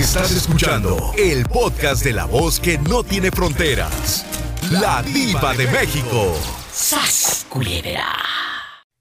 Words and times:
Estás 0.00 0.34
escuchando 0.34 0.96
el 1.18 1.44
podcast 1.44 2.02
de 2.02 2.14
la 2.14 2.24
voz 2.24 2.58
que 2.58 2.78
no 2.78 3.04
tiene 3.04 3.30
fronteras. 3.30 4.24
La 4.72 5.02
diva 5.02 5.52
de 5.52 5.66
México. 5.66 6.32
¡Sas, 6.72 7.46
culebra! 7.50 8.06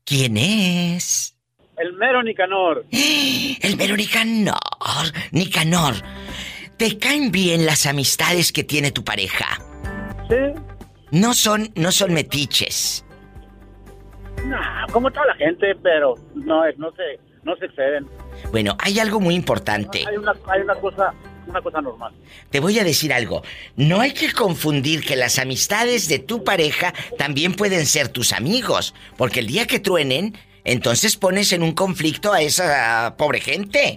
¿Quién 0.04 0.36
es? 0.36 1.38
El 1.78 1.94
mero 1.94 2.22
Nicanor. 2.22 2.86
El 2.92 3.78
mero 3.78 3.96
Nicanor. 3.96 4.58
Nicanor, 5.32 5.94
¿te 6.76 7.00
caen 7.00 7.32
bien 7.32 7.66
las 7.66 7.86
amistades 7.86 8.52
que 8.52 8.66
tiene 8.66 8.92
tu 8.92 9.06
pareja? 9.06 9.58
Sí. 10.28 10.62
No 11.12 11.34
son, 11.34 11.72
no 11.76 11.94
son 11.94 12.14
metiches. 12.14 13.06
No, 14.46 14.60
como 14.92 15.10
toda 15.12 15.28
la 15.28 15.36
gente, 15.36 15.76
pero 15.82 16.16
no, 16.36 16.62
no 16.78 16.92
se, 16.92 17.29
no 17.44 17.56
se 17.58 17.66
exceden. 17.66 18.08
Bueno, 18.52 18.76
hay 18.80 19.00
algo 19.00 19.20
muy 19.20 19.36
importante. 19.36 20.06
Hay 20.08 20.18
una, 20.18 20.34
hay 20.48 20.62
una 20.62 20.76
cosa, 20.76 21.14
una 21.48 21.62
cosa 21.62 21.82
normal. 21.82 22.14
Te 22.50 22.60
voy 22.60 22.80
a 22.80 22.84
decir 22.84 23.14
algo. 23.14 23.44
No 23.76 24.02
hay 24.02 24.14
que 24.14 24.32
confundir 24.32 25.04
que 25.04 25.16
las 25.16 25.40
amistades 25.40 26.08
de 26.08 26.20
tu 26.20 26.44
pareja 26.44 26.94
también 27.18 27.54
pueden 27.54 27.86
ser 27.86 28.10
tus 28.10 28.34
amigos, 28.34 28.94
porque 29.18 29.40
el 29.40 29.48
día 29.48 29.68
que 29.68 29.80
truenen, 29.80 30.38
entonces 30.64 31.18
pones 31.18 31.54
en 31.54 31.64
un 31.64 31.74
conflicto 31.74 32.34
a 32.34 32.42
esa 32.42 33.16
pobre 33.18 33.40
gente. 33.40 33.96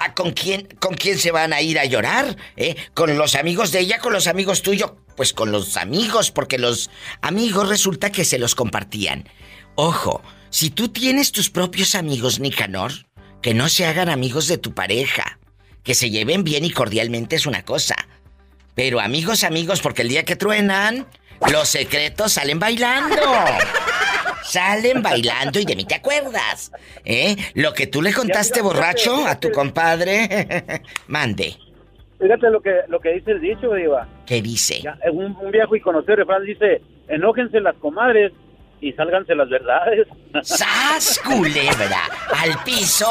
¿A 0.00 0.14
con 0.14 0.32
quién, 0.32 0.66
con 0.80 0.94
quién 0.94 1.16
se 1.18 1.30
van 1.30 1.52
a 1.52 1.60
ir 1.60 1.78
a 1.78 1.84
llorar? 1.84 2.36
¿Eh? 2.56 2.74
¿Con 2.92 3.16
los 3.16 3.36
amigos 3.36 3.70
de 3.70 3.80
ella, 3.80 4.00
con 4.00 4.12
los 4.12 4.26
amigos 4.26 4.62
tuyos? 4.62 4.92
Pues 5.16 5.32
con 5.32 5.52
los 5.52 5.76
amigos, 5.76 6.32
porque 6.32 6.58
los 6.58 6.90
amigos 7.20 7.68
resulta 7.68 8.10
que 8.10 8.24
se 8.24 8.38
los 8.38 8.56
compartían. 8.56 9.28
Ojo, 9.76 10.22
si 10.52 10.68
tú 10.68 10.88
tienes 10.90 11.32
tus 11.32 11.48
propios 11.48 11.94
amigos, 11.94 12.38
Nicanor, 12.38 12.92
que 13.40 13.54
no 13.54 13.70
se 13.70 13.86
hagan 13.86 14.10
amigos 14.10 14.48
de 14.48 14.58
tu 14.58 14.74
pareja. 14.74 15.38
Que 15.82 15.94
se 15.94 16.10
lleven 16.10 16.44
bien 16.44 16.62
y 16.66 16.70
cordialmente 16.70 17.36
es 17.36 17.46
una 17.46 17.64
cosa. 17.64 17.96
Pero 18.74 19.00
amigos, 19.00 19.44
amigos, 19.44 19.80
porque 19.80 20.02
el 20.02 20.08
día 20.08 20.26
que 20.26 20.36
truenan, 20.36 21.06
los 21.50 21.70
secretos 21.70 22.34
salen 22.34 22.58
bailando. 22.58 23.16
Salen 24.44 25.02
bailando 25.02 25.58
y 25.58 25.64
de 25.64 25.74
mí 25.74 25.86
te 25.86 25.94
acuerdas. 25.94 26.70
¿Eh? 27.02 27.34
Lo 27.54 27.72
que 27.72 27.86
tú 27.86 28.02
le 28.02 28.12
contaste 28.12 28.60
borracho 28.60 29.26
a 29.26 29.40
tu 29.40 29.50
compadre. 29.52 30.82
Mande. 31.06 31.56
Fíjate 32.20 32.50
lo 32.50 32.60
que, 32.60 32.72
lo 32.88 33.00
que 33.00 33.14
dice 33.14 33.30
el 33.30 33.40
dicho, 33.40 33.72
Diva. 33.72 34.06
¿Qué 34.26 34.42
dice? 34.42 34.82
Ya, 34.82 34.98
un, 35.10 35.34
un 35.34 35.50
viejo 35.50 35.74
y 35.76 35.80
conocido 35.80 36.16
refrán 36.16 36.44
dice, 36.44 36.82
enójense 37.08 37.58
las 37.58 37.74
comadres 37.76 38.32
y 38.82 38.92
sálganse 38.92 39.34
las 39.34 39.48
verdades. 39.48 40.08
¡Sas, 40.42 41.20
culebra! 41.24 42.02
¿Al 42.36 42.62
piso? 42.64 43.06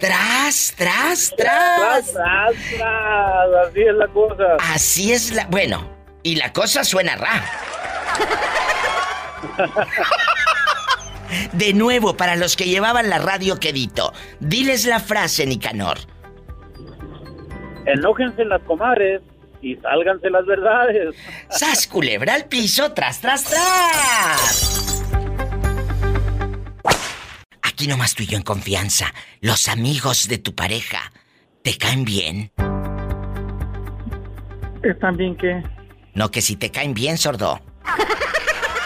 ¡Tras, 0.00 0.74
tras, 0.76 1.32
tras! 1.36 1.76
Tras, 1.76 2.12
tras, 2.12 2.54
tras. 2.76 3.64
Así 3.70 3.82
es 3.82 3.94
la 3.94 4.08
cosa. 4.08 4.56
Así 4.74 5.12
es 5.12 5.30
la... 5.32 5.46
Bueno, 5.46 5.88
y 6.24 6.34
la 6.34 6.52
cosa 6.52 6.82
suena 6.82 7.14
ra. 7.16 7.44
De 11.52 11.72
nuevo, 11.72 12.16
para 12.16 12.34
los 12.34 12.56
que 12.56 12.64
llevaban 12.64 13.08
la 13.08 13.18
radio 13.18 13.60
quedito, 13.60 14.12
diles 14.40 14.84
la 14.84 14.98
frase, 14.98 15.46
Nicanor. 15.46 15.98
Enójense 17.86 18.44
las 18.44 18.62
comadres 18.62 19.22
y 19.64 19.76
sálganse 19.76 20.28
las 20.28 20.44
verdades. 20.44 21.14
¡Sas, 21.48 21.86
culebra 21.86 22.34
al 22.34 22.44
piso, 22.44 22.92
tras, 22.92 23.20
tras, 23.20 23.44
tras! 23.44 25.02
Aquí 27.62 27.86
nomás 27.88 28.14
tú 28.14 28.22
y 28.22 28.26
yo 28.26 28.36
en 28.36 28.42
confianza. 28.42 29.12
Los 29.40 29.68
amigos 29.68 30.28
de 30.28 30.38
tu 30.38 30.54
pareja, 30.54 31.12
¿te 31.62 31.76
caen 31.78 32.04
bien? 32.04 32.52
¿Están 34.82 35.16
bien 35.16 35.34
qué? 35.36 35.62
No, 36.12 36.30
que 36.30 36.42
si 36.42 36.56
te 36.56 36.70
caen 36.70 36.92
bien, 36.92 37.16
sordo. 37.16 37.60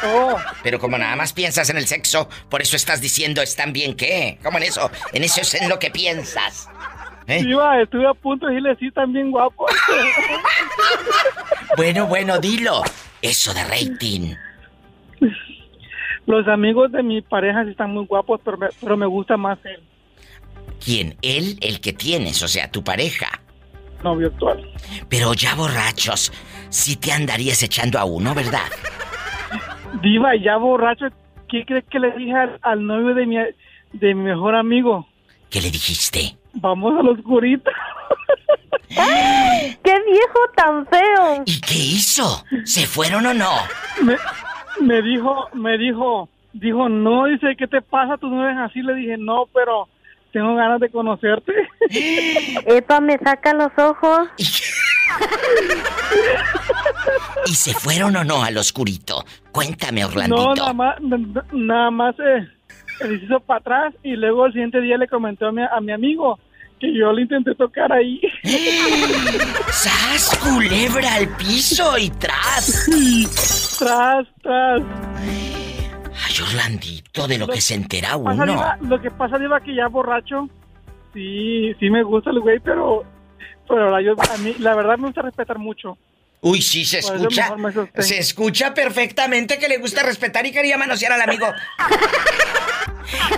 Oh, 0.05 0.37
Pero 0.63 0.79
como 0.79 0.97
nada 0.97 1.17
más 1.17 1.33
piensas 1.33 1.69
en 1.71 1.77
el 1.77 1.89
sexo, 1.89 2.29
por 2.49 2.63
eso 2.63 2.77
estás 2.77 3.01
diciendo 3.01 3.43
están 3.43 3.73
bien 3.73 3.97
qué. 3.97 4.39
¿Cómo 4.45 4.59
en 4.59 4.65
eso? 4.65 4.89
En 5.13 5.25
eso 5.25 5.41
es 5.41 5.55
en 5.55 5.69
lo 5.69 5.81
que 5.81 5.91
piensas. 5.91 6.69
¿Eh? 7.29 7.45
Diva, 7.45 7.81
estuve 7.81 8.07
a 8.09 8.15
punto 8.15 8.47
de 8.47 8.55
decirle 8.55 8.77
sí, 8.81 8.87
están 8.89 9.13
bien 9.13 9.31
guapos. 9.31 9.71
Bueno, 11.77 12.07
bueno, 12.07 12.39
dilo. 12.39 12.83
Eso 13.23 13.53
de 13.55 13.63
rating. 13.65 14.35
Los 16.27 16.49
amigos 16.49 16.91
de 16.93 17.03
mi 17.03 17.21
pareja 17.21 17.63
sí 17.65 17.71
están 17.71 17.93
muy 17.93 18.07
guapos, 18.07 18.41
pero 18.43 18.57
me, 18.57 18.69
pero 18.81 18.97
me 18.97 19.07
gusta 19.07 19.37
más 19.37 19.59
el 19.65 19.81
¿Quién? 20.83 21.17
Él, 21.23 21.59
el 21.61 21.81
que 21.81 21.93
tienes, 21.93 22.43
o 22.43 22.49
sea, 22.49 22.71
tu 22.71 22.83
pareja. 22.83 23.29
novio 24.03 24.29
actual. 24.29 24.67
Pero 25.09 25.35
ya 25.35 25.55
borrachos, 25.55 26.33
sí 26.71 26.97
te 26.97 27.13
andarías 27.13 27.63
echando 27.63 27.99
a 27.99 28.05
uno, 28.05 28.35
¿verdad? 28.35 28.67
Diva, 30.03 30.35
ya 30.37 30.57
borracho, 30.57 31.07
¿qué 31.49 31.65
crees 31.67 31.85
que 31.91 31.99
le 31.99 32.13
dije 32.13 32.33
al, 32.35 32.59
al 32.63 32.87
novio 32.87 33.15
de 33.15 33.27
mi, 33.27 33.37
de 33.93 34.15
mi 34.15 34.23
mejor 34.23 34.55
amigo? 34.55 35.07
¿Qué 35.51 35.61
le 35.61 35.71
dijiste? 35.71 36.38
Vamos 36.61 36.99
a 36.99 37.03
los 37.03 37.19
oscurito. 37.19 37.71
¡Qué 38.89 39.95
viejo 40.07 40.39
tan 40.57 40.87
feo! 40.87 41.43
¿Y 41.47 41.61
qué 41.61 41.75
hizo? 41.75 42.45
¿Se 42.65 42.87
fueron 42.87 43.27
o 43.27 43.35
no? 43.35 43.51
me, 44.03 44.17
me 44.81 45.03
dijo, 45.03 45.49
me 45.53 45.77
dijo, 45.79 46.29
dijo, 46.53 46.89
no, 46.89 47.27
dice, 47.27 47.55
¿qué 47.57 47.67
te 47.67 47.81
pasa? 47.83 48.17
Tú 48.19 48.29
no 48.29 48.45
eres 48.45 48.59
así. 48.59 48.81
Le 48.83 48.95
dije, 48.95 49.17
no, 49.19 49.45
pero 49.53 49.89
tengo 50.33 50.55
ganas 50.57 50.81
de 50.81 50.91
conocerte. 50.91 51.53
Epa, 52.67 53.01
me 53.01 53.19
saca 53.19 53.53
los 53.55 53.71
ojos. 53.77 54.29
¿Y 57.47 57.55
se 57.55 57.73
fueron 57.75 58.17
o 58.17 58.25
no 58.25 58.43
al 58.43 58.57
oscurito? 58.59 59.25
Cuéntame, 59.53 60.01
No, 60.03 60.09
Orlandito. 60.09 60.55
nada 60.55 60.73
más, 60.73 60.97
nada 61.53 61.91
más 61.91 62.15
eh, 62.19 62.47
se 62.99 63.15
hizo 63.15 63.41
para 63.41 63.61
atrás 63.61 63.95
y 64.03 64.17
luego 64.17 64.47
el 64.47 64.53
siguiente 64.53 64.81
día 64.81 64.97
le 64.99 65.09
comentó 65.09 65.47
a 65.49 65.53
mi, 65.53 65.63
a 65.63 65.81
mi 65.81 65.93
amigo 65.93 66.39
que 66.79 66.93
yo 66.95 67.13
le 67.13 67.23
intenté 67.23 67.55
tocar 67.55 67.93
ahí. 67.93 68.21
¡Sas, 69.71 70.39
culebra 70.39 71.15
al 71.15 71.29
piso 71.37 71.97
y 71.99 72.11
tras! 72.11 72.87
tras, 73.79 74.27
tras. 74.43 74.83
Ay, 75.21 76.35
Orlandito, 76.43 77.27
de 77.27 77.39
lo 77.39 77.47
que 77.47 77.61
se 77.61 77.75
entera 77.75 78.17
uno. 78.17 78.45
Diva, 78.45 78.79
lo 78.83 79.01
que 79.01 79.11
pasa, 79.11 79.39
Diva, 79.39 79.61
que 79.61 79.75
ya 79.75 79.89
borracho, 79.89 80.49
sí, 81.15 81.75
sí 81.79 81.91
me 81.91 82.03
gusta 82.03 82.31
el 82.31 82.41
güey, 82.41 82.59
pero, 82.61 83.05
pero 83.69 83.91
la, 83.91 84.03
yo, 84.03 84.13
a 84.13 84.39
mí, 84.39 84.55
la 84.59 84.75
verdad 84.75 84.99
me 84.99 85.07
gusta 85.07 85.23
respetar 85.23 85.59
mucho. 85.59 85.97
Uy, 86.41 86.63
sí, 86.63 86.85
se 86.85 87.03
Por 87.03 87.17
escucha. 87.17 87.57
Se 87.99 88.19
escucha 88.19 88.73
perfectamente 88.73 89.59
que 89.59 89.69
le 89.69 89.79
gusta 89.79 90.03
respetar 90.05 90.47
y 90.47 90.53
quería 90.53 90.79
manosear 90.79 91.13
al 91.13 91.23
amigo. 91.23 91.47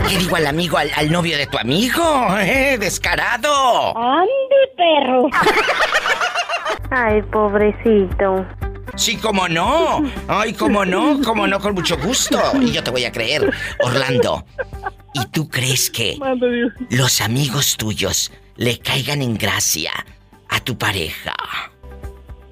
¿Qué 0.08 0.18
digo 0.18 0.36
al 0.36 0.46
amigo, 0.46 0.78
al, 0.78 0.90
al 0.96 1.10
novio 1.10 1.36
de 1.36 1.46
tu 1.46 1.58
amigo? 1.58 2.02
¿Eh? 2.38 2.76
¡Descarado! 2.78 3.96
¡Ande, 3.96 4.30
perro! 4.76 5.28
Ay, 6.90 7.22
pobrecito. 7.22 8.46
Sí, 8.96 9.16
cómo 9.16 9.48
no. 9.48 10.02
Ay, 10.28 10.52
cómo 10.52 10.84
no, 10.84 11.20
cómo 11.24 11.46
no, 11.46 11.60
con 11.60 11.74
mucho 11.74 11.96
gusto. 11.96 12.40
Y 12.60 12.72
yo 12.72 12.82
te 12.82 12.90
voy 12.90 13.04
a 13.04 13.12
creer. 13.12 13.52
Orlando, 13.80 14.44
¿y 15.14 15.24
tú 15.26 15.48
crees 15.48 15.90
que 15.90 16.18
los 16.90 17.20
amigos 17.20 17.76
tuyos 17.76 18.32
le 18.56 18.78
caigan 18.78 19.22
en 19.22 19.36
gracia 19.36 19.92
a 20.48 20.60
tu 20.60 20.76
pareja? 20.76 21.34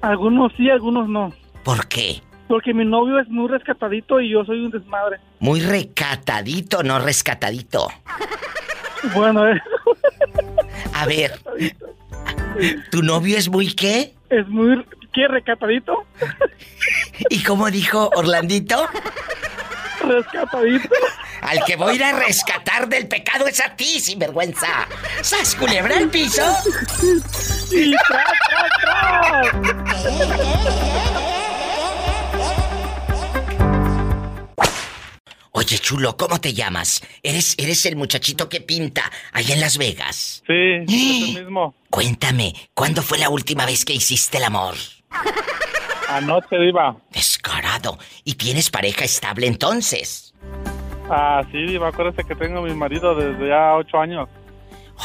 Algunos 0.01 0.53
sí, 0.55 0.69
algunos 0.69 1.09
no. 1.09 1.33
¿Por 1.63 1.87
qué? 1.87 2.21
Porque 2.49 2.73
mi 2.73 2.83
novio 2.83 3.19
es 3.19 3.29
muy 3.29 3.47
rescatadito 3.47 4.19
y 4.19 4.31
yo 4.31 4.43
soy 4.43 4.65
un 4.65 4.71
desmadre. 4.71 5.19
Muy 5.39 5.61
recatadito, 5.61 6.81
no 6.81 6.97
rescatadito. 6.99 7.87
Bueno, 9.13 9.47
eh, 9.47 9.61
A 10.93 11.05
ver, 11.05 11.39
¿tu 12.91 13.01
novio 13.03 13.37
es 13.37 13.47
muy 13.47 13.73
qué? 13.73 14.13
es 14.29 14.47
muy... 14.49 14.83
¿Qué? 15.13 15.27
¿Recatadito? 15.27 16.05
¿Y 17.29 17.41
cómo 17.43 17.71
dijo 17.71 18.09
Orlandito? 18.15 18.87
Rescatadito. 20.01 20.89
Al 21.41 21.63
que 21.65 21.75
voy 21.75 21.93
a 21.93 21.95
ir 21.95 22.03
a 22.03 22.11
rescatar 22.19 22.89
del 22.89 23.07
pecado 23.07 23.47
es 23.47 23.59
a 23.59 23.75
ti, 23.75 23.99
sinvergüenza. 23.99 24.87
¿Sas 25.21 25.55
culebra 25.55 25.97
al 25.97 26.09
piso? 26.09 26.43
Y 27.71 27.91
tras, 28.07 28.33
tras, 28.49 29.51
tras. 30.01 31.38
Oye, 35.59 35.77
chulo, 35.77 36.15
¿cómo 36.15 36.39
te 36.39 36.53
llamas? 36.53 37.01
¿Eres, 37.21 37.53
eres 37.57 37.85
el 37.85 37.97
muchachito 37.97 38.47
que 38.47 38.61
pinta 38.61 39.11
allá 39.33 39.55
en 39.55 39.59
Las 39.59 39.77
Vegas? 39.77 40.41
Sí, 40.47 40.53
es 40.53 41.33
el 41.35 41.43
mismo. 41.43 41.75
Cuéntame, 41.89 42.53
¿cuándo 42.73 43.01
fue 43.01 43.17
la 43.17 43.27
última 43.27 43.65
vez 43.65 43.83
que 43.83 43.91
hiciste 43.91 44.37
el 44.37 44.45
amor? 44.45 44.75
Anoche, 46.07 46.57
Diva. 46.57 46.95
Descarado. 47.11 47.99
¿Y 48.23 48.35
tienes 48.35 48.69
pareja 48.69 49.03
estable 49.03 49.47
entonces? 49.47 50.33
Ah, 51.09 51.43
sí, 51.51 51.57
Diva, 51.65 51.89
acuérdate 51.89 52.23
que 52.23 52.35
tengo 52.35 52.59
a 52.59 52.61
mi 52.61 52.73
marido 52.73 53.13
desde 53.13 53.49
ya 53.49 53.75
ocho 53.75 53.99
años. 53.99 54.29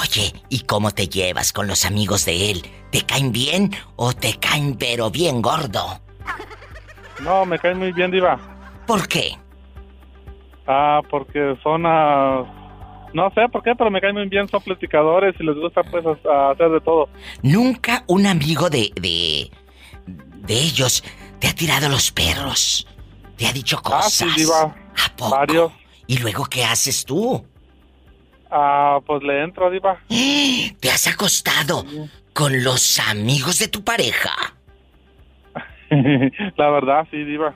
Oye, 0.00 0.32
¿y 0.50 0.60
cómo 0.60 0.92
te 0.92 1.08
llevas 1.08 1.52
con 1.52 1.66
los 1.66 1.84
amigos 1.84 2.26
de 2.26 2.52
él? 2.52 2.62
¿Te 2.92 3.02
caen 3.02 3.32
bien 3.32 3.72
o 3.96 4.12
te 4.12 4.38
caen 4.38 4.76
pero 4.76 5.10
bien 5.10 5.42
gordo? 5.42 6.00
No, 7.24 7.44
me 7.44 7.58
caen 7.58 7.80
muy 7.80 7.90
bien, 7.90 8.12
Diva. 8.12 8.38
¿Por 8.86 9.08
qué? 9.08 9.36
Ah, 10.66 11.00
porque 11.10 11.56
son. 11.62 11.84
ah, 11.86 12.42
no 13.12 13.30
sé 13.30 13.48
por 13.52 13.62
qué, 13.62 13.74
pero 13.76 13.90
me 13.90 14.00
caen 14.00 14.14
muy 14.16 14.28
bien. 14.28 14.48
Son 14.48 14.62
platicadores 14.62 15.34
y 15.38 15.44
les 15.44 15.56
gusta, 15.56 15.82
pues, 15.84 16.04
a- 16.06 16.50
hacer 16.50 16.70
de 16.70 16.80
todo. 16.80 17.08
Nunca 17.42 18.02
un 18.06 18.26
amigo 18.26 18.70
de, 18.70 18.90
de. 19.00 19.50
de 20.06 20.54
ellos 20.54 21.04
te 21.38 21.48
ha 21.48 21.54
tirado 21.54 21.88
los 21.88 22.10
perros. 22.10 22.86
Te 23.36 23.46
ha 23.46 23.52
dicho 23.52 23.78
Ah, 23.84 23.90
cosas. 24.00 24.12
sí, 24.12 24.26
Diva. 24.36 24.62
¿A 24.64 25.16
poco? 25.16 25.30
Varios. 25.36 25.72
¿Y 26.06 26.18
luego 26.18 26.44
qué 26.46 26.64
haces 26.64 27.04
tú? 27.04 27.44
Ah, 28.50 28.98
pues 29.06 29.22
le 29.22 29.42
entro, 29.42 29.70
Diva. 29.70 29.98
¿Te 30.08 30.90
has 30.90 31.06
acostado 31.06 31.84
con 32.32 32.62
los 32.64 32.98
amigos 33.00 33.58
de 33.58 33.68
tu 33.68 33.82
pareja? 33.84 34.30
La 36.56 36.70
verdad, 36.70 37.06
sí, 37.10 37.22
Diva. 37.24 37.54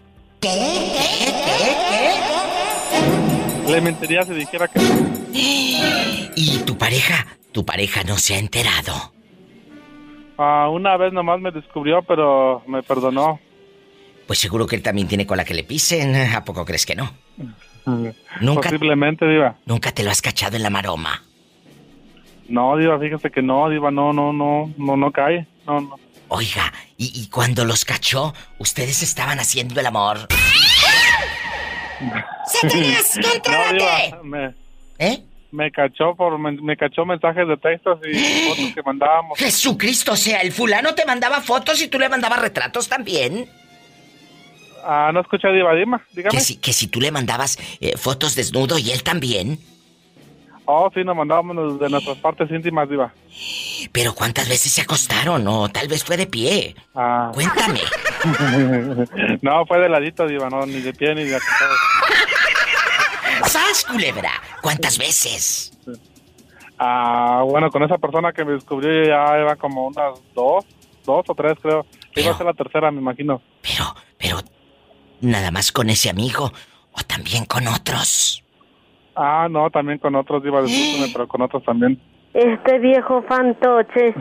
Le 3.73 3.81
mentiría 3.81 4.23
si 4.25 4.33
dijera 4.35 4.69
que. 4.69 4.81
¿Y 5.33 6.59
tu 6.65 6.77
pareja? 6.79 7.27
Tu 7.53 7.65
pareja 7.65 8.03
no 8.05 8.19
se 8.19 8.35
ha 8.35 8.39
enterado. 8.39 9.13
Ah, 10.39 10.69
una 10.71 10.97
vez 10.97 11.13
nomás 11.13 11.41
me 11.41 11.51
descubrió, 11.51 12.03
pero 12.03 12.63
me 12.67 12.83
perdonó. 12.83 13.41
Pues 14.27 14.39
seguro 14.39 14.67
que 14.67 14.77
él 14.77 14.83
también 14.83 15.09
tiene 15.09 15.27
cola 15.27 15.45
que 15.45 15.55
le 15.55 15.65
pisen. 15.65 16.15
¿A 16.15 16.45
poco 16.45 16.65
crees 16.65 16.87
que 16.87 16.95
no? 16.95 17.11
Nunca, 18.41 18.69
Posiblemente, 18.69 19.27
Diva. 19.27 19.57
nunca 19.65 19.93
te 19.93 20.03
lo 20.03 20.11
has 20.11 20.21
cachado 20.21 20.57
en 20.57 20.63
la 20.63 20.69
maroma. 20.71 21.23
No, 22.49 22.77
Diva, 22.77 22.99
fíjese 22.99 23.31
que 23.31 23.41
no, 23.41 23.69
Diva, 23.71 23.91
no, 23.91 24.13
no, 24.13 24.33
no, 24.33 24.71
no, 24.77 24.97
no 24.97 25.11
cae. 25.11 25.47
No, 25.67 25.81
no. 25.81 25.97
Oiga, 26.29 26.71
y, 26.99 27.11
y 27.19 27.29
cuando 27.31 27.65
los 27.65 27.87
cachó, 27.87 28.35
ustedes 28.59 29.03
estaban 29.03 29.41
haciendo 29.41 29.81
el 29.81 29.87
amor. 29.87 30.29
¡Satanás, 32.47 33.17
No, 33.23 33.31
contrólate! 33.31 33.75
Diva, 34.07 34.23
me, 34.23 34.55
¿Eh? 34.99 35.23
me 35.51 35.71
cachó 35.71 36.15
por 36.15 36.39
me, 36.39 36.53
me 36.53 36.77
cachó 36.77 37.05
mensajes 37.05 37.47
de 37.49 37.57
textos 37.57 37.99
y 38.07 38.19
fotos 38.49 38.75
que 38.75 38.83
mandábamos. 38.83 39.39
Jesucristo, 39.39 40.13
o 40.13 40.17
sea, 40.17 40.41
el 40.41 40.53
fulano 40.53 40.95
te 40.95 41.05
mandaba 41.07 41.41
fotos 41.41 41.81
y 41.83 41.89
tú 41.89 41.99
le 41.99 42.09
mandabas 42.09 42.41
retratos 42.41 42.89
también. 42.89 43.49
Ah, 44.85 45.11
no 45.13 45.21
escucha 45.21 45.49
Diva, 45.49 45.75
dime, 45.75 45.99
dígame. 46.13 46.37
Que 46.37 46.41
si, 46.41 46.57
que 46.57 46.73
si 46.73 46.87
tú 46.87 47.01
le 47.01 47.11
mandabas 47.11 47.59
eh, 47.81 47.97
fotos 47.97 48.35
desnudo 48.35 48.79
y 48.79 48.91
él 48.91 49.03
también. 49.03 49.59
Oh, 50.71 50.91
sí, 50.95 51.03
nos 51.03 51.17
mandábamos 51.17 51.81
de 51.81 51.89
nuestras 51.89 52.19
partes 52.19 52.51
íntimas, 52.51 52.89
Diva. 52.91 53.13
Pero 53.91 54.15
¿cuántas 54.15 54.49
veces 54.49 54.71
se 54.71 54.83
acostaron? 54.83 55.47
O 55.49 55.69
tal 55.71 55.89
vez 55.89 56.05
fue 56.05 56.19
de 56.19 56.27
pie. 56.27 56.77
Ah. 56.95 57.31
Cuéntame. 57.33 57.81
no, 59.43 59.67
fue 59.67 59.81
de 59.81 59.89
ladito, 59.89 60.27
Diva, 60.27 60.51
no, 60.51 60.67
ni 60.67 60.81
de 60.81 60.93
pie 60.93 61.15
ni 61.15 61.25
de 61.25 61.37
acostado. 61.37 61.75
¡Sas, 63.45 63.85
culebra! 63.85 64.31
¿Cuántas 64.61 64.99
veces? 64.99 65.73
Ah, 66.79 67.43
bueno, 67.45 67.71
con 67.71 67.83
esa 67.83 67.99
persona 67.99 68.33
que 68.33 68.45
me 68.45 68.53
descubrió 68.53 69.05
ya 69.05 69.39
iba 69.41 69.57
como 69.57 69.87
unas 69.89 70.21
dos, 70.35 70.65
dos 71.05 71.25
o 71.29 71.35
tres, 71.35 71.55
creo. 71.61 71.87
Iba 72.15 72.33
a 72.33 72.37
ser 72.37 72.47
la 72.47 72.55
tercera, 72.55 72.91
me 72.91 73.01
imagino. 73.01 73.41
Pero, 73.63 73.85
pero, 74.17 74.39
nada 75.21 75.51
más 75.51 75.73
con 75.73 75.91
ese 75.91 76.11
amigo 76.11 76.53
o 76.93 77.03
también 77.07 77.45
con 77.45 77.67
otros. 77.67 78.45
Ah, 79.15 79.49
no, 79.51 79.71
también 79.71 79.99
con 79.99 80.15
otros, 80.15 80.43
Diva, 80.43 80.63
discúlpeme, 80.63 81.13
pero 81.13 81.29
con 81.29 81.43
otros 81.43 81.65
también. 81.65 82.01
Este 82.35 82.79
viejo 82.79 83.23
fantoche. 83.23 84.15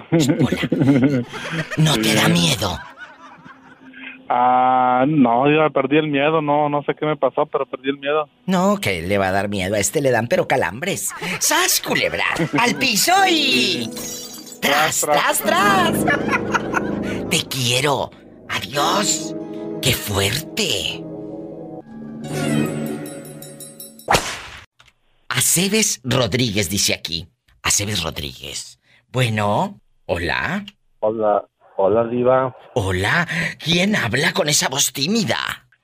¿No 1.77 1.93
te 1.93 2.15
da 2.15 2.27
miedo? 2.29 2.79
Ah, 4.29 5.05
no, 5.07 5.47
Diva, 5.47 5.69
perdí 5.69 5.97
el 5.97 6.09
miedo, 6.09 6.41
no, 6.41 6.67
no 6.67 6.83
sé 6.83 6.93
qué 6.95 7.05
me 7.05 7.15
pasó, 7.15 7.45
pero 7.45 7.65
perdí 7.65 7.89
el 7.89 7.97
miedo. 7.97 8.27
No, 8.45 8.77
que 8.77 9.01
le 9.01 9.17
va 9.17 9.29
a 9.29 9.31
dar 9.31 9.47
miedo. 9.47 9.75
A 9.75 9.79
este 9.79 10.01
le 10.01 10.11
dan 10.11 10.27
pero 10.27 10.47
calambres. 10.47 11.13
¡Sas, 11.39 11.81
culebra! 11.81 12.25
¡Al 12.59 12.75
piso 12.75 13.13
y... 13.29 13.89
¡Tras, 14.61 15.01
tras, 15.01 15.41
tras! 15.41 16.05
Te 17.29 17.37
quiero. 17.47 18.09
Adiós. 18.49 19.35
¡Qué 19.81 19.93
fuerte! 19.93 21.03
Aceves 25.29 26.01
Rodríguez 26.03 26.69
dice 26.69 26.93
aquí. 26.93 27.27
Aceves 27.61 28.03
Rodríguez. 28.03 28.79
Bueno, 29.09 29.79
hola. 30.05 30.65
Hola, 30.99 31.45
hola 31.77 32.03
Diva. 32.05 32.55
Hola. 32.73 33.27
¿Quién 33.63 33.95
habla 33.95 34.33
con 34.33 34.49
esa 34.49 34.67
voz 34.69 34.91
tímida? 34.93 35.37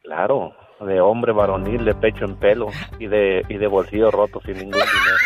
Claro, 0.04 0.51
de 0.81 1.00
hombre 1.01 1.31
varonil, 1.31 1.86
de 1.86 1.95
pecho 1.95 2.25
en 2.25 2.36
pelo 2.38 2.68
y 3.00 3.07
de, 3.07 3.44
y 3.50 3.57
de 3.57 3.68
bolsillo 3.68 4.12
roto 4.12 4.42
sin 4.45 4.54
ningún 4.57 4.72
dinero. 4.74 5.18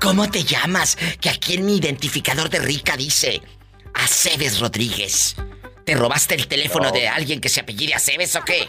¿Cómo 0.00 0.28
te 0.30 0.42
llamas? 0.42 0.96
Que 1.20 1.30
aquí 1.30 1.54
en 1.54 1.64
mi 1.66 1.76
identificador 1.78 2.48
de 2.50 2.58
rica 2.58 2.96
dice 2.96 3.40
Aceves 3.94 4.60
Rodríguez. 4.60 5.36
¿Te 5.84 5.94
robaste 5.94 6.34
el 6.34 6.46
teléfono 6.48 6.86
No. 6.86 6.92
de 6.92 7.08
alguien 7.08 7.40
que 7.40 7.48
se 7.48 7.60
apellide 7.60 7.94
Aceves 7.94 8.34
o 8.36 8.42
qué? 8.42 8.68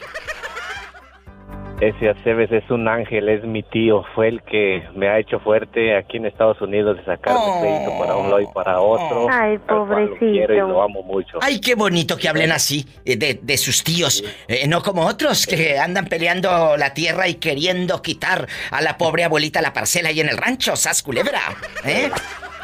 Ese 1.89 2.09
Aceves 2.09 2.49
es 2.51 2.69
un 2.71 2.87
ángel, 2.87 3.27
es 3.27 3.43
mi 3.43 3.61
tío. 3.63 4.03
Fue 4.15 4.29
el 4.29 4.41
que 4.43 4.83
me 4.95 5.09
ha 5.09 5.19
hecho 5.19 5.39
fuerte 5.39 5.97
aquí 5.97 6.17
en 6.17 6.25
Estados 6.25 6.61
Unidos 6.61 6.97
de 6.97 7.03
sacarme 7.03 7.39
Oh. 7.43 7.59
crédito 7.61 7.97
para 7.99 8.15
un 8.15 8.29
lado 8.29 8.39
y 8.41 8.47
para 8.53 8.79
otro. 8.79 9.27
Ay, 9.29 9.57
lo 9.57 9.65
pobrecito. 9.85 10.19
quiero 10.19 10.53
y 10.53 10.57
lo 10.59 10.81
amo 10.81 11.03
mucho. 11.03 11.39
Ay, 11.41 11.59
qué 11.59 11.75
bonito 11.75 12.15
que 12.15 12.29
hablen 12.29 12.51
así 12.53 12.85
eh, 13.03 13.17
de, 13.17 13.39
de 13.41 13.57
sus 13.57 13.83
tíos. 13.83 14.23
Eh, 14.47 14.65
no 14.67 14.81
como 14.81 15.05
otros 15.05 15.45
que 15.45 15.77
andan 15.77 16.05
peleando 16.05 16.77
la 16.77 16.93
tierra 16.93 17.27
y 17.27 17.35
queriendo 17.35 18.01
quitar 18.01 18.47
a 18.71 18.81
la 18.81 18.97
pobre 18.97 19.25
abuelita 19.25 19.61
la 19.61 19.73
parcela 19.73 20.09
ahí 20.09 20.21
en 20.21 20.29
el 20.29 20.37
rancho, 20.37 20.75
sas 20.77 21.03
culebra. 21.03 21.41
¿Eh? 21.85 22.09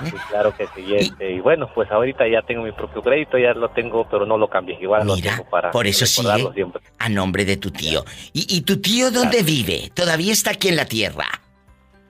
Sí, 0.05 0.11
claro 0.29 0.55
que 0.55 0.67
sí. 0.75 0.95
este, 0.95 1.31
y 1.31 1.39
bueno, 1.39 1.69
pues 1.73 1.89
ahorita 1.91 2.27
ya 2.27 2.41
tengo 2.41 2.63
mi 2.63 2.71
propio 2.71 3.01
crédito, 3.01 3.37
ya 3.37 3.53
lo 3.53 3.69
tengo, 3.69 4.07
pero 4.09 4.25
no 4.25 4.37
lo 4.37 4.47
cambié. 4.49 4.77
Igual 4.81 5.05
lo 5.07 5.15
Mira, 5.15 5.31
tengo 5.37 5.49
para 5.49 5.71
por 5.71 5.87
eso 5.87 6.05
siempre. 6.05 6.81
a 6.97 7.09
nombre 7.09 7.45
de 7.45 7.57
tu 7.57 7.71
tío. 7.71 8.03
¿Y, 8.33 8.45
y 8.55 8.61
tu 8.61 8.81
tío 8.81 9.11
dónde 9.11 9.43
vive? 9.43 9.91
¿Todavía 9.93 10.31
está 10.33 10.51
aquí 10.51 10.69
en 10.69 10.75
la 10.75 10.85
tierra? 10.85 11.25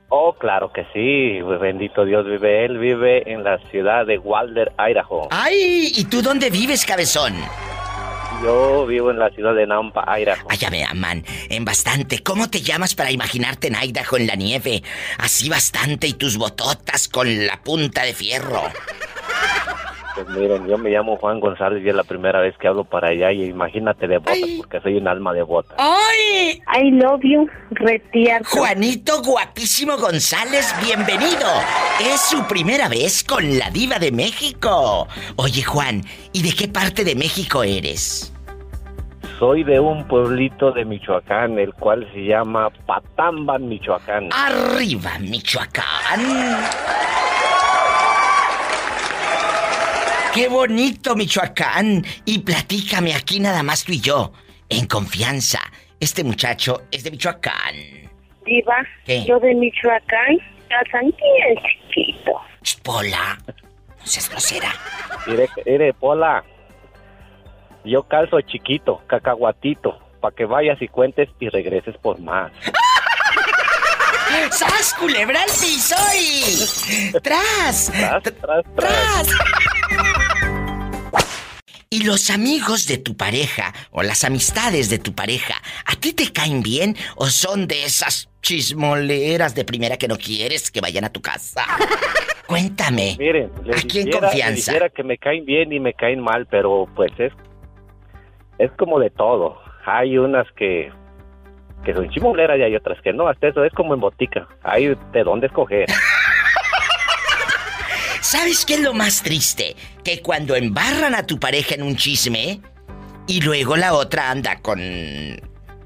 Oh, 0.10 0.34
claro 0.34 0.72
que 0.74 0.86
sí. 0.94 1.40
Bendito 1.60 2.04
Dios 2.04 2.26
vive 2.26 2.66
él. 2.66 2.80
Vive 2.80 3.32
en 3.32 3.44
la 3.44 3.60
ciudad 3.70 4.06
de 4.08 4.18
Wilder, 4.18 4.72
Idaho. 4.80 5.28
¡Ay! 5.30 5.92
¿Y 5.96 6.06
tú 6.06 6.22
dónde 6.22 6.50
vives, 6.50 6.84
cabezón? 6.86 7.36
Yo 8.42 8.86
vivo 8.86 9.12
en 9.12 9.20
la 9.20 9.30
ciudad 9.32 9.54
de 9.54 9.68
Nampa, 9.68 10.06
Idaho. 10.18 10.48
Allá 10.50 10.70
me 10.70 10.86
aman, 10.86 11.26
en 11.50 11.66
bastante. 11.66 12.24
¿Cómo 12.24 12.50
te 12.50 12.62
llamas 12.62 12.96
para 12.96 13.12
imaginarte 13.12 13.68
en 13.68 13.76
Idaho 13.76 14.18
en 14.18 14.28
la 14.28 14.36
nieve? 14.36 14.82
Así 15.18 15.50
bastante 15.50 16.08
y 16.08 16.14
tus 16.14 16.38
bototas 16.38 17.10
con 17.10 17.46
la 17.46 17.62
punta 17.62 18.04
de 18.04 18.14
fierro. 18.14 18.64
Pues 20.26 20.38
miren, 20.38 20.68
yo 20.68 20.78
me 20.78 20.90
llamo 20.90 21.16
Juan 21.16 21.40
González 21.40 21.82
y 21.82 21.88
es 21.88 21.96
la 21.96 22.04
primera 22.04 22.42
vez 22.42 22.58
que 22.58 22.68
hablo 22.68 22.84
para 22.84 23.08
allá 23.08 23.32
y 23.32 23.46
imagínate 23.46 24.06
de 24.06 24.18
botas 24.18 24.50
porque 24.58 24.82
soy 24.82 24.98
un 24.98 25.08
alma 25.08 25.32
de 25.32 25.44
botas. 25.44 25.78
¡Ay! 25.80 26.62
I 26.76 26.92
love 26.92 27.22
you, 27.24 27.48
retierto. 27.70 28.50
Juanito 28.50 29.22
Guapísimo 29.24 29.96
González, 29.96 30.76
bienvenido. 30.84 31.48
Es 32.02 32.20
su 32.20 32.46
primera 32.48 32.90
vez 32.90 33.24
con 33.24 33.58
la 33.58 33.70
diva 33.70 33.98
de 33.98 34.12
México. 34.12 35.08
Oye, 35.38 35.64
Juan, 35.64 36.02
¿y 36.34 36.44
de 36.44 36.52
qué 36.52 36.68
parte 36.68 37.06
de 37.06 37.16
México 37.16 37.64
eres? 37.64 38.34
Soy 39.40 39.64
de 39.64 39.80
un 39.80 40.06
pueblito 40.06 40.74
de 40.74 40.84
Michoacán, 40.84 41.58
el 41.60 41.74
cual 41.76 42.06
se 42.12 42.26
llama 42.26 42.70
Patamban, 42.86 43.70
Michoacán. 43.70 44.28
Arriba, 44.34 45.18
Michoacán. 45.20 46.20
Qué 50.40 50.48
bonito, 50.48 51.18
Michoacán. 51.18 52.02
Y 52.24 52.40
platícame 52.40 53.14
aquí 53.14 53.42
nada 53.42 53.62
más 53.62 53.84
tú 53.84 53.92
y 53.92 54.00
yo, 54.00 54.32
en 54.70 54.88
confianza. 54.88 55.60
Este 56.00 56.24
muchacho 56.24 56.84
es 56.92 57.04
de 57.04 57.12
Michoacán. 57.12 57.76
Diva, 58.46 58.78
¿Qué? 59.06 59.26
yo 59.26 59.38
de 59.42 59.54
Michoacán, 59.54 60.38
calzan 60.70 61.14
bien 61.18 61.60
chiquito. 61.92 62.40
Ch, 62.64 62.80
Pola, 62.82 63.38
no 63.48 64.06
seas 64.06 64.30
grosera. 64.30 64.72
Mire, 65.28 65.50
mire, 65.66 65.94
Pola, 65.94 66.46
yo 67.84 68.04
calzo 68.04 68.40
chiquito, 68.40 69.02
cacahuatito, 69.08 70.00
para 70.22 70.34
que 70.34 70.46
vayas 70.46 70.82
y 70.82 70.88
cuentes 70.88 71.28
y 71.42 71.50
regreses 71.50 71.98
por 71.98 72.18
más. 72.22 72.54
¡Sas, 74.52 74.94
culebra 74.94 75.42
al 75.42 75.50
piso 75.50 75.96
y... 76.18 77.12
¡Tras! 77.24 77.92
Tras, 77.92 78.24
tras, 78.24 78.34
tras. 78.42 78.64
¡Tras! 78.78 79.79
Y 81.92 82.04
los 82.04 82.30
amigos 82.30 82.86
de 82.88 83.00
tu 83.00 83.18
pareja 83.18 83.74
o 83.90 84.04
las 84.04 84.24
amistades 84.24 84.92
de 84.92 85.00
tu 85.00 85.14
pareja, 85.16 85.56
¿a 85.88 85.96
ti 85.96 86.14
te 86.14 86.32
caen 86.32 86.62
bien 86.62 86.96
o 87.16 87.26
son 87.26 87.66
de 87.68 87.84
esas 87.84 88.30
chismoleras 88.44 89.56
de 89.56 89.66
primera 89.66 89.98
que 89.98 90.08
no 90.08 90.16
quieres 90.18 90.70
que 90.70 90.82
vayan 90.82 91.04
a 91.06 91.10
tu 91.12 91.20
casa. 91.20 91.66
Cuéntame. 92.48 93.16
Miren, 93.18 93.52
les 93.66 93.84
Aquí 93.84 94.02
en 94.02 94.06
dijera- 94.06 94.28
confianza. 94.28 94.90
que 94.96 95.04
me 95.04 95.18
caen 95.18 95.46
bien 95.46 95.74
y 95.74 95.80
me 95.80 95.96
caen 95.96 96.20
mal, 96.22 96.46
pero 96.46 96.88
pues 96.96 97.12
es 97.18 97.34
es 98.60 98.72
como 98.78 99.00
de 99.00 99.10
todo. 99.10 99.58
Hay 99.84 100.16
unas 100.20 100.46
que 100.56 100.92
que 101.84 101.94
son 101.96 102.08
chimoleras 102.12 102.60
y 102.60 102.62
hay 102.62 102.76
otras 102.76 103.02
que 103.02 103.14
no. 103.14 103.28
Hasta 103.28 103.48
eso 103.48 103.64
es 103.66 103.74
como 103.74 103.96
en 103.96 104.00
botica. 104.00 104.48
Hay 104.62 104.96
de 105.12 105.24
dónde 105.24 105.48
escoger. 105.48 105.88
¿Sabes 108.30 108.64
qué 108.64 108.76
es 108.76 108.82
lo 108.82 108.94
más 108.94 109.24
triste? 109.24 109.76
Que 110.04 110.22
cuando 110.22 110.56
embarran 110.56 111.16
a 111.16 111.26
tu 111.26 111.40
pareja 111.40 111.74
en 111.74 111.82
un 111.82 111.96
chisme 111.96 112.62
y 113.26 113.42
luego 113.42 113.76
la 113.76 113.94
otra 113.96 114.30
anda 114.30 114.62
con 114.62 114.80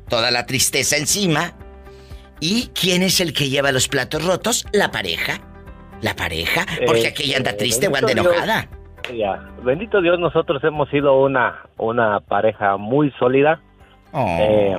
toda 0.10 0.30
la 0.30 0.46
tristeza 0.46 0.98
encima. 0.98 1.54
¿Y 2.42 2.68
quién 2.76 3.02
es 3.02 3.22
el 3.22 3.32
que 3.32 3.48
lleva 3.48 3.72
los 3.72 3.88
platos 3.88 4.26
rotos? 4.26 4.66
La 4.74 4.92
pareja. 4.92 5.40
La 6.02 6.18
pareja, 6.18 6.66
porque 6.86 7.04
Eh, 7.04 7.08
aquella 7.08 7.38
anda 7.38 7.52
eh, 7.52 7.54
triste 7.54 7.88
o 7.88 7.96
anda 7.96 8.12
Dios. 8.14 8.26
enojada. 8.26 8.68
Ya, 9.16 9.50
bendito 9.64 10.02
Dios, 10.02 10.20
nosotros 10.20 10.62
hemos 10.66 10.90
sido 10.90 11.18
una 11.22 11.62
una 11.78 12.20
pareja 12.20 12.76
muy 12.76 13.10
sólida. 13.20 13.62
Oh. 14.12 14.38
Eh, 14.42 14.78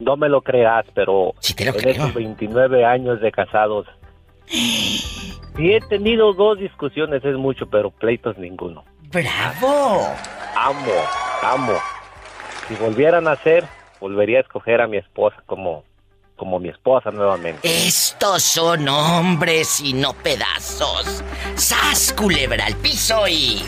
no 0.00 0.16
me 0.16 0.28
lo 0.28 0.42
creas, 0.42 0.84
pero 0.92 1.34
lo 1.34 1.78
en 1.78 1.88
estos 1.88 2.14
29 2.14 2.84
años 2.84 3.20
de 3.20 3.30
casados, 3.30 3.86
sí 4.48 5.74
he 5.74 5.80
tenido 5.88 6.32
dos 6.32 6.58
discusiones, 6.58 7.24
es 7.24 7.36
mucho, 7.36 7.66
pero 7.66 7.90
pleitos 7.90 8.36
ninguno. 8.38 8.84
¡Bravo! 9.10 10.08
Amo, 10.56 10.92
amo. 11.42 11.72
Si 12.68 12.74
volvieran 12.74 13.28
a 13.28 13.36
ser, 13.36 13.64
volvería 14.00 14.38
a 14.38 14.40
escoger 14.42 14.80
a 14.80 14.86
mi 14.86 14.96
esposa 14.96 15.36
como, 15.46 15.84
como 16.36 16.58
mi 16.58 16.68
esposa 16.68 17.10
nuevamente. 17.10 17.60
Estos 17.62 18.42
son 18.42 18.88
hombres 18.88 19.80
y 19.80 19.92
no 19.92 20.12
pedazos. 20.14 21.22
¡Sas, 21.54 22.12
culebra 22.12 22.66
al 22.66 22.74
piso 22.76 23.26
y... 23.28 23.64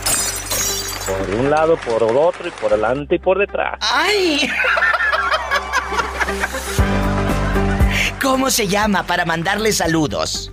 Por 1.07 1.35
un 1.37 1.51
lado, 1.51 1.77
por 1.79 2.03
el 2.03 2.17
otro, 2.17 2.49
y 2.49 2.51
por 2.51 2.71
delante 2.71 3.15
y 3.15 3.19
por 3.19 3.39
detrás. 3.39 3.79
¡Ay! 3.81 4.51
¿Cómo 8.21 8.51
se 8.51 8.67
llama 8.69 9.05
para 9.05 9.25
mandarle 9.25 9.73
saludos? 9.73 10.53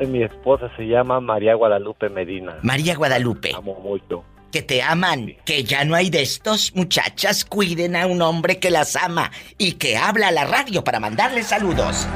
Mi 0.00 0.22
esposa 0.22 0.70
se 0.76 0.86
llama 0.86 1.20
María 1.20 1.54
Guadalupe 1.54 2.08
Medina. 2.08 2.56
María 2.62 2.96
Guadalupe. 2.96 3.52
Amo 3.54 3.74
mucho. 3.80 4.24
Que 4.52 4.62
te 4.62 4.82
aman, 4.82 5.36
que 5.44 5.64
ya 5.64 5.84
no 5.84 5.94
hay 5.94 6.10
de 6.10 6.22
estos 6.22 6.74
muchachas, 6.74 7.44
cuiden 7.44 7.96
a 7.96 8.06
un 8.06 8.22
hombre 8.22 8.58
que 8.58 8.70
las 8.70 8.96
ama 8.96 9.30
y 9.58 9.72
que 9.72 9.96
habla 9.96 10.28
a 10.28 10.32
la 10.32 10.44
radio 10.44 10.84
para 10.84 11.00
mandarle 11.00 11.42
saludos. 11.42 12.06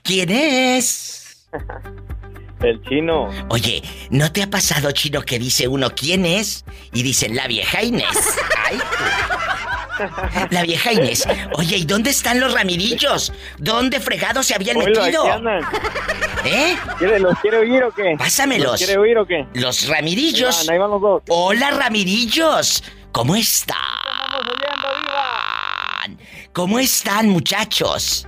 ¿Quién 0.02 0.30
es? 0.30 1.46
El 2.62 2.82
chino. 2.84 3.30
Oye, 3.50 3.84
¿no 4.10 4.32
te 4.32 4.42
ha 4.44 4.50
pasado, 4.50 4.90
chino, 4.92 5.22
que 5.22 5.38
dice 5.38 5.68
uno 5.68 5.90
quién 5.92 6.26
es? 6.26 6.64
Y 6.94 7.04
dicen 7.04 7.36
la 7.36 7.46
vieja 7.48 7.84
Inés. 7.84 8.08
¡Ay! 8.70 8.78
tú. 8.78 9.39
La 10.52 10.64
vieja 10.64 10.94
Inés. 10.94 11.28
Oye, 11.56 11.78
¿y 11.78 11.86
dónde 11.86 12.10
están 12.10 12.40
los 12.40 12.54
ramirillos? 12.54 13.34
¿Dónde 13.58 14.00
fregados 14.00 14.48
se 14.48 14.56
habían 14.56 14.78
metido? 14.78 15.26
¿Eh? 16.46 16.76
¿Quiere- 16.98 17.20
¿Los 17.20 17.38
quiere 17.40 17.58
oír 17.58 17.84
o 17.84 17.92
qué? 17.92 18.16
Pásamelos. 18.18 18.72
¿Los 18.72 18.78
quiere 18.80 18.98
oír 18.98 19.18
o 19.18 19.26
qué? 19.26 19.46
Los 19.54 19.84
Ahí 19.84 19.90
van, 20.68 20.74
ahí 20.74 20.78
van 20.80 20.90
los 20.92 21.02
dos. 21.02 21.24
Hola, 21.30 21.72
ramirillos. 21.72 22.84
¿Cómo 23.12 23.36
están? 23.36 23.78
¿Cómo 26.54 26.80
están, 26.80 27.30
muchachos? 27.30 28.28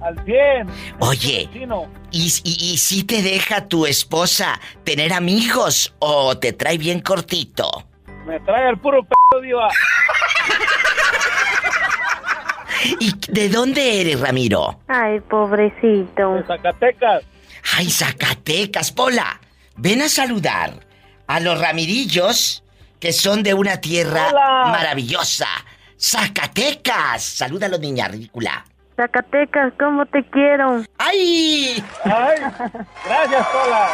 Al 0.00 0.24
100. 0.24 0.68
Oye, 1.00 1.48
Chino. 1.52 1.90
¿y, 2.10 2.32
y, 2.44 2.72
y 2.72 2.78
si 2.78 3.02
te 3.04 3.22
deja 3.22 3.66
tu 3.68 3.84
esposa 3.86 4.60
tener 4.84 5.12
amigos 5.12 5.94
o 5.98 6.38
te 6.38 6.52
trae 6.52 6.78
bien 6.78 7.00
cortito? 7.00 7.84
Me 8.26 8.38
trae 8.40 8.68
el 8.70 8.78
puro 8.78 9.02
p***, 9.02 9.14
diva. 9.42 9.68
¿Y 13.00 13.12
de 13.28 13.48
dónde 13.48 14.00
eres, 14.00 14.20
Ramiro? 14.20 14.80
Ay, 14.88 15.20
pobrecito. 15.20 16.34
De 16.34 16.44
Zacatecas. 16.44 17.22
Ay, 17.76 17.90
Zacatecas, 17.90 18.92
Pola. 18.92 19.40
Ven 19.76 20.02
a 20.02 20.08
saludar 20.08 20.86
a 21.26 21.40
los 21.40 21.60
Ramirillos, 21.60 22.62
que 23.00 23.12
son 23.12 23.42
de 23.42 23.54
una 23.54 23.80
tierra 23.80 24.28
Hola. 24.30 24.70
maravillosa. 24.72 25.48
Zacatecas. 26.00 27.22
Salúdalo, 27.22 27.78
niña 27.78 28.08
ridícula. 28.08 28.64
Zacatecas, 28.98 29.72
¿cómo 29.78 30.06
te 30.06 30.24
quiero? 30.24 30.82
¡Ay! 30.98 31.80
Ay, 32.02 32.36
gracias, 33.06 33.46
Pola. 33.46 33.90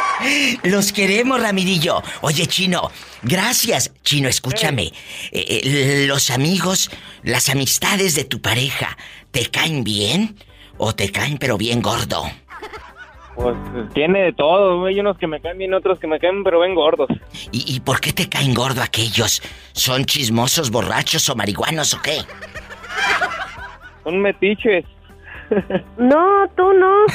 Los 0.63 0.91
queremos, 0.91 1.39
Ramirillo. 1.39 2.01
Oye, 2.21 2.47
Chino, 2.47 2.89
gracias. 3.21 3.93
Chino, 4.01 4.27
escúchame. 4.27 4.85
Eh, 5.31 5.61
eh, 5.63 6.05
los 6.07 6.31
amigos, 6.31 6.89
las 7.21 7.49
amistades 7.49 8.15
de 8.15 8.23
tu 8.23 8.41
pareja, 8.41 8.97
¿te 9.29 9.45
caen 9.45 9.83
bien? 9.83 10.37
¿O 10.79 10.95
te 10.95 11.11
caen 11.11 11.37
pero 11.37 11.59
bien 11.59 11.83
gordo? 11.83 12.23
Pues 13.35 13.55
tiene 13.93 14.23
de 14.23 14.33
todo. 14.33 14.85
Hay 14.85 14.99
unos 14.99 15.19
que 15.19 15.27
me 15.27 15.39
caen 15.39 15.59
bien, 15.59 15.75
otros 15.75 15.99
que 15.99 16.07
me 16.07 16.19
caen, 16.19 16.43
pero 16.43 16.61
ven 16.61 16.73
gordos. 16.73 17.09
¿Y, 17.51 17.75
y 17.75 17.79
por 17.79 18.01
qué 18.01 18.11
te 18.11 18.27
caen 18.27 18.55
gordo 18.55 18.81
aquellos? 18.81 19.43
¿Son 19.73 20.03
chismosos, 20.05 20.71
borrachos 20.71 21.29
o 21.29 21.35
marihuanos 21.35 21.93
o 21.93 22.01
qué? 22.01 22.21
Son 24.03 24.19
metiches. 24.19 24.83
No, 25.97 26.49
tú 26.55 26.73
no. 26.73 27.05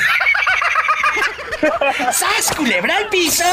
¡Sas, 2.12 2.54
culebra 2.56 2.96
al 2.96 3.08
piso! 3.08 3.44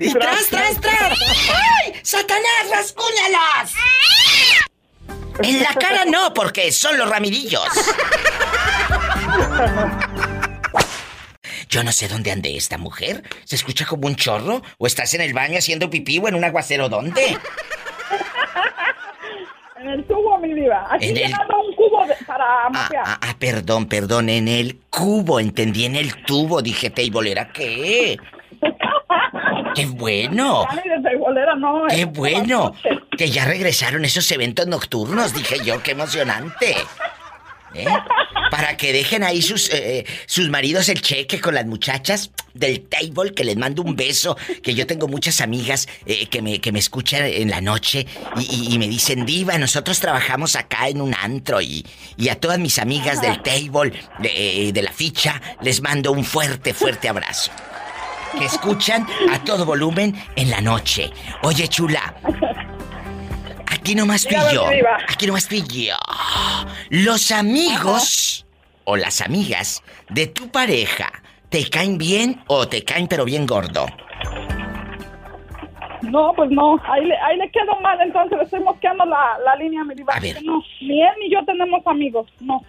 ¡Y 0.00 0.12
tras, 0.12 0.46
tras, 0.48 0.80
tras! 0.80 1.18
¡Ay! 1.48 2.00
¡Satanás, 2.02 2.70
rascúñalas! 2.70 3.72
En 5.42 5.62
la 5.62 5.74
cara 5.74 6.04
no, 6.04 6.32
porque 6.32 6.70
son 6.70 6.96
los 6.96 7.08
ramirillos. 7.08 7.66
Yo 11.68 11.82
no 11.82 11.90
sé 11.92 12.06
dónde 12.06 12.30
ande 12.30 12.56
esta 12.56 12.78
mujer. 12.78 13.24
¿Se 13.44 13.56
escucha 13.56 13.84
como 13.84 14.06
un 14.06 14.14
chorro? 14.14 14.62
¿O 14.78 14.86
estás 14.86 15.12
en 15.14 15.22
el 15.22 15.32
baño 15.32 15.58
haciendo 15.58 15.90
pipí 15.90 16.20
o 16.20 16.28
en 16.28 16.36
un 16.36 16.44
aguacero? 16.44 16.88
¿Dónde? 16.88 17.36
En 19.84 19.90
el 19.90 20.04
tubo, 20.04 20.38
mi 20.38 20.54
diva. 20.54 20.86
Aquí 20.90 21.08
En 21.10 21.16
el- 21.18 21.24
un 21.32 21.74
cubo 21.76 22.06
de- 22.06 22.14
para 22.26 22.44
Ah, 22.66 22.70
mapear. 22.70 23.04
ah, 23.06 23.18
ah, 23.20 23.36
perdón, 23.38 23.86
perdón, 23.86 24.30
en 24.30 24.48
el 24.48 24.78
cubo, 24.88 25.38
entendí 25.40 25.84
en 25.84 25.94
el 25.96 26.22
tubo, 26.24 26.62
dije, 26.62 26.88
¿teibolera 26.88 27.48
qué? 27.52 28.16
¡Qué 29.74 29.86
bueno! 29.86 30.64
Teibolera, 31.04 31.54
no. 31.56 31.82
¡Qué 31.88 32.06
bueno! 32.06 32.72
Que 33.18 33.28
ya 33.28 33.44
regresaron 33.44 34.04
esos 34.06 34.30
eventos 34.32 34.66
nocturnos, 34.66 35.34
dije 35.34 35.56
yo, 35.64 35.82
qué 35.82 35.90
emocionante. 35.90 36.76
¿Eh? 37.74 37.86
Para 38.50 38.76
que 38.76 38.92
dejen 38.92 39.24
ahí 39.24 39.42
sus, 39.42 39.68
eh, 39.70 40.04
sus 40.26 40.48
maridos 40.48 40.88
el 40.88 41.00
cheque 41.02 41.40
con 41.40 41.54
las 41.54 41.66
muchachas 41.66 42.30
del 42.52 42.82
table, 42.82 43.34
que 43.34 43.42
les 43.42 43.56
mando 43.56 43.82
un 43.82 43.96
beso, 43.96 44.36
que 44.62 44.74
yo 44.74 44.86
tengo 44.86 45.08
muchas 45.08 45.40
amigas 45.40 45.88
eh, 46.06 46.26
que, 46.28 46.40
me, 46.40 46.60
que 46.60 46.70
me 46.70 46.78
escuchan 46.78 47.22
en 47.26 47.50
la 47.50 47.60
noche 47.60 48.06
y, 48.36 48.42
y- 48.70 48.74
y 48.74 48.78
me 48.78 48.86
dicen, 48.86 49.26
diva, 49.26 49.58
nosotros 49.58 49.98
trabajamos 49.98 50.54
acá 50.54 50.88
en 50.88 51.00
un 51.00 51.14
antro 51.14 51.60
y, 51.60 51.84
y 52.16 52.28
a 52.28 52.38
todas 52.38 52.58
mis 52.60 52.78
amigas 52.78 53.20
del 53.20 53.42
table, 53.42 53.92
de, 54.20 54.70
de 54.72 54.82
la 54.82 54.92
ficha, 54.92 55.40
les 55.62 55.80
mando 55.82 56.12
un 56.12 56.24
fuerte, 56.24 56.72
fuerte 56.74 57.08
abrazo. 57.08 57.50
que 58.38 58.44
escuchan 58.44 59.06
a 59.30 59.42
todo 59.44 59.64
volumen 59.64 60.14
en 60.36 60.50
la 60.50 60.60
noche. 60.60 61.10
Oye, 61.42 61.66
chula. 61.68 62.14
Aquí 63.84 63.94
nomás 63.94 64.22
tú 64.22 64.34
y 64.34 64.54
yo. 64.54 64.66
Aquí 65.10 65.26
nomás 65.26 65.46
tú 65.46 65.56
y 65.56 65.84
yo. 65.84 65.94
Los 66.88 67.30
amigos 67.30 68.46
o 68.84 68.96
las 68.96 69.20
amigas 69.20 69.82
de 70.08 70.26
tu 70.26 70.50
pareja, 70.50 71.12
¿te 71.50 71.68
caen 71.68 71.98
bien 71.98 72.42
o 72.46 72.66
te 72.66 72.82
caen 72.82 73.08
pero 73.08 73.26
bien 73.26 73.46
gordo? 73.46 73.84
No, 76.00 76.32
pues 76.34 76.50
no, 76.50 76.80
ahí 76.90 77.04
le, 77.04 77.14
ahí 77.18 77.36
le 77.36 77.50
quedo 77.50 77.78
mal, 77.82 78.00
entonces 78.00 78.38
le 78.38 78.44
estoy 78.44 78.60
mosqueando 78.60 79.04
la, 79.04 79.38
la 79.44 79.54
línea, 79.56 79.84
mi 79.84 79.94
diva. 79.94 80.14
A 80.14 80.20
ver. 80.20 80.42
No, 80.42 80.62
ni 80.80 81.02
él 81.02 81.12
ni 81.20 81.30
yo 81.30 81.44
tenemos 81.44 81.86
amigos, 81.86 82.26
no. 82.40 82.64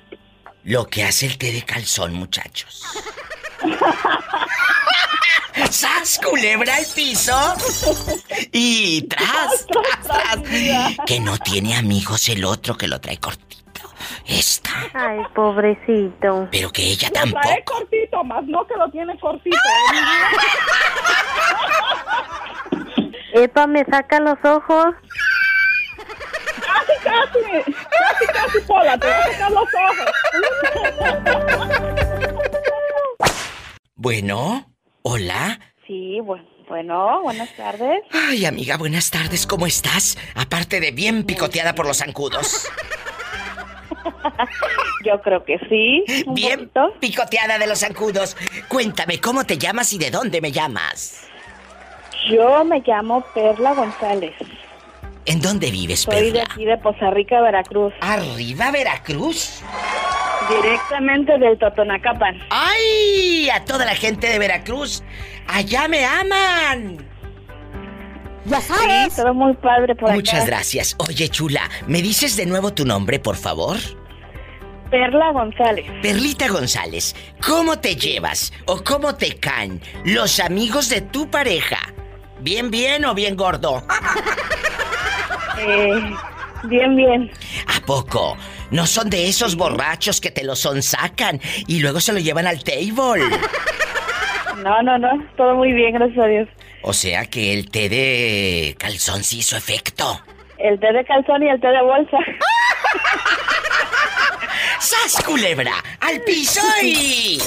Lo 0.65 0.85
que 0.85 1.05
hace 1.05 1.27
el 1.27 1.37
té 1.37 1.53
de 1.53 1.61
calzón, 1.61 2.13
muchachos. 2.13 2.83
¡Sas, 5.69 6.19
culebra 6.23 6.75
al 6.75 6.85
piso! 6.95 7.35
Y 8.51 9.01
tras, 9.09 9.65
tras, 9.67 10.01
tras. 10.03 10.37
Que 11.05 11.19
no 11.19 11.37
tiene 11.37 11.75
amigos 11.75 12.27
el 12.29 12.43
otro 12.45 12.75
que 12.77 12.87
lo 12.87 12.99
trae 13.01 13.17
cortito. 13.17 13.81
Esta. 14.25 14.71
Ay, 14.93 15.19
pobrecito. 15.33 16.47
Pero 16.51 16.71
que 16.71 16.83
ella 16.83 17.09
Lo 17.25 17.31
trae 17.41 17.63
cortito, 17.63 18.23
más 18.23 18.43
no 18.45 18.65
que 18.65 18.75
lo 18.75 18.89
tiene 18.91 19.17
cortito. 19.19 19.57
¿eh? 23.33 23.43
Epa, 23.43 23.67
me 23.67 23.83
saca 23.85 24.19
los 24.19 24.37
ojos. 24.43 24.95
Casi, 26.61 26.93
casi, 27.03 27.39
casi, 27.73 28.25
casi, 28.27 28.59
Pola, 28.65 28.97
te 28.97 29.07
voy 29.07 29.15
a 29.15 29.23
sacar 29.31 29.51
los 29.51 29.67
ojos. 29.89 30.09
Bueno, 33.95 34.69
hola. 35.03 35.59
Sí, 35.87 36.19
bueno, 36.21 36.43
bueno, 36.67 37.21
buenas 37.23 37.55
tardes. 37.55 38.01
Ay, 38.11 38.45
amiga, 38.45 38.75
buenas 38.77 39.09
tardes, 39.09 39.47
¿cómo 39.47 39.65
estás? 39.65 40.17
Aparte 40.35 40.79
de 40.81 40.91
bien 40.91 41.23
picoteada 41.23 41.75
por 41.75 41.87
los 41.87 41.97
zancudos. 41.97 42.67
Yo 45.05 45.21
creo 45.21 45.45
que 45.45 45.57
sí. 45.69 46.03
un 46.27 46.33
Bien 46.33 46.59
poquito. 46.69 46.93
picoteada 46.99 47.57
de 47.57 47.67
los 47.67 47.79
zancudos. 47.79 48.35
Cuéntame, 48.67 49.21
¿cómo 49.21 49.45
te 49.45 49.57
llamas 49.57 49.93
y 49.93 49.97
de 49.97 50.11
dónde 50.11 50.41
me 50.41 50.51
llamas? 50.51 51.21
Yo 52.29 52.65
me 52.65 52.81
llamo 52.85 53.23
Perla 53.33 53.73
González. 53.75 54.33
¿En 55.25 55.41
dónde 55.41 55.71
vives, 55.71 56.01
Soy 56.01 56.31
de 56.31 56.41
aquí 56.41 56.65
de 56.65 56.77
Poza 56.77 57.09
Rica, 57.09 57.41
Veracruz. 57.41 57.93
¿Arriba 58.01 58.69
Veracruz? 58.71 59.61
Directamente 60.49 61.37
del 61.39 61.57
Totonacapan. 61.57 62.39
¡Ay! 62.51 63.49
A 63.49 63.65
toda 63.65 63.85
la 63.85 63.95
gente 63.95 64.27
de 64.29 64.37
Veracruz. 64.37 65.03
¡Allá 65.47 65.87
me 65.87 66.05
aman! 66.05 66.97
Ya 68.45 68.61
sabes. 68.61 69.13
Sí, 69.13 69.21
todo 69.21 69.33
muy 69.33 69.55
padre 69.55 69.95
por 69.95 70.11
Muchas 70.13 70.41
acá. 70.41 70.45
gracias. 70.45 70.95
Oye, 70.99 71.27
chula, 71.29 71.67
¿me 71.87 72.03
dices 72.03 72.35
de 72.37 72.45
nuevo 72.45 72.71
tu 72.73 72.85
nombre, 72.85 73.17
por 73.17 73.35
favor? 73.35 73.77
Perla 74.91 75.31
González. 75.31 75.87
Perlita 76.03 76.47
González, 76.49 77.15
¿cómo 77.45 77.79
te 77.79 77.95
llevas 77.95 78.53
o 78.65 78.83
cómo 78.83 79.15
te 79.15 79.35
caen 79.39 79.81
los 80.03 80.39
amigos 80.39 80.89
de 80.89 81.01
tu 81.01 81.27
pareja? 81.31 81.79
¿Bien, 82.39 82.69
bien 82.69 83.03
o 83.05 83.15
bien 83.15 83.35
gordo? 83.35 83.83
Eh, 85.59 86.13
bien, 86.63 86.95
bien. 86.95 87.31
¿A 87.67 87.85
poco? 87.85 88.37
¿No 88.71 88.85
son 88.87 89.09
de 89.09 89.27
esos 89.27 89.55
borrachos 89.55 90.19
que 90.19 90.31
te 90.31 90.43
lo 90.43 90.55
sonsacan 90.55 91.39
y 91.67 91.79
luego 91.79 91.99
se 91.99 92.13
lo 92.13 92.19
llevan 92.19 92.47
al 92.47 92.63
table? 92.63 93.23
No, 94.63 94.81
no, 94.81 94.97
no. 94.97 95.09
Todo 95.37 95.55
muy 95.55 95.71
bien, 95.73 95.93
gracias 95.93 96.17
a 96.17 96.27
Dios. 96.27 96.49
O 96.81 96.93
sea 96.93 97.25
que 97.25 97.53
el 97.53 97.69
té 97.69 97.89
de 97.89 98.75
calzón 98.79 99.23
sí 99.23 99.39
hizo 99.39 99.57
efecto. 99.57 100.21
El 100.57 100.79
té 100.79 100.93
de 100.93 101.03
calzón 101.05 101.43
y 101.43 101.49
el 101.49 101.59
té 101.59 101.67
de 101.67 101.81
bolsa. 101.81 102.17
¡Sas, 104.79 105.23
culebra! 105.23 105.73
¡Al 105.99 106.21
piso 106.21 106.61
y... 106.81 107.39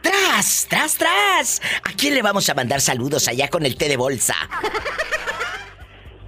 ¡Tras, 0.00 0.66
tras, 0.68 0.94
tras! 0.96 1.62
¿A 1.82 1.92
quién 1.92 2.14
le 2.14 2.22
vamos 2.22 2.48
a 2.48 2.54
mandar 2.54 2.80
saludos 2.80 3.26
allá 3.28 3.48
con 3.48 3.64
el 3.64 3.76
té 3.76 3.88
de 3.88 3.96
bolsa? 3.96 4.36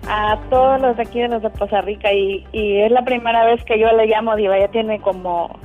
A 0.09 0.39
todos 0.51 0.81
los 0.81 0.97
de 0.97 1.03
aquí 1.03 1.21
de 1.21 1.29
los 1.29 1.43
de 1.43 1.51
Poza 1.51 1.81
Rica 1.81 2.13
y, 2.13 2.47
y 2.53 2.81
es 2.83 2.93
la 2.93 3.03
primera 3.03 3.45
vez 3.45 3.63
que 3.65 3.79
yo 3.79 3.91
le 3.93 4.07
llamo, 4.07 4.37
Diva. 4.37 4.59
Ya 4.59 4.69
tiene 4.69 5.01
como 5.01 5.59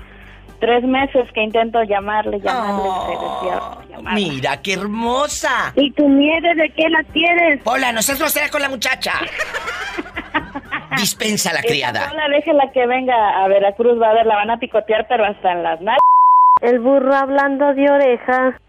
tres 0.59 0.83
meses 0.83 1.27
que 1.33 1.43
intento 1.43 1.83
llamarle, 1.83 2.39
llamarle. 2.39 2.89
Mira, 4.13 4.61
qué 4.61 4.73
hermosa. 4.73 5.73
¿Y 5.75 5.91
tu 5.91 6.07
miedo 6.07 6.47
de 6.55 6.69
qué 6.69 6.89
la 6.89 7.03
tienes? 7.11 7.59
Hola, 7.65 7.91
no 7.91 8.01
seas 8.01 8.19
grosera 8.19 8.49
con 8.49 8.61
la 8.61 8.69
muchacha. 8.69 9.13
Dispensa 10.97 11.49
a 11.49 11.53
la 11.53 11.61
criada. 11.61 12.09
Hola, 12.11 12.27
déjela 12.29 12.71
que 12.71 12.85
venga 12.85 13.43
a 13.43 13.47
Veracruz, 13.47 13.99
va 14.01 14.11
a 14.11 14.13
ver, 14.13 14.25
la 14.25 14.35
van 14.35 14.51
a 14.51 14.57
picotear, 14.57 15.07
pero 15.07 15.25
hasta 15.25 15.51
en 15.51 15.63
las 15.63 15.81
nalgas. 15.81 15.99
El 16.61 16.79
burro 16.79 17.13
hablando 17.15 17.73
de 17.73 17.89
oreja. 17.89 18.59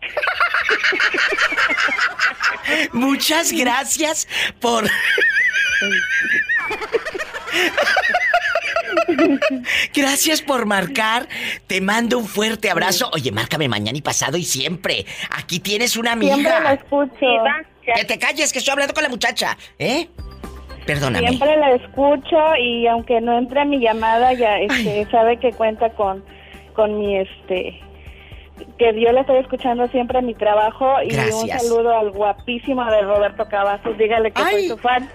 Muchas 2.92 3.52
gracias 3.52 4.28
por... 4.61 4.85
Gracias 9.94 10.42
por 10.42 10.66
marcar. 10.66 11.28
Te 11.66 11.81
mando 11.81 12.18
un 12.18 12.26
fuerte 12.26 12.70
abrazo. 12.70 13.11
Oye, 13.12 13.31
márcame 13.31 13.68
mañana 13.68 13.98
y 13.98 14.02
pasado 14.02 14.37
y 14.37 14.44
siempre. 14.44 15.05
Aquí 15.31 15.61
tienes 15.61 15.96
una 15.96 16.12
amiga. 16.12 16.35
Siempre 16.35 16.61
la 16.61 16.72
escucho. 16.72 17.26
Que 17.94 18.05
te 18.05 18.18
calles, 18.18 18.52
que 18.52 18.59
estoy 18.59 18.72
hablando 18.72 18.94
con 18.94 19.02
la 19.02 19.09
muchacha. 19.09 19.57
¿Eh? 19.78 20.09
Perdóname. 20.87 21.28
Siempre 21.28 21.57
la 21.57 21.72
escucho 21.72 22.57
y 22.59 22.87
aunque 22.87 23.20
no 23.20 23.38
entre 23.38 23.61
a 23.61 23.64
mi 23.64 23.81
llamada, 23.81 24.33
ya 24.33 24.59
este, 24.59 25.07
sabe 25.11 25.38
que 25.38 25.52
cuenta 25.52 25.90
con, 25.90 26.24
con 26.73 26.99
mi 26.99 27.19
este 27.19 27.81
que 28.79 29.01
yo 29.01 29.13
le 29.13 29.21
estoy 29.21 29.39
escuchando 29.39 29.89
siempre 29.89 30.19
en 30.19 30.27
mi 30.27 30.35
trabajo 30.35 30.97
y 31.03 31.15
un 31.15 31.49
saludo 31.49 31.97
al 31.97 32.11
guapísimo 32.11 32.85
de 32.85 33.03
Roberto 33.03 33.47
Cavazos, 33.49 33.97
dígale 33.99 34.31
que 34.31 34.43
soy 34.43 34.69
su 34.69 34.79
fan. 34.79 35.09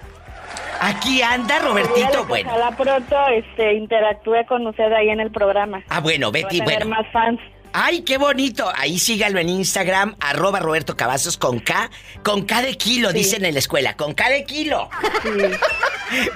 Aquí 0.79 1.21
anda 1.21 1.59
Robertito. 1.59 2.25
Bueno. 2.27 2.49
Ojalá 2.49 2.75
pronto 2.75 3.15
este, 3.33 3.73
interactúe 3.73 4.45
con 4.47 4.65
usted 4.67 4.91
ahí 4.91 5.09
en 5.09 5.19
el 5.19 5.31
programa. 5.31 5.83
Ah, 5.89 5.99
bueno, 5.99 6.31
Betty, 6.31 6.59
Va 6.59 6.65
a 6.65 6.67
tener 6.67 6.85
bueno. 6.85 7.01
más 7.01 7.11
fans. 7.11 7.39
Ay, 7.79 8.01
qué 8.01 8.17
bonito. 8.17 8.71
Ahí 8.75 8.97
sígalo 8.97 9.37
en 9.37 9.49
Instagram, 9.49 10.15
arroba 10.19 10.59
Roberto 10.59 10.97
Cavazos 10.97 11.37
con 11.37 11.59
K. 11.59 11.91
Con 12.23 12.41
K 12.41 12.63
de 12.63 12.75
kilo, 12.75 13.13
dicen 13.13 13.45
en 13.45 13.53
la 13.53 13.59
escuela. 13.59 13.95
Con 13.95 14.15
K 14.15 14.29
de 14.29 14.45
kilo. 14.45 14.89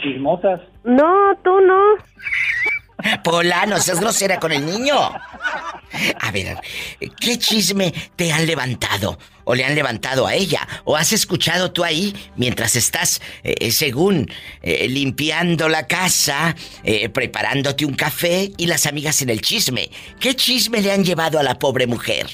Chismosas. 0.03 0.62
No, 0.85 1.37
tú 1.44 1.61
no. 1.61 1.79
Pola, 3.23 3.67
no 3.67 3.79
seas 3.79 4.01
grosera 4.01 4.39
con 4.39 4.53
el 4.53 4.65
niño. 4.65 4.95
A 6.21 6.31
ver, 6.33 6.57
¿qué 7.21 7.39
chisme 7.39 7.93
te 8.17 8.33
han 8.33 8.47
levantado? 8.47 9.19
¿O 9.45 9.55
le 9.55 9.65
han 9.65 9.75
levantado 9.75 10.27
a 10.27 10.35
ella? 10.35 10.67
¿O 10.85 10.97
has 10.97 11.13
escuchado 11.13 11.73
tú 11.73 11.83
ahí 11.83 12.15
mientras 12.37 12.77
estás, 12.77 13.21
eh, 13.43 13.71
según, 13.71 14.31
eh, 14.63 14.87
limpiando 14.89 15.69
la 15.69 15.87
casa, 15.87 16.55
eh, 16.85 17.09
preparándote 17.09 17.85
un 17.85 17.95
café 17.95 18.51
y 18.57 18.67
las 18.67 18.87
amigas 18.87 19.23
en 19.23 19.31
el 19.31 19.41
chisme? 19.41 19.91
¿Qué 20.21 20.35
chisme 20.35 20.81
le 20.81 20.93
han 20.93 21.05
llevado 21.05 21.39
a 21.39 21.43
la 21.43 21.59
pobre 21.59 21.87
mujer? 21.87 22.27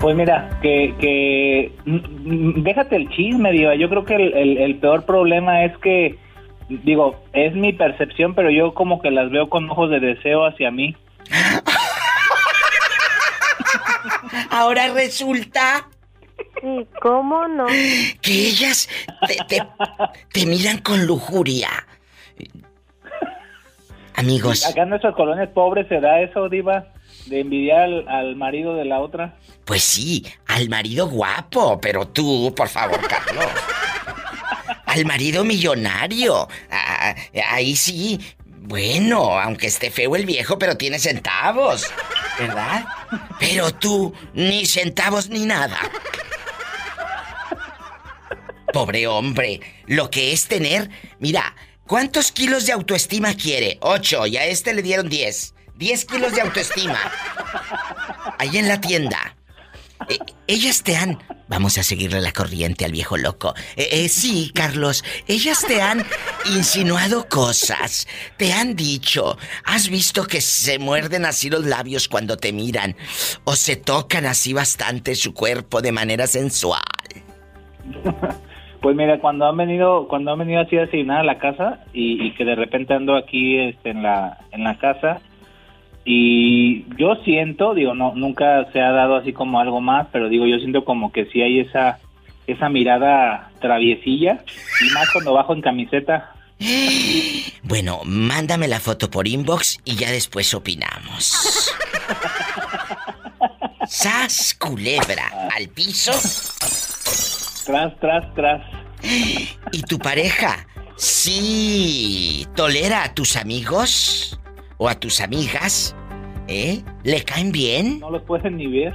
Pues 0.00 0.14
mira, 0.14 0.58
que, 0.62 0.94
que 1.00 1.72
mm, 1.84 1.96
mm, 1.96 2.62
déjate 2.62 2.96
el 2.96 3.08
chisme, 3.10 3.50
digo. 3.50 3.72
Yo 3.74 3.88
creo 3.88 4.04
que 4.04 4.14
el 4.14 4.76
peor 4.76 5.04
problema 5.04 5.64
es 5.64 5.76
que, 5.78 6.18
digo, 6.68 7.22
es 7.32 7.54
mi 7.54 7.72
percepción, 7.72 8.34
pero 8.34 8.50
yo 8.50 8.74
como 8.74 9.00
que 9.00 9.10
las 9.10 9.30
veo 9.30 9.48
con 9.48 9.70
ojos 9.70 9.90
de 9.90 10.00
deseo 10.00 10.46
hacia 10.46 10.70
mí. 10.70 10.96
Ahora 14.50 14.88
resulta 14.92 15.88
Sí, 16.60 16.86
¿cómo 17.00 17.46
no? 17.48 17.66
que 17.66 18.32
ellas 18.48 18.88
te, 19.26 19.36
te- 19.48 19.66
te 20.32 20.46
miran 20.46 20.78
con 20.78 21.06
lujuria. 21.06 21.68
Amigos. 24.14 24.66
Acá 24.66 24.82
en 24.82 24.90
nuestras 24.90 25.14
colonias 25.14 25.48
pobres 25.50 25.86
se 25.88 26.00
da 26.00 26.20
eso, 26.20 26.48
Diva, 26.48 26.86
de 27.26 27.40
envidiar 27.40 27.82
al, 27.82 28.08
al 28.08 28.36
marido 28.36 28.74
de 28.74 28.84
la 28.86 29.00
otra. 29.00 29.34
Pues 29.66 29.82
sí, 29.82 30.24
al 30.46 30.68
marido 30.70 31.08
guapo, 31.08 31.78
pero 31.80 32.06
tú, 32.08 32.52
por 32.56 32.68
favor, 32.68 33.00
Carlos. 33.06 33.46
Al 34.86 35.04
marido 35.04 35.44
millonario. 35.44 36.48
Ah, 36.70 37.14
ahí 37.48 37.76
sí. 37.76 38.18
Bueno, 38.46 39.38
aunque 39.38 39.66
esté 39.68 39.90
feo 39.90 40.16
el 40.16 40.26
viejo, 40.26 40.58
pero 40.58 40.76
tiene 40.76 40.98
centavos. 40.98 41.84
¿Verdad? 42.38 42.84
Pero 43.38 43.72
tú, 43.72 44.14
ni 44.34 44.66
centavos 44.66 45.28
ni 45.28 45.44
nada. 45.44 45.78
Pobre 48.72 49.06
hombre, 49.06 49.60
lo 49.86 50.10
que 50.10 50.32
es 50.32 50.48
tener... 50.48 50.90
Mira, 51.18 51.54
¿cuántos 51.86 52.32
kilos 52.32 52.66
de 52.66 52.72
autoestima 52.72 53.34
quiere? 53.34 53.78
Ocho, 53.80 54.26
y 54.26 54.36
a 54.36 54.46
este 54.46 54.74
le 54.74 54.82
dieron 54.82 55.08
diez. 55.08 55.54
Diez 55.76 56.04
kilos 56.04 56.34
de 56.34 56.40
autoestima. 56.40 56.98
Ahí 58.38 58.58
en 58.58 58.68
la 58.68 58.80
tienda. 58.80 59.36
Eh, 60.08 60.18
ellas 60.46 60.82
te 60.82 60.96
han... 60.96 61.18
Vamos 61.48 61.78
a 61.78 61.82
seguirle 61.82 62.20
la 62.20 62.32
corriente 62.32 62.84
al 62.84 62.92
viejo 62.92 63.16
loco. 63.16 63.54
Eh, 63.76 63.88
eh, 63.92 64.08
sí, 64.08 64.50
Carlos, 64.54 65.04
ellas 65.28 65.64
te 65.66 65.80
han 65.80 66.02
insinuado 66.56 67.28
cosas. 67.28 68.08
Te 68.36 68.52
han 68.52 68.74
dicho, 68.74 69.36
has 69.64 69.88
visto 69.88 70.26
que 70.26 70.40
se 70.40 70.78
muerden 70.78 71.24
así 71.24 71.48
los 71.48 71.64
labios 71.64 72.08
cuando 72.08 72.36
te 72.36 72.52
miran. 72.52 72.96
O 73.44 73.52
se 73.52 73.76
tocan 73.76 74.26
así 74.26 74.52
bastante 74.52 75.14
su 75.14 75.34
cuerpo 75.34 75.82
de 75.82 75.92
manera 75.92 76.26
sensual. 76.26 76.82
Pues 78.86 78.94
mira, 78.94 79.18
cuando 79.18 79.46
han 79.46 79.56
venido, 79.56 80.06
cuando 80.06 80.30
han 80.30 80.38
venido 80.38 80.60
así 80.60 80.76
a 80.78 81.18
a 81.18 81.22
la 81.24 81.38
casa 81.38 81.80
y, 81.92 82.24
y 82.24 82.32
que 82.34 82.44
de 82.44 82.54
repente 82.54 82.94
ando 82.94 83.16
aquí 83.16 83.58
este, 83.58 83.90
en 83.90 84.04
la 84.04 84.38
en 84.52 84.62
la 84.62 84.78
casa 84.78 85.20
y 86.08 86.84
yo 86.96 87.16
siento, 87.24 87.74
digo, 87.74 87.92
no 87.92 88.14
nunca 88.14 88.70
se 88.72 88.80
ha 88.80 88.92
dado 88.92 89.16
así 89.16 89.32
como 89.32 89.58
algo 89.58 89.80
más, 89.80 90.06
pero 90.12 90.28
digo, 90.28 90.46
yo 90.46 90.58
siento 90.58 90.84
como 90.84 91.10
que 91.10 91.26
sí 91.26 91.42
hay 91.42 91.58
esa 91.58 91.98
esa 92.46 92.68
mirada 92.68 93.50
traviesilla 93.60 94.44
y 94.80 94.94
más 94.94 95.10
cuando 95.12 95.34
bajo 95.34 95.52
en 95.52 95.60
camiseta. 95.60 96.32
Bueno, 97.62 98.02
mándame 98.04 98.68
la 98.68 98.78
foto 98.78 99.10
por 99.10 99.26
inbox 99.26 99.80
y 99.84 99.96
ya 99.96 100.12
después 100.12 100.54
opinamos. 100.54 101.74
¡Sas, 103.88 104.54
culebra! 104.54 105.48
¿Al 105.52 105.68
piso? 105.70 106.12
Tras, 107.66 107.98
tras, 107.98 108.34
tras. 108.34 108.62
¿Y 109.72 109.82
tu 109.82 109.98
pareja? 109.98 110.68
Sí. 110.96 112.46
¿Tolera 112.54 113.02
a 113.02 113.14
tus 113.14 113.34
amigos? 113.34 114.38
¿O 114.78 114.88
a 114.88 114.94
tus 114.94 115.20
amigas? 115.20 115.94
¿Eh? 116.48 116.82
¿Le 117.02 117.22
caen 117.24 117.50
bien? 117.50 118.00
No 118.00 118.10
los 118.10 118.22
pueden 118.22 118.56
ni 118.56 118.66
ver. 118.66 118.94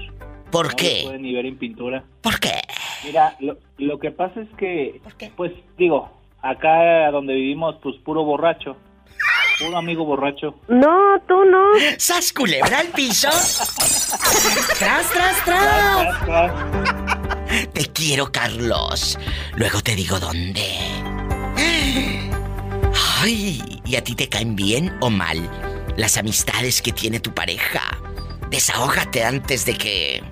¿Por 0.51 0.69
no 0.69 0.75
qué? 0.75 0.93
los 0.95 1.03
pueden 1.05 1.21
ni 1.23 1.33
ver 1.33 1.45
en 1.45 1.57
pintura. 1.57 2.03
¿Por 2.21 2.39
qué? 2.39 2.61
Mira, 3.03 3.35
lo, 3.39 3.57
lo 3.77 3.99
que 3.99 4.11
pasa 4.11 4.41
es 4.41 4.49
que, 4.57 5.01
pues 5.35 5.51
digo, 5.77 6.11
acá 6.41 7.09
donde 7.11 7.33
vivimos, 7.33 7.75
pues 7.81 7.95
puro 7.97 8.23
borracho. 8.23 8.77
Puro 9.59 9.77
amigo 9.77 10.05
borracho. 10.05 10.55
No, 10.67 11.19
tú 11.27 11.45
no. 11.45 11.63
¡Sas, 11.97 12.31
culebra 12.33 12.79
al 12.79 12.87
piso! 12.87 13.29
¡Tras, 14.79 15.09
tras, 15.11 15.45
tras! 15.45 16.53
Te 17.73 17.85
quiero, 17.87 18.31
Carlos. 18.31 19.19
Luego 19.55 19.81
te 19.81 19.95
digo 19.95 20.19
dónde. 20.19 20.63
Ay, 23.21 23.81
¿y 23.85 23.95
a 23.95 24.03
ti 24.03 24.15
te 24.15 24.29
caen 24.29 24.55
bien 24.55 24.95
o 24.99 25.09
mal 25.09 25.70
las 25.97 26.17
amistades 26.17 26.81
que 26.81 26.91
tiene 26.91 27.19
tu 27.19 27.33
pareja? 27.33 27.81
Desahógate 28.49 29.23
antes 29.23 29.65
de 29.65 29.75
que 29.75 30.23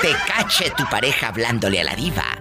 te 0.00 0.12
cache 0.26 0.70
tu 0.76 0.88
pareja 0.88 1.28
hablándole 1.28 1.80
a 1.80 1.84
la 1.84 1.96
diva. 1.96 2.38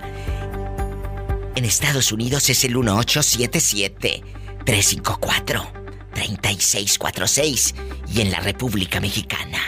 En 1.56 1.66
Estados 1.66 2.12
Unidos 2.12 2.50
es 2.50 2.64
el 2.64 2.76
1877 2.76 4.24
354 4.66 5.72
3646 6.14 7.76
y 8.14 8.22
en 8.22 8.32
la 8.32 8.40
República 8.40 9.00
Mexicana 9.00 9.60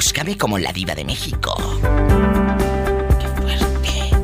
Búscame 0.00 0.38
como 0.38 0.58
la 0.58 0.72
diva 0.72 0.94
de 0.94 1.04
México. 1.04 1.54
Qué 3.20 3.26
fuerte. 3.26 4.16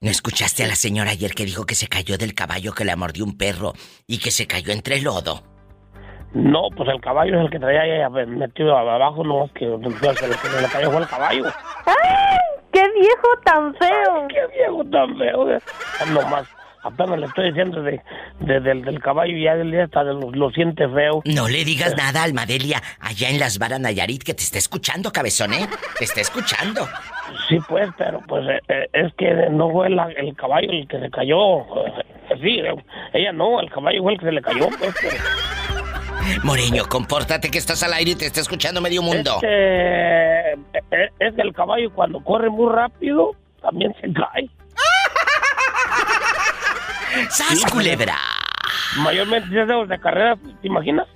¿No 0.00 0.10
escuchaste 0.10 0.64
a 0.64 0.66
la 0.66 0.74
señora 0.74 1.12
ayer 1.12 1.32
que 1.32 1.44
dijo 1.44 1.64
que 1.64 1.76
se 1.76 1.86
cayó 1.86 2.18
del 2.18 2.34
caballo 2.34 2.72
que 2.72 2.84
la 2.84 2.96
mordió 2.96 3.24
un 3.24 3.38
perro 3.38 3.74
y 4.08 4.18
que 4.18 4.32
se 4.32 4.48
cayó 4.48 4.72
entre 4.72 4.96
el 4.96 5.04
lodo? 5.04 5.44
No, 6.34 6.62
pues 6.76 6.88
el 6.88 7.00
caballo 7.00 7.38
es 7.38 7.44
el 7.44 7.50
que 7.52 7.60
traía 7.60 8.04
ahí 8.04 8.26
metido 8.26 8.76
abajo, 8.76 9.22
no, 9.22 9.48
que 9.54 9.68
pues, 9.68 9.94
el 10.04 10.16
que 10.16 10.48
se 10.48 10.60
le 10.60 10.66
cayó 10.66 10.90
fue 10.90 11.00
el 11.02 11.06
caballo. 11.06 11.44
¡Ay! 11.86 12.38
¡Qué 12.72 12.82
viejo 13.00 13.28
tan 13.44 13.72
feo! 13.76 14.26
¡Qué 14.28 14.56
viejo 14.56 14.84
tan 14.90 15.16
feo! 15.16 15.52
eh. 15.52 15.60
Nomás, 16.12 16.48
apenas 16.88 17.18
le 17.18 17.26
estoy 17.26 17.48
diciendo 17.48 17.82
de, 17.82 18.00
de- 18.40 18.60
del, 18.60 18.82
del 18.82 19.00
caballo 19.00 19.36
y 19.36 19.44
ya 19.44 19.52
él 19.52 19.70
ya 19.72 19.84
hasta 19.84 20.02
lo, 20.04 20.50
siente 20.50 20.88
feo. 20.88 21.22
No 21.24 21.48
le 21.48 21.64
digas 21.64 21.94
nada 21.96 22.20
a 22.20 22.24
Almadelia 22.24 22.82
allá 23.00 23.30
en 23.30 23.38
Las 23.38 23.58
Varas 23.58 23.80
Nayarit 23.80 24.22
que 24.22 24.34
te 24.34 24.42
está 24.42 24.58
escuchando, 24.58 25.12
cabezón, 25.12 25.52
¿eh? 25.54 25.66
Te 25.98 26.04
está 26.04 26.20
escuchando. 26.20 26.86
Sí, 27.48 27.58
pues, 27.68 27.88
pero 27.96 28.20
pues 28.26 28.44
eh, 28.48 28.60
eh, 28.68 28.88
es 28.92 29.12
que 29.14 29.30
no 29.50 29.70
fue 29.70 29.90
la- 29.90 30.10
el 30.16 30.34
caballo 30.36 30.70
el 30.70 30.86
que 30.88 30.98
se 31.00 31.10
cayó. 31.10 31.60
eh, 31.86 31.92
Sí, 32.42 32.60
ella 33.14 33.32
no, 33.32 33.58
el 33.60 33.70
caballo 33.70 34.02
fue 34.02 34.12
el 34.12 34.18
que 34.20 34.26
se 34.26 34.32
le 34.32 34.42
cayó. 34.42 34.68
Pues, 34.78 34.94
pero- 35.00 35.16
Moreño, 36.44 36.84
compórtate 36.88 37.50
que 37.50 37.58
estás 37.58 37.82
al 37.82 37.94
aire 37.94 38.10
y 38.10 38.14
te 38.16 38.26
está 38.26 38.40
escuchando 38.40 38.80
medio 38.82 39.00
mundo. 39.02 39.38
Eh, 39.42 40.54
eh, 40.90 41.08
es 41.20 41.34
que 41.34 41.40
el 41.42 41.52
caballo 41.54 41.90
cuando 41.94 42.22
corre 42.22 42.50
muy 42.50 42.70
rápido 42.72 43.32
también 43.62 43.94
se 44.00 44.12
cae. 44.12 44.48
¡Sas, 47.30 47.64
culebra! 47.70 48.16
Mayormente 48.98 49.48
dedos 49.54 49.88
de 49.88 49.98
carrera, 49.98 50.36
¿te 50.60 50.66
imaginas? 50.66 51.06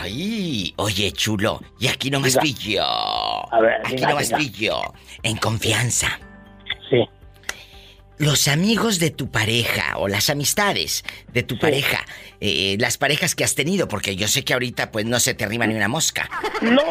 Ay, 0.00 0.72
oye, 0.76 1.12
chulo, 1.12 1.60
y 1.78 1.88
aquí 1.88 2.10
nomás 2.10 2.32
Diga. 2.32 2.42
pillo. 2.42 2.84
A 2.84 3.60
ver, 3.60 3.74
aquí 3.84 3.96
diga, 3.96 4.08
nomás 4.10 4.28
diga. 4.28 4.38
pillo. 4.38 4.80
En 5.22 5.36
confianza. 5.36 6.18
Sí. 6.90 7.08
Los 8.18 8.46
amigos 8.46 8.98
de 9.00 9.10
tu 9.10 9.30
pareja 9.30 9.96
o 9.98 10.06
las 10.06 10.30
amistades 10.30 11.04
de 11.32 11.42
tu 11.42 11.58
pareja, 11.58 11.98
eh, 12.40 12.76
las 12.78 12.96
parejas 12.98 13.34
que 13.34 13.42
has 13.42 13.54
tenido, 13.56 13.88
porque 13.88 14.14
yo 14.14 14.28
sé 14.28 14.44
que 14.44 14.52
ahorita 14.52 14.92
pues 14.92 15.04
no 15.06 15.18
se 15.18 15.34
te 15.34 15.44
arriba 15.44 15.66
ni 15.66 15.74
una 15.74 15.88
mosca. 15.88 16.28
No, 16.60 16.82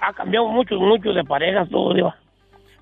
ha 0.00 0.12
cambiado 0.12 0.46
mucho, 0.48 0.76
mucho 0.76 1.10
de 1.12 1.24
parejas 1.24 1.68
todo, 1.68 1.94
Diva. 1.94 2.16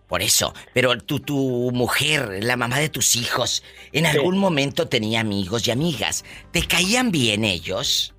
Por 0.08 0.22
eso, 0.22 0.54
pero 0.72 0.96
tu, 0.98 1.20
tu 1.20 1.70
mujer, 1.74 2.42
la 2.42 2.56
mamá 2.56 2.78
de 2.78 2.88
tus 2.88 3.14
hijos, 3.14 3.62
en 3.92 4.06
algún 4.06 4.38
momento 4.38 4.88
tenía 4.88 5.20
amigos 5.20 5.68
y 5.68 5.70
amigas. 5.70 6.24
¿Te 6.50 6.62
caían 6.66 7.10
bien 7.10 7.44
ellos? 7.44 8.14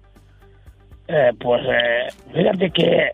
Eh, 1.07 1.31
pues 1.39 1.61
eh, 1.65 2.07
fíjate 2.31 2.69
que 2.71 3.11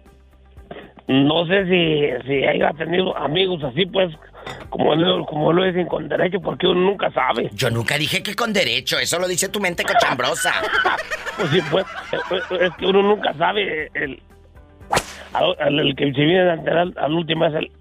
no 1.08 1.46
sé 1.48 1.64
si, 1.68 2.28
si 2.28 2.44
haya 2.44 2.72
tenido 2.74 3.16
amigos 3.16 3.64
así, 3.64 3.86
pues, 3.86 4.14
como 4.70 4.94
lo, 4.96 5.26
como 5.26 5.54
lo 5.54 5.64
dicen 5.64 5.88
con 5.88 6.10
derecho, 6.10 6.42
porque 6.42 6.68
uno 6.68 6.82
nunca 6.82 7.10
sabe. 7.12 7.50
Yo 7.54 7.70
nunca 7.70 7.98
dije 7.98 8.22
que 8.22 8.36
con 8.36 8.52
derecho, 8.52 9.00
eso 9.00 9.18
lo 9.20 9.28
dice 9.28 9.48
tu 9.50 9.60
mente 9.62 9.84
cochambrosa. 9.84 10.52
Pues 11.38 11.50
sí, 11.50 11.60
pues, 11.70 11.86
es 12.62 12.72
que 12.78 12.86
uno 12.86 13.02
nunca 13.04 13.34
sabe. 13.34 13.90
El, 13.94 14.22
al- 15.34 15.80
el, 15.80 15.94
que 15.98 16.06
se 16.14 16.22
viene 16.22 16.50
a 16.50 16.54
enterar 16.54 16.88
al 16.96 17.12
último 17.12 17.46
es 17.48 17.56
el, 17.56 17.72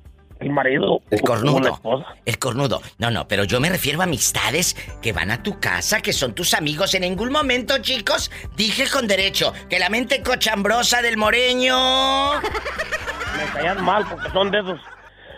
el 0.45 0.51
marido. 0.51 1.01
El 1.11 1.21
cornudo. 1.23 1.81
El 2.25 2.39
cornudo. 2.39 2.81
No, 2.99 3.11
no, 3.11 3.27
pero 3.29 3.45
yo 3.45 3.61
me 3.61 3.69
refiero 3.69 4.01
a 4.01 4.05
amistades 4.05 4.75
que 5.03 5.13
van 5.13 5.31
a 5.31 5.43
tu 5.43 5.59
casa, 5.61 6.01
que 6.01 6.13
son 6.13 6.35
tus 6.35 6.55
amigos. 6.55 6.95
En 6.95 7.03
ningún 7.03 7.31
momento, 7.33 7.79
chicos, 7.79 8.31
dije 8.57 8.85
con 8.93 9.07
derecho 9.07 9.53
que 9.69 9.79
la 9.79 9.89
mente 9.89 10.23
cochambrosa 10.23 11.03
del 11.03 11.17
moreño. 11.17 12.35
Me 12.41 13.45
caían 13.53 13.83
mal 13.85 14.05
porque 14.09 14.31
son 14.31 14.51
de 14.51 14.61
esos, 14.61 14.81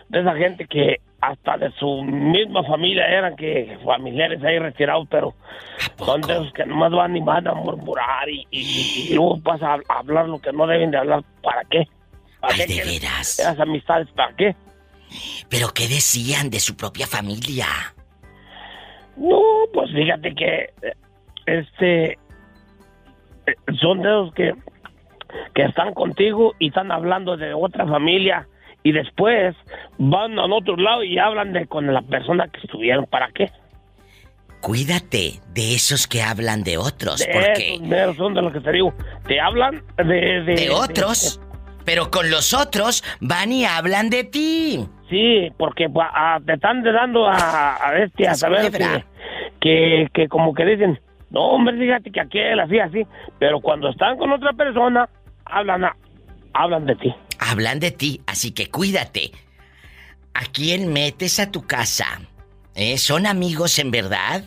de 0.09 0.21
esa 0.21 0.35
gente 0.37 0.67
que 0.67 0.97
hasta 1.21 1.57
de 1.57 1.71
su 1.79 2.03
misma 2.05 2.63
familia 2.65 3.07
eran 3.07 3.35
que 3.37 3.79
familiares 3.85 4.43
ahí 4.45 4.59
retirados, 4.59 5.09
pero 5.11 5.35
son 5.99 6.21
de 6.21 6.33
esos 6.35 6.53
que 6.53 6.65
nomás 6.67 6.93
van 6.93 7.17
y 7.17 7.21
van 7.21 7.49
a 7.49 7.55
murmurar 7.55 8.29
y, 8.29 8.47
y- 8.51 9.09
y 9.11 9.15
luego 9.15 9.41
pasa 9.43 9.75
a 9.89 9.99
hablar 9.99 10.29
lo 10.29 10.39
que 10.39 10.53
no 10.53 10.67
deben 10.67 10.91
de 10.91 10.99
hablar. 10.99 11.23
¿Para 11.43 11.63
qué? 11.65 11.85
¿Para 12.41 12.53
Ay, 12.55 12.61
qué 12.67 12.75
de 12.75 12.85
veras. 12.85 13.39
Esas 13.41 13.59
amistades, 13.59 14.09
¿para 14.15 14.35
qué? 14.37 14.55
Pero 15.49 15.69
¿qué 15.75 15.89
decían 15.89 16.51
de 16.51 16.61
su 16.61 16.77
propia 16.77 17.07
familia? 17.07 17.67
No, 19.17 19.41
pues 19.73 19.91
fíjate 19.93 20.35
que 20.35 20.71
este 21.47 22.19
son 23.81 24.03
de 24.03 24.09
esos 24.09 24.35
que 24.35 24.53
que 25.55 25.63
están 25.63 25.95
contigo 25.95 26.55
y 26.59 26.69
están 26.69 26.91
hablando 26.93 27.37
de 27.37 27.55
otra 27.55 27.87
familia 27.87 28.47
y 28.83 28.93
después 28.93 29.55
van 29.99 30.39
al 30.39 30.53
otro 30.53 30.77
lado 30.77 31.03
y 31.03 31.19
hablan 31.19 31.53
de 31.53 31.67
con 31.67 31.93
la 31.93 32.03
persona 32.03 32.49
que 32.49 32.61
estuvieron. 32.61 33.07
¿Para 33.07 33.31
qué? 33.33 33.51
Cuídate 34.61 35.41
de 35.55 35.75
esos 35.75 36.07
que 36.07 36.23
hablan 36.23 36.63
de 36.65 36.79
otros, 36.79 37.21
De 37.21 37.29
porque 37.33 37.81
esos 37.83 38.17
son 38.17 38.35
de 38.35 38.43
los 38.43 38.53
que 38.53 38.61
te 38.61 38.73
digo. 38.73 38.95
Te 39.27 39.41
hablan 39.41 39.83
de 39.97 40.43
de, 40.43 40.55
de 40.55 40.71
otros, 40.71 41.41
pero 41.85 42.11
con 42.11 42.31
los 42.31 42.55
otros 42.55 43.05
van 43.21 43.53
y 43.53 43.65
hablan 43.65 44.11
de 44.11 44.25
ti. 44.25 44.89
Sí, 45.09 45.53
porque 45.57 45.89
a- 46.01 46.41
te 46.45 46.55
están 46.55 46.83
dando 46.83 47.27
a, 47.27 47.77
a 47.81 47.99
este 47.99 48.27
a 48.27 48.35
saber 48.35 48.71
que, 48.73 49.05
que, 49.61 50.09
que 50.13 50.29
como 50.29 50.53
que 50.53 50.65
dicen, 50.65 51.01
no 51.31 51.43
hombre, 51.51 51.79
fíjate 51.79 52.11
que 52.11 52.21
aquel 52.21 52.59
así, 52.61 52.79
así, 52.81 53.07
pero 53.39 53.61
cuando 53.61 53.89
están 53.91 54.17
con 54.19 54.33
otra 54.33 54.53
persona, 54.53 55.09
hablan, 55.45 55.85
a- 55.85 55.97
hablan 56.55 56.87
de 56.87 56.97
ti. 56.97 57.15
Hablan 57.39 57.79
de 57.81 57.91
ti, 57.93 58.21
así 58.27 58.51
que 58.53 58.69
cuídate. 58.71 59.31
¿A 60.35 60.41
quién 60.53 60.93
metes 60.93 61.39
a 61.41 61.51
tu 61.51 61.63
casa? 61.67 62.07
¿Eh? 62.75 62.99
¿Son 62.99 63.27
amigos 63.27 63.79
en 63.79 63.91
verdad? 63.91 64.43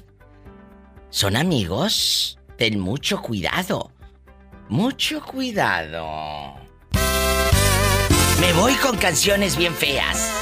¿Son 1.09 1.35
amigos? 1.35 2.37
Ten 2.57 2.79
mucho 2.79 3.21
cuidado. 3.21 3.91
Mucho 4.67 5.23
cuidado. 5.23 6.58
Me 8.41 8.53
voy 8.53 8.73
con 8.75 8.97
canciones 8.97 9.57
bien 9.57 9.73
feas. 9.73 10.33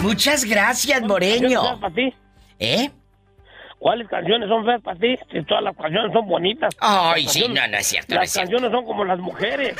Muchas 0.00 0.44
gracias, 0.44 1.02
Moreño. 1.02 1.62
¿Canciones 1.62 1.80
para 1.80 1.94
ti? 1.94 2.14
¿Eh? 2.58 2.90
¿Cuáles 3.78 4.08
canciones 4.08 4.48
son 4.48 4.64
feas 4.64 4.82
para 4.82 4.98
ti? 4.98 5.16
Si 5.32 5.42
todas 5.44 5.62
las 5.64 5.76
canciones 5.76 6.12
son 6.12 6.26
bonitas. 6.28 6.74
Ay, 6.80 7.24
Las 7.24 7.32
sí, 7.32 7.40
canciones- 7.42 7.62
no, 7.62 7.68
no 7.72 7.78
es 7.78 7.86
cierto, 7.86 8.14
no 8.14 8.20
Las 8.20 8.30
cierto. 8.30 8.50
canciones 8.50 8.76
son 8.76 8.84
como 8.86 9.04
las 9.04 9.18
mujeres. 9.18 9.76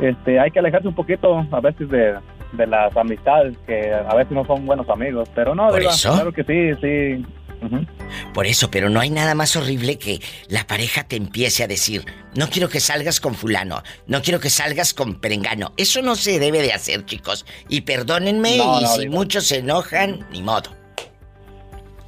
Este, 0.00 0.40
hay 0.40 0.50
que 0.50 0.58
alejarse 0.58 0.88
un 0.88 0.94
poquito 0.94 1.46
a 1.52 1.60
veces 1.60 1.88
de, 1.90 2.14
de 2.52 2.66
las 2.66 2.96
amistades 2.96 3.54
que 3.66 3.92
a 3.92 4.14
veces 4.14 4.32
no 4.32 4.46
son 4.46 4.64
buenos 4.64 4.88
amigos, 4.88 5.28
pero 5.34 5.54
no, 5.54 5.68
¿Por 5.68 5.80
Diva, 5.80 5.92
eso? 5.92 6.12
claro 6.14 6.32
que 6.32 6.42
sí, 6.44 6.80
sí. 6.80 7.26
Por 8.32 8.46
eso, 8.46 8.70
pero 8.70 8.88
no 8.88 9.00
hay 9.00 9.10
nada 9.10 9.34
más 9.34 9.54
horrible 9.56 9.98
que 9.98 10.18
la 10.48 10.66
pareja 10.66 11.04
te 11.04 11.16
empiece 11.16 11.62
a 11.62 11.66
decir, 11.68 12.06
no 12.34 12.48
quiero 12.48 12.70
que 12.70 12.80
salgas 12.80 13.20
con 13.20 13.34
fulano, 13.34 13.82
no 14.06 14.22
quiero 14.22 14.40
que 14.40 14.48
salgas 14.48 14.94
con 14.94 15.20
perengano. 15.20 15.74
Eso 15.76 16.00
no 16.00 16.14
se 16.16 16.38
debe 16.38 16.62
de 16.62 16.72
hacer, 16.72 17.04
chicos. 17.04 17.44
Y 17.68 17.82
perdónenme, 17.82 18.56
No, 18.56 18.80
y 18.80 18.86
si 18.86 19.00
digo. 19.00 19.12
muchos 19.12 19.46
se 19.46 19.58
enojan, 19.58 20.26
ni 20.32 20.40
modo. 20.42 20.70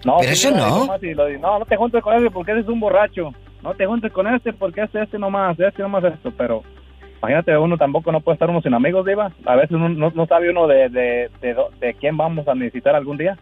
No, 0.04 0.16
Pero 0.20 0.32
eso 0.32 0.50
no. 0.50 0.86
no, 0.86 1.58
no 1.58 1.64
te 1.64 1.76
juntes 1.76 2.02
con 2.02 2.14
ese 2.14 2.30
porque 2.30 2.52
ese 2.52 2.60
es 2.62 2.68
un 2.68 2.80
borracho. 2.80 3.32
No 3.62 3.74
te 3.74 3.86
juntes 3.86 4.12
con 4.12 4.26
este 4.26 4.52
porque 4.52 4.82
este, 4.82 5.02
este 5.02 5.18
nomás, 5.18 5.58
este 5.58 5.82
nomás 5.82 6.04
esto, 6.04 6.32
pero... 6.36 6.62
Imagínate, 7.18 7.56
uno 7.56 7.78
tampoco 7.78 8.10
no 8.10 8.20
puede 8.20 8.34
estar 8.34 8.50
uno 8.50 8.60
sin 8.62 8.74
amigos, 8.74 9.06
Diva. 9.06 9.30
A 9.46 9.54
veces 9.54 9.70
uno 9.70 9.88
no, 9.88 10.10
no 10.12 10.26
sabe 10.26 10.50
uno 10.50 10.66
de, 10.66 10.88
de, 10.88 11.30
de 11.80 11.94
quién 11.94 12.16
vamos 12.16 12.48
a 12.48 12.54
necesitar 12.56 12.96
algún 12.96 13.16
día. 13.16 13.38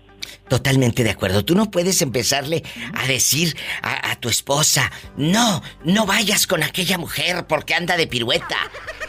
Totalmente 0.48 1.02
de 1.02 1.08
acuerdo. 1.08 1.46
Tú 1.46 1.54
no 1.54 1.70
puedes 1.70 2.02
empezarle 2.02 2.62
a 2.92 3.06
decir 3.06 3.56
a, 3.82 4.10
a 4.10 4.16
tu 4.16 4.28
esposa, 4.28 4.90
no, 5.16 5.62
no 5.84 6.04
vayas 6.04 6.46
con 6.46 6.62
aquella 6.62 6.98
mujer 6.98 7.46
porque 7.48 7.74
anda 7.74 7.96
de 7.96 8.06
pirueta. 8.06 8.56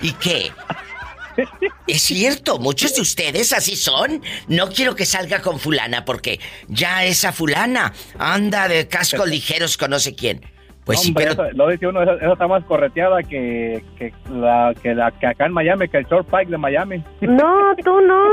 ¿Y 0.02 0.14
qué? 0.14 0.52
Es 1.88 2.02
cierto, 2.04 2.58
muchos 2.60 2.96
de 2.96 3.02
ustedes 3.02 3.54
así 3.54 3.76
son. 3.76 4.22
No 4.48 4.70
quiero 4.70 4.96
que 4.96 5.06
salga 5.06 5.41
con 5.41 5.60
fulana 5.60 6.06
porque 6.06 6.39
ya 6.67 7.04
esa 7.06 7.32
fulana 7.32 7.94
anda 8.17 8.67
de 8.67 8.88
cascos 8.88 9.28
ligeros 9.28 9.78
con 9.78 9.91
no 9.91 10.00
sé 10.00 10.15
quién. 10.15 10.41
Pues 10.84 11.00
sí, 11.02 11.10
Hombre, 11.10 11.28
pero 11.28 11.46
eso- 11.48 11.56
lo 11.58 11.67
dice 11.67 11.86
uno, 11.88 12.02
eso, 12.02 12.13
eso 12.20 12.34
está 12.34 12.48
más 12.48 12.63
correteada 12.65 13.22
que, 13.22 13.84
que, 14.00 14.12
la, 14.32 14.74
que, 14.82 14.96
la, 14.96 15.12
que 15.12 15.28
acá 15.28 15.46
en 15.46 15.54
Miami, 15.54 15.88
que 15.88 15.98
el 16.00 16.06
short 16.08 16.28
pike 16.28 16.50
de 16.50 16.58
Miami. 16.58 17.04
No, 17.22 17.76
tú 17.84 18.02
no. 18.02 18.24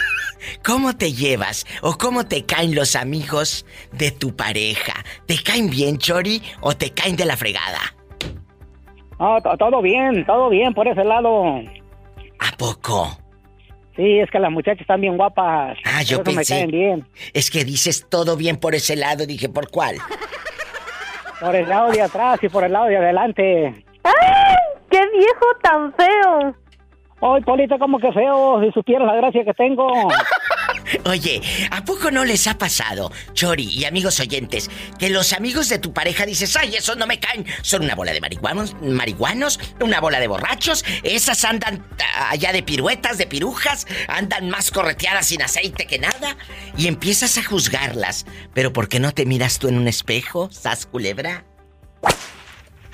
cómo 0.64 0.96
te 0.96 1.12
llevas 1.12 1.66
o 1.82 1.96
cómo 1.98 2.26
te 2.26 2.44
caen 2.44 2.74
los 2.74 2.96
amigos 2.96 3.64
de 3.92 4.10
tu 4.10 4.34
pareja. 4.36 5.04
¿Te 5.26 5.42
caen 5.42 5.70
bien, 5.70 5.98
Chori, 5.98 6.42
o 6.60 6.76
te 6.76 6.90
caen 6.90 7.16
de 7.16 7.24
la 7.24 7.36
fregada? 7.36 7.80
No, 9.18 9.40
to- 9.42 9.56
todo 9.58 9.82
bien, 9.82 10.24
todo 10.26 10.48
bien 10.48 10.72
por 10.74 10.86
ese 10.88 11.04
lado. 11.04 11.56
¿A 12.38 12.56
poco? 12.56 13.18
Sí, 13.96 14.20
es 14.20 14.30
que 14.30 14.38
las 14.38 14.52
muchachas 14.52 14.82
están 14.82 15.00
bien 15.00 15.16
guapas. 15.16 15.76
Ah, 15.84 16.02
yo 16.02 16.18
por 16.22 16.28
eso 16.28 16.36
pensé. 16.36 16.54
me 16.54 16.58
caen 16.60 16.70
bien. 16.70 17.08
Es 17.32 17.50
que 17.50 17.64
dices 17.64 18.06
todo 18.08 18.36
bien 18.36 18.56
por 18.58 18.76
ese 18.76 18.94
lado, 18.94 19.26
dije, 19.26 19.48
¿por 19.48 19.70
cuál? 19.70 19.96
Por 21.40 21.56
el 21.56 21.68
lado 21.68 21.90
de 21.90 22.02
atrás 22.02 22.38
y 22.42 22.48
por 22.48 22.62
el 22.62 22.72
lado 22.72 22.86
de 22.86 22.96
adelante. 22.96 23.84
¡Ay! 24.08 24.56
¡Qué 24.90 25.00
viejo 25.12 25.46
tan 25.62 25.92
feo! 25.94 26.54
Ay, 27.20 27.42
Polita, 27.42 27.78
como 27.78 27.98
que 27.98 28.12
feo, 28.12 28.60
si 28.62 28.70
supieras 28.70 29.06
la 29.06 29.16
gracia 29.16 29.44
que 29.44 29.54
tengo. 29.54 29.88
Oye, 31.04 31.42
¿a 31.70 31.84
poco 31.84 32.10
no 32.10 32.24
les 32.24 32.46
ha 32.46 32.56
pasado, 32.56 33.10
Chori 33.32 33.64
y 33.64 33.84
amigos 33.84 34.20
oyentes, 34.20 34.70
que 34.98 35.10
los 35.10 35.32
amigos 35.32 35.68
de 35.68 35.78
tu 35.78 35.92
pareja 35.92 36.24
dices, 36.24 36.56
ay, 36.56 36.76
esos 36.76 36.96
no 36.96 37.06
me 37.06 37.18
caen, 37.18 37.44
son 37.62 37.82
una 37.82 37.96
bola 37.96 38.12
de 38.12 38.20
marihuanos, 38.20 38.76
marihuanos, 38.80 39.58
una 39.80 40.00
bola 40.00 40.20
de 40.20 40.28
borrachos, 40.28 40.84
esas 41.02 41.44
andan 41.44 41.84
ah, 42.00 42.30
allá 42.30 42.52
de 42.52 42.62
piruetas, 42.62 43.18
de 43.18 43.26
pirujas, 43.26 43.86
andan 44.06 44.48
más 44.48 44.70
correteadas 44.70 45.26
sin 45.26 45.42
aceite 45.42 45.86
que 45.86 45.98
nada, 45.98 46.36
y 46.76 46.86
empiezas 46.86 47.36
a 47.36 47.44
juzgarlas, 47.44 48.26
pero 48.54 48.72
¿por 48.72 48.88
qué 48.88 49.00
no 49.00 49.12
te 49.12 49.26
miras 49.26 49.58
tú 49.58 49.68
en 49.68 49.76
un 49.76 49.88
espejo, 49.88 50.50
sas 50.52 50.86
culebra? 50.86 51.44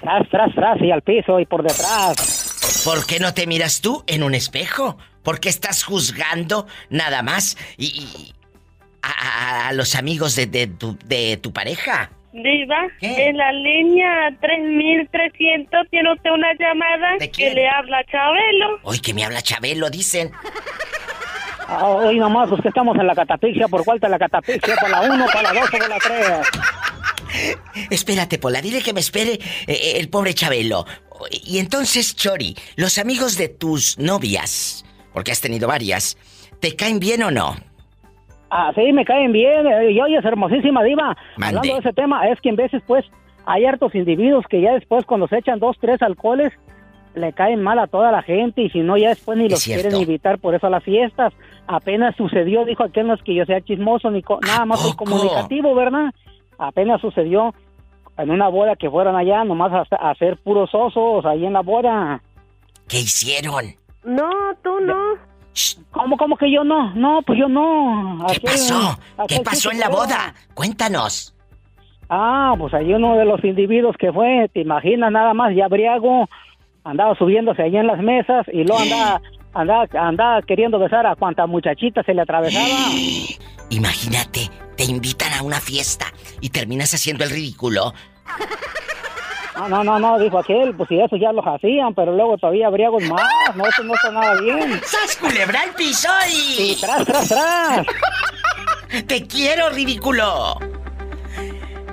Tras, 0.04 0.28
tras, 0.28 0.54
tras 0.54 0.80
y 0.82 0.90
al 0.90 1.00
piso 1.00 1.40
y 1.40 1.46
por 1.46 1.62
detrás. 1.62 2.82
¿Por 2.84 3.06
qué 3.06 3.18
no 3.18 3.32
te 3.32 3.46
miras 3.46 3.80
tú 3.80 4.04
en 4.06 4.22
un 4.22 4.34
espejo? 4.34 4.98
¿Por 5.22 5.40
qué 5.40 5.48
estás 5.48 5.82
juzgando 5.82 6.66
nada 6.90 7.22
más 7.22 7.56
y, 7.78 7.86
y- 7.86 8.34
a, 9.02 9.08
a- 9.08 9.68
a 9.68 9.72
los 9.72 9.94
amigos 9.94 10.36
de, 10.36 10.46
de 10.46 10.66
tu, 10.66 10.98
de 11.06 11.38
tu 11.38 11.52
pareja? 11.54 12.10
Diva, 12.32 12.88
en 13.00 13.36
la 13.38 13.50
línea 13.52 14.36
3300 14.42 15.86
tiene 15.88 16.12
usted 16.12 16.30
una 16.32 16.52
llamada 16.58 17.16
que 17.32 17.54
le 17.54 17.66
habla 17.68 17.98
a 18.00 18.04
Chabelo. 18.04 18.80
Hoy 18.82 18.98
que 18.98 19.14
me 19.14 19.24
habla 19.24 19.40
Chabelo, 19.40 19.88
dicen. 19.88 20.32
Ah, 21.68 21.86
Hoy 21.86 22.18
nomás, 22.18 22.48
pues 22.50 22.60
que 22.60 22.68
estamos 22.68 22.94
en 22.98 23.06
la 23.06 23.14
catapixia. 23.14 23.68
¿Por 23.68 23.84
cuál 23.84 24.00
te 24.00 24.08
la 24.08 24.18
catapixia? 24.18 24.76
¿Por 24.76 24.90
la 24.90 25.00
1, 25.00 25.26
por 25.32 25.42
la 25.42 25.52
2 25.54 25.62
o 25.62 25.78
por 25.78 25.88
la 25.88 25.98
3? 25.98 26.26
Espérate, 27.90 28.38
Pola, 28.38 28.60
dile 28.62 28.82
que 28.82 28.92
me 28.92 29.00
espere 29.00 29.32
eh, 29.34 29.40
eh, 29.66 29.92
el 29.98 30.08
pobre 30.08 30.34
Chabelo. 30.34 30.84
Y 31.44 31.58
entonces, 31.58 32.14
Chori, 32.16 32.56
los 32.76 32.98
amigos 32.98 33.36
de 33.38 33.48
tus 33.48 33.98
novias, 33.98 34.84
porque 35.12 35.32
has 35.32 35.40
tenido 35.40 35.68
varias, 35.68 36.16
¿te 36.60 36.74
caen 36.76 36.98
bien 36.98 37.22
o 37.22 37.30
no? 37.30 37.56
Ah, 38.50 38.72
sí, 38.74 38.92
me 38.92 39.04
caen 39.04 39.32
bien. 39.32 39.66
eh, 39.66 39.90
Y 39.92 40.00
oye, 40.00 40.16
es 40.18 40.24
hermosísima 40.24 40.82
diva. 40.84 41.16
Mande. 41.36 41.58
Hablando 41.58 41.74
de 41.74 41.80
ese 41.80 41.92
tema, 41.92 42.28
es 42.28 42.40
que 42.40 42.50
en 42.50 42.56
veces, 42.56 42.82
pues, 42.86 43.04
hay 43.46 43.64
hartos 43.64 43.94
individuos 43.94 44.44
que 44.48 44.60
ya 44.60 44.72
después, 44.74 45.04
cuando 45.06 45.26
se 45.28 45.38
echan 45.38 45.58
dos, 45.60 45.76
tres 45.80 46.00
alcoholes, 46.02 46.52
le 47.14 47.32
caen 47.32 47.62
mal 47.62 47.78
a 47.78 47.86
toda 47.86 48.10
la 48.10 48.22
gente 48.22 48.62
y 48.62 48.70
si 48.70 48.80
no, 48.80 48.96
ya 48.96 49.10
después 49.10 49.38
ni 49.38 49.44
Es 49.46 49.50
los 49.52 49.60
cierto. 49.60 49.82
quieren 49.82 50.00
invitar 50.00 50.38
por 50.38 50.54
eso 50.54 50.66
a 50.66 50.70
las 50.70 50.82
fiestas. 50.82 51.32
Apenas 51.68 52.16
sucedió, 52.16 52.64
dijo 52.64 52.82
aquel, 52.82 53.06
no 53.06 53.14
es 53.14 53.22
que 53.22 53.34
yo 53.34 53.44
sea 53.44 53.60
chismoso 53.60 54.10
ni 54.10 54.20
co- 54.22 54.40
nada 54.44 54.64
más 54.66 54.80
soy 54.80 54.94
comunicativo, 54.96 55.74
¿verdad? 55.76 56.12
Apenas 56.58 57.00
sucedió 57.00 57.54
en 58.16 58.30
una 58.30 58.48
boda 58.48 58.76
que 58.76 58.90
fueron 58.90 59.16
allá, 59.16 59.44
nomás 59.44 59.72
a, 59.72 59.96
a 59.96 60.10
hacer 60.10 60.36
puros 60.38 60.70
osos 60.72 61.24
ahí 61.26 61.44
en 61.46 61.52
la 61.52 61.62
boda. 61.62 62.22
¿Qué 62.88 62.98
hicieron? 62.98 63.64
No, 64.04 64.30
tú 64.62 64.80
no. 64.80 65.14
¿Cómo, 65.92 66.16
cómo 66.16 66.36
que 66.36 66.50
yo 66.52 66.64
no? 66.64 66.92
No, 66.94 67.22
pues 67.22 67.38
yo 67.38 67.48
no. 67.48 68.24
¿Qué 68.28 68.34
Aquel- 68.38 68.50
pasó? 68.50 68.98
¿Qué 69.28 69.40
pasó 69.40 69.70
en 69.72 69.80
la 69.80 69.88
boda? 69.88 70.34
Cuéntanos. 70.54 71.34
Ah, 72.08 72.54
pues 72.58 72.74
ahí 72.74 72.92
uno 72.92 73.16
de 73.16 73.24
los 73.24 73.42
individuos 73.44 73.96
que 73.96 74.12
fue, 74.12 74.48
te 74.52 74.60
imaginas 74.60 75.10
nada 75.10 75.32
más, 75.32 75.54
ya 75.56 75.68
briago, 75.68 76.28
andaba 76.84 77.14
subiéndose 77.16 77.62
allí 77.62 77.76
en 77.78 77.86
las 77.86 77.98
mesas 78.00 78.46
y 78.52 78.62
luego 78.64 78.82
andaba, 78.82 79.22
andaba, 79.54 79.86
andaba 79.94 80.42
queriendo 80.42 80.78
besar 80.78 81.06
a 81.06 81.16
cuanta 81.16 81.46
muchachita 81.46 82.02
se 82.02 82.14
le 82.14 82.22
atravesaba. 82.22 82.66
Imagínate, 83.70 84.50
te 84.76 84.84
invitan 84.84 85.32
a 85.32 85.42
una 85.42 85.60
fiesta 85.60 86.06
y 86.40 86.50
terminas 86.50 86.92
haciendo 86.94 87.24
el 87.24 87.30
ridículo. 87.30 87.94
No, 89.56 89.68
no, 89.68 89.84
no, 89.84 89.98
no, 90.00 90.18
dijo 90.18 90.38
aquel, 90.38 90.74
pues 90.74 90.88
si 90.88 91.00
eso 91.00 91.16
ya 91.16 91.32
los 91.32 91.44
hacían, 91.46 91.94
pero 91.94 92.12
luego 92.12 92.36
todavía 92.36 92.68
briagos 92.70 93.04
más, 93.04 93.22
no, 93.54 93.64
eso 93.66 93.84
no 93.84 93.94
está 93.94 94.10
nada 94.10 94.40
bien. 94.40 94.80
¡Sas 94.84 95.16
culebra 95.16 95.60
al 95.60 95.74
piso 95.74 96.08
y... 96.28 96.72
Y 96.72 96.80
tras, 96.80 97.04
tras, 97.04 97.28
tras. 97.28 97.86
¡Te 99.06 99.26
quiero, 99.26 99.70
ridículo! 99.70 100.58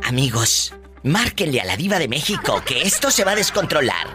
Amigos, 0.08 0.74
márquenle 1.04 1.62
a 1.62 1.65
la 1.65 1.78
diva 1.78 2.00
de 2.00 2.08
México 2.08 2.62
que 2.65 2.82
esto 2.82 3.12
se 3.12 3.24
va 3.24 3.32
a 3.32 3.36
descontrolar. 3.36 4.08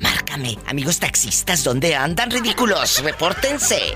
Márcame, 0.00 0.58
amigos 0.66 0.98
taxistas, 0.98 1.64
¿dónde 1.64 1.94
andan 1.94 2.30
ridículos? 2.30 3.02
Repórtense. 3.02 3.94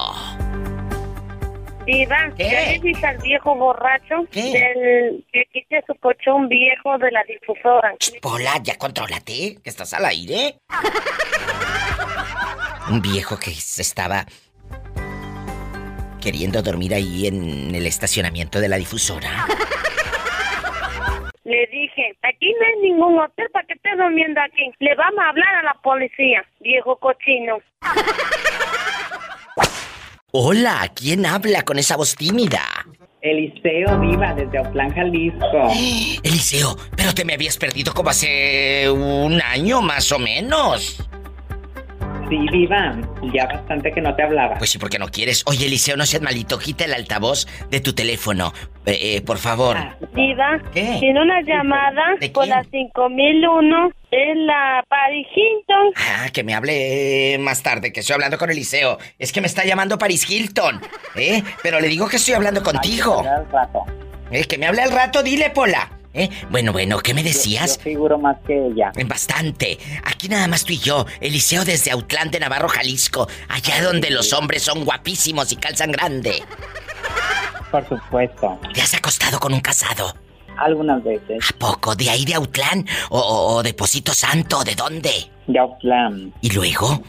Diva, 1.85 2.29
ya 2.37 2.71
le 2.71 2.79
dice 2.81 3.05
al 3.05 3.17
viejo 3.19 3.55
borracho 3.55 4.15
del 4.33 5.25
que 5.31 5.45
quite 5.53 5.83
su 5.87 5.95
colchón 5.95 6.49
viejo 6.49 6.97
de 6.97 7.11
la 7.11 7.23
difusora. 7.23 7.93
Pola, 8.21 8.59
ya 8.61 8.75
contrólate, 8.77 9.57
que 9.63 9.69
estás 9.69 9.93
al 9.93 10.05
aire. 10.05 10.57
Un 12.89 13.01
viejo 13.01 13.37
que 13.37 13.51
se 13.51 13.81
estaba. 13.81 14.25
queriendo 16.21 16.61
dormir 16.61 16.93
ahí 16.93 17.27
en 17.27 17.73
el 17.73 17.85
estacionamiento 17.85 18.59
de 18.59 18.67
la 18.67 18.75
difusora. 18.77 19.47
Le 21.47 21.65
dije, 21.67 22.13
aquí 22.23 22.53
no 22.59 22.67
hay 22.67 22.89
ningún 22.89 23.19
hotel 23.19 23.47
para 23.53 23.65
que 23.65 23.75
esté 23.75 23.95
durmiendo 23.95 24.41
aquí. 24.41 24.69
Le 24.79 24.93
vamos 24.95 25.19
a 25.21 25.29
hablar 25.29 25.55
a 25.55 25.63
la 25.63 25.73
policía, 25.81 26.43
viejo 26.59 26.97
cochino. 26.97 27.59
Hola, 30.33 30.91
¿quién 30.93 31.25
habla 31.25 31.63
con 31.63 31.79
esa 31.79 31.95
voz 31.95 32.17
tímida? 32.17 32.59
Eliseo 33.21 33.97
Viva 33.97 34.33
desde 34.33 34.59
Oakland, 34.59 34.93
Jalisco. 34.93 35.71
Eliseo, 36.23 36.75
pero 36.97 37.13
te 37.13 37.23
me 37.23 37.35
habías 37.35 37.57
perdido 37.57 37.93
como 37.93 38.09
hace 38.09 38.89
un 38.89 39.41
año 39.41 39.81
más 39.81 40.11
o 40.11 40.19
menos. 40.19 41.01
Sí, 42.29 42.37
Viva, 42.51 42.93
ya 43.33 43.45
bastante 43.45 43.91
que 43.91 44.01
no 44.01 44.13
te 44.15 44.23
hablaba. 44.23 44.57
Pues 44.57 44.69
sí, 44.69 44.77
porque 44.77 44.99
no 44.99 45.07
quieres. 45.07 45.43
Oye, 45.45 45.67
Eliseo, 45.67 45.95
no 45.95 46.05
seas 46.05 46.21
malito, 46.21 46.59
quita 46.59 46.83
el 46.85 46.93
altavoz 46.93 47.47
de 47.69 47.79
tu 47.79 47.93
teléfono, 47.93 48.53
eh, 48.85 49.15
eh, 49.15 49.21
por 49.21 49.37
favor. 49.37 49.77
Diva, 50.13 50.59
¿Qué? 50.73 50.97
tiene 50.99 51.21
una 51.21 51.41
llamada 51.41 52.03
con 52.33 52.49
la 52.49 52.63
5001. 52.63 53.91
Es 54.09 54.37
la 54.37 54.83
Paris 54.87 55.27
Hilton. 55.35 55.93
Ah, 55.95 56.29
que 56.33 56.43
me 56.43 56.53
hable 56.53 57.37
más 57.39 57.61
tarde, 57.61 57.91
que 57.91 57.99
estoy 57.99 58.13
hablando 58.13 58.37
con 58.37 58.49
Eliseo. 58.49 58.97
Es 59.19 59.31
que 59.31 59.41
me 59.41 59.47
está 59.47 59.65
llamando 59.65 59.97
Paris 59.97 60.29
Hilton, 60.29 60.81
¿eh? 61.15 61.43
Pero 61.61 61.79
le 61.79 61.87
digo 61.87 62.07
que 62.07 62.15
estoy 62.15 62.33
hablando 62.33 62.63
contigo. 62.63 63.23
Eh, 64.31 64.45
que 64.45 64.57
me 64.57 64.67
hable 64.67 64.81
al 64.81 64.91
rato, 64.91 65.23
dile, 65.23 65.49
Pola. 65.49 65.89
¿Eh? 66.17 66.29
Bueno, 66.49 66.71
bueno, 66.73 66.97
¿qué 66.99 67.13
me 67.13 67.21
decías? 67.21 67.77
Yo 67.77 67.83
figuro 67.83 68.17
más 68.17 68.37
que 68.45 68.67
ella. 68.67 68.91
Bastante. 69.05 69.77
Aquí 70.03 70.27
nada 70.27 70.47
más 70.47 70.65
tú 70.65 70.73
y 70.73 70.79
yo. 70.79 71.05
Eliseo 71.21 71.63
desde 71.63 71.91
Autlán 71.91 72.31
de 72.31 72.39
Navarro, 72.39 72.67
Jalisco. 72.67 73.27
Allá 73.47 73.83
donde 73.83 74.09
los 74.09 74.33
hombres 74.33 74.63
son 74.63 74.83
guapísimos 74.83 75.51
y 75.51 75.57
calzan 75.57 75.91
grande. 75.91 76.43
Por 77.69 77.87
supuesto. 77.87 78.59
¿Te 78.73 78.81
has 78.81 78.95
acostado 78.95 79.39
con 79.39 79.53
un 79.53 79.61
casado? 79.61 80.15
Algunas 80.57 81.03
veces. 81.03 81.37
¿A 81.53 81.57
poco? 81.59 81.95
¿De 81.95 82.09
ahí 82.09 82.25
de 82.25 82.33
Autlán? 82.33 82.87
¿O, 83.09 83.19
o, 83.19 83.55
o 83.57 83.63
de 83.63 83.75
Posito 83.75 84.11
Santo? 84.11 84.63
¿De 84.63 84.73
dónde? 84.73 85.11
De 85.45 85.59
Autlán. 85.59 86.33
¿Y 86.41 86.49
luego? 86.49 87.03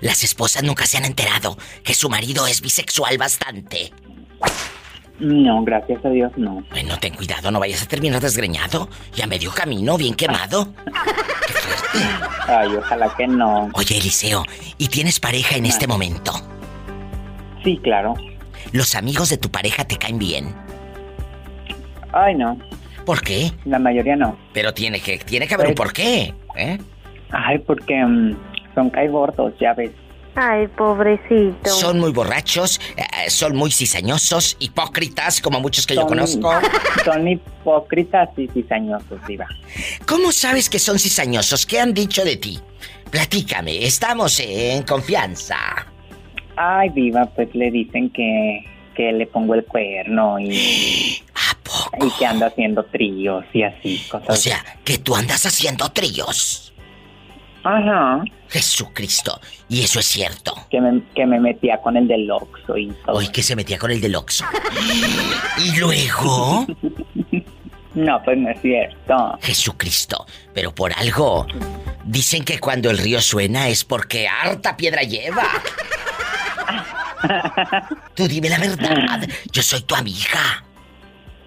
Las 0.00 0.24
esposas 0.24 0.62
nunca 0.62 0.86
se 0.86 0.96
han 0.96 1.04
enterado 1.04 1.58
que 1.82 1.92
su 1.92 2.08
marido 2.08 2.46
es 2.46 2.62
bisexual 2.62 3.18
bastante. 3.18 3.92
No, 5.24 5.64
gracias 5.64 6.04
a 6.04 6.10
Dios 6.10 6.30
no. 6.36 6.62
Bueno, 6.70 6.98
ten 6.98 7.14
cuidado, 7.14 7.50
no 7.50 7.58
vayas 7.58 7.82
a 7.82 7.86
terminar 7.86 8.20
desgreñado. 8.20 8.90
Ya 9.14 9.26
medio 9.26 9.50
camino, 9.52 9.96
bien 9.96 10.14
quemado. 10.14 10.68
Ay, 12.46 12.76
ojalá 12.76 13.14
que 13.16 13.26
no. 13.26 13.70
Oye, 13.72 13.96
Eliseo, 13.96 14.44
¿y 14.76 14.88
tienes 14.88 15.20
pareja 15.20 15.56
en 15.56 15.64
este 15.64 15.86
momento? 15.86 16.32
Sí, 17.62 17.80
claro. 17.82 18.12
¿Los 18.72 18.94
amigos 18.94 19.30
de 19.30 19.38
tu 19.38 19.50
pareja 19.50 19.84
te 19.84 19.96
caen 19.96 20.18
bien? 20.18 20.54
Ay, 22.12 22.34
no. 22.34 22.58
¿Por 23.06 23.22
qué? 23.22 23.50
La 23.64 23.78
mayoría 23.78 24.16
no. 24.16 24.36
Pero 24.52 24.74
tiene 24.74 25.00
que, 25.00 25.16
tiene 25.18 25.48
que 25.48 25.54
haber 25.54 25.68
un 25.68 25.74
porqué, 25.74 26.34
¿eh? 26.54 26.78
Ay, 27.30 27.60
porque 27.60 28.04
mm, 28.04 28.36
son 28.74 28.92
gordos, 29.10 29.54
ya 29.58 29.72
ves. 29.72 29.90
Ay, 30.36 30.66
pobrecito. 30.66 31.70
Son 31.70 32.00
muy 32.00 32.10
borrachos, 32.10 32.80
eh, 32.96 33.30
son 33.30 33.54
muy 33.54 33.70
cizañosos, 33.70 34.56
hipócritas, 34.58 35.40
como 35.40 35.60
muchos 35.60 35.86
que 35.86 35.94
yo 35.94 36.06
conozco. 36.06 36.50
Son 37.04 37.28
hipócritas 37.28 38.30
y 38.36 38.48
cizañosos, 38.48 39.24
diva. 39.28 39.46
¿Cómo 40.06 40.32
sabes 40.32 40.68
que 40.68 40.78
son 40.78 40.98
cizañosos? 40.98 41.66
¿Qué 41.66 41.78
han 41.78 41.92
dicho 41.94 42.24
de 42.24 42.36
ti? 42.36 42.58
Platícame, 43.10 43.84
estamos 43.84 44.40
en 44.40 44.82
confianza. 44.82 45.56
Ay, 46.56 46.88
diva, 46.90 47.26
pues 47.26 47.54
le 47.54 47.70
dicen 47.70 48.10
que, 48.10 48.64
que 48.96 49.12
le 49.12 49.26
pongo 49.26 49.54
el 49.54 49.64
cuerno 49.64 50.38
y... 50.38 51.22
Y 52.00 52.10
que 52.18 52.26
anda 52.26 52.46
haciendo 52.46 52.84
tríos 52.84 53.44
y 53.52 53.62
así, 53.62 54.00
cosas. 54.08 54.28
O 54.28 54.36
sea, 54.36 54.64
que 54.84 54.98
tú 54.98 55.16
andas 55.16 55.44
haciendo 55.46 55.90
tríos. 55.90 56.73
Ajá. 57.64 58.22
Jesucristo. 58.48 59.40
Y 59.68 59.82
eso 59.82 59.98
es 60.00 60.06
cierto. 60.06 60.54
Que 60.70 60.80
me, 60.80 61.02
que 61.14 61.26
me 61.26 61.40
metía 61.40 61.78
con 61.80 61.96
el 61.96 62.06
del 62.06 62.30
Oxxo 62.30 62.76
y 62.76 62.88
todo. 63.04 63.16
Hoy 63.16 63.28
que 63.28 63.42
se 63.42 63.56
metía 63.56 63.78
con 63.78 63.90
el 63.90 64.00
del 64.00 64.14
Oxxo. 64.14 64.44
¿Y 65.58 65.78
luego? 65.78 66.66
No, 67.94 68.20
pues 68.24 68.36
no 68.36 68.50
es 68.50 68.60
cierto. 68.60 69.38
Jesucristo. 69.40 70.26
Pero 70.52 70.74
por 70.74 70.92
algo. 70.98 71.46
Dicen 72.04 72.44
que 72.44 72.58
cuando 72.58 72.90
el 72.90 72.98
río 72.98 73.20
suena 73.20 73.68
es 73.68 73.84
porque 73.84 74.26
harta 74.26 74.76
piedra 74.76 75.02
lleva. 75.02 75.46
Tú 78.16 78.26
dime 78.26 78.48
la 78.48 78.58
verdad. 78.58 79.28
Yo 79.52 79.62
soy 79.62 79.82
tu 79.82 79.94
amiga. 79.94 80.64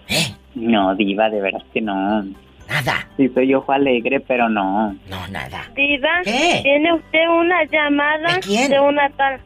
¿Eh? 0.08 0.34
No, 0.56 0.96
diva, 0.96 1.30
de 1.30 1.42
veras 1.42 1.64
que 1.74 1.82
no. 1.82 2.26
Nada. 2.68 3.08
Sí, 3.16 3.30
soy 3.34 3.54
ojo 3.54 3.72
alegre, 3.72 4.20
pero 4.20 4.50
no. 4.50 4.94
No, 5.10 5.28
nada. 5.30 5.72
Diva, 5.76 6.22
¿Qué? 6.24 6.60
tiene 6.64 6.94
usted 6.94 7.28
una 7.30 7.64
llamada 7.66 8.36
¿De 8.36 8.40
quién? 8.42 8.80
una 8.80 9.10
tal 9.12 9.40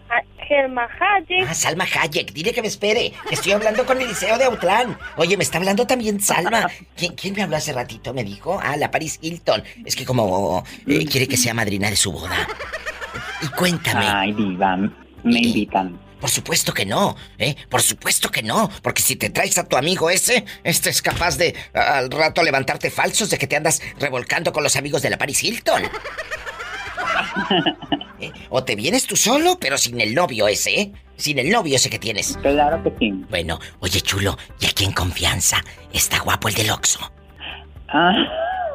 Helma 0.49 0.88
Hayek. 0.99 1.47
Ah, 1.47 1.53
Salma 1.53 1.86
Hayek, 1.86 2.34
dile 2.34 2.51
que 2.51 2.61
me 2.61 2.67
espere. 2.67 3.13
Estoy 3.30 3.53
hablando 3.53 3.86
con 3.86 4.01
Eliseo 4.01 4.38
de 4.38 4.45
Autlán. 4.45 4.97
Oye, 5.15 5.38
me 5.38 5.43
está 5.43 5.59
hablando 5.59 5.86
también 5.88 6.19
Salma. 6.19 6.67
¿Quién, 6.97 7.13
quién 7.15 7.36
me 7.36 7.43
habló 7.43 7.55
hace 7.57 7.72
ratito? 7.74 8.13
Me 8.13 8.24
dijo. 8.24 8.59
Ah, 8.61 8.76
la 8.76 8.91
Paris 8.91 9.19
Hilton. 9.22 9.63
Es 9.86 9.95
que 9.95 10.05
como 10.05 10.63
eh, 10.88 11.05
quiere 11.05 11.28
que 11.28 11.38
sea 11.38 11.53
madrina 11.53 11.89
de 11.89 11.95
su 11.95 12.11
boda. 12.11 12.36
Y 13.41 13.47
cuéntame. 13.49 14.05
Ay, 14.05 14.34
diva, 14.34 14.76
me 14.78 15.39
invitan. 15.39 15.97
Por 16.22 16.30
supuesto 16.30 16.72
que 16.74 16.86
no, 16.86 17.17
¿eh? 17.39 17.55
Por 17.67 17.82
supuesto 17.82 18.30
que 18.30 18.43
no. 18.43 18.69
Porque 18.84 19.01
si 19.01 19.15
te 19.15 19.32
traes 19.32 19.57
a 19.57 19.67
tu 19.67 19.76
amigo 19.76 20.09
ese, 20.11 20.45
este 20.63 20.91
es 20.91 21.01
capaz 21.01 21.38
de 21.38 21.55
al 21.74 22.11
rato 22.11 22.43
levantarte 22.43 22.91
falsos 22.91 23.32
de 23.32 23.39
que 23.39 23.47
te 23.47 23.55
andas 23.57 23.82
revolcando 23.99 24.53
con 24.53 24.63
los 24.63 24.76
amigos 24.76 25.01
de 25.01 25.09
la 25.09 25.17
Paris 25.17 25.43
Hilton. 25.43 25.84
¿Eh? 28.19 28.32
O 28.49 28.63
te 28.63 28.76
vienes 28.76 29.07
tú 29.07 29.15
solo, 29.15 29.57
pero 29.59 29.80
sin 29.80 29.99
el 29.99 30.13
novio 30.13 30.47
ese, 30.47 30.80
¿eh? 30.80 30.91
Sin 31.17 31.39
el 31.39 31.49
novio 31.49 31.76
ese 31.76 31.89
que 31.89 31.97
tienes. 31.97 32.38
Claro 32.41 32.84
que 32.84 32.93
sí. 32.99 33.11
Bueno, 33.30 33.59
oye, 33.80 33.99
chulo, 34.01 34.38
y 34.59 34.67
aquí 34.67 34.86
en 34.86 34.91
confianza, 34.91 35.63
está 35.91 36.19
guapo 36.19 36.47
el 36.47 36.53
del 36.53 36.69
Oxxo. 36.69 37.11
Ah, 37.89 38.13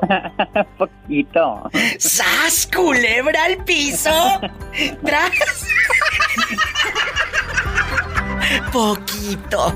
poquito. 0.79 1.71
¡Sas, 1.99 2.69
culebra 2.75 3.45
al 3.45 3.65
piso! 3.65 4.41
¡Tras! 5.05 5.67
Poquito. 8.73 9.75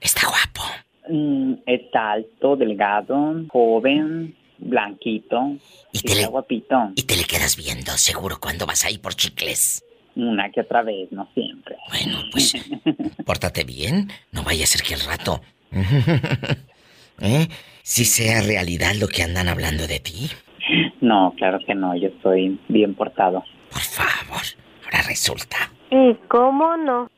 Está 0.00 0.26
guapo. 0.26 0.62
Mm, 1.08 1.54
está 1.66 2.12
alto, 2.12 2.56
delgado, 2.56 3.16
joven, 3.48 4.36
blanquito. 4.58 5.56
Y 5.92 6.00
te 6.00 6.12
está 6.12 6.28
guapito. 6.28 6.92
Y 6.94 7.02
te 7.02 7.16
le 7.16 7.24
quedas 7.24 7.56
viendo, 7.56 7.92
seguro, 7.92 8.38
cuando 8.40 8.66
vas 8.66 8.84
ahí 8.84 8.98
por 8.98 9.14
chicles. 9.14 9.84
Una 10.14 10.50
que 10.50 10.60
otra 10.60 10.82
vez, 10.82 11.10
no 11.10 11.28
siempre. 11.34 11.76
Bueno, 11.88 12.22
pues, 12.30 12.54
pórtate 13.24 13.64
bien. 13.64 14.10
No 14.30 14.42
vaya 14.42 14.64
a 14.64 14.66
ser 14.66 14.82
que 14.82 14.94
al 14.94 15.00
rato... 15.00 15.40
¿Eh? 17.20 17.48
Si 17.82 18.04
sea 18.04 18.42
realidad 18.42 18.94
lo 18.98 19.06
que 19.06 19.22
andan 19.22 19.48
hablando 19.48 19.86
de 19.86 20.00
ti. 20.00 20.30
No, 21.00 21.34
claro 21.36 21.58
que 21.66 21.74
no, 21.74 21.94
yo 21.96 22.08
estoy 22.08 22.58
bien 22.68 22.94
portado. 22.94 23.44
Por 23.70 23.80
favor, 23.80 24.42
ahora 24.84 25.02
resulta. 25.06 25.56
¿Y 25.90 26.14
cómo 26.28 26.76
no? 26.76 27.10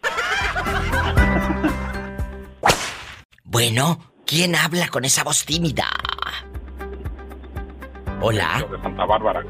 Bueno, 3.44 3.98
¿quién 4.26 4.54
habla 4.56 4.88
con 4.88 5.04
esa 5.04 5.22
voz 5.22 5.44
tímida? 5.44 5.86
Hola. 8.20 8.66
De 8.70 8.80
Santa 8.80 9.04
Bárbara. 9.04 9.42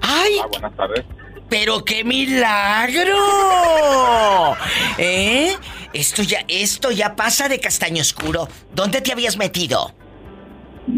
¡Ay! 0.00 0.34
Hola, 0.38 0.46
buenas 0.46 0.76
tardes. 0.76 1.04
¡Pero 1.52 1.84
qué 1.84 2.02
milagro! 2.02 3.14
¿Eh? 4.98 5.54
Esto 5.92 6.22
ya, 6.22 6.38
esto 6.48 6.90
ya 6.90 7.14
pasa 7.14 7.46
de 7.50 7.60
castaño 7.60 8.00
oscuro. 8.00 8.48
¿Dónde 8.74 9.02
te 9.02 9.12
habías 9.12 9.36
metido? 9.36 9.94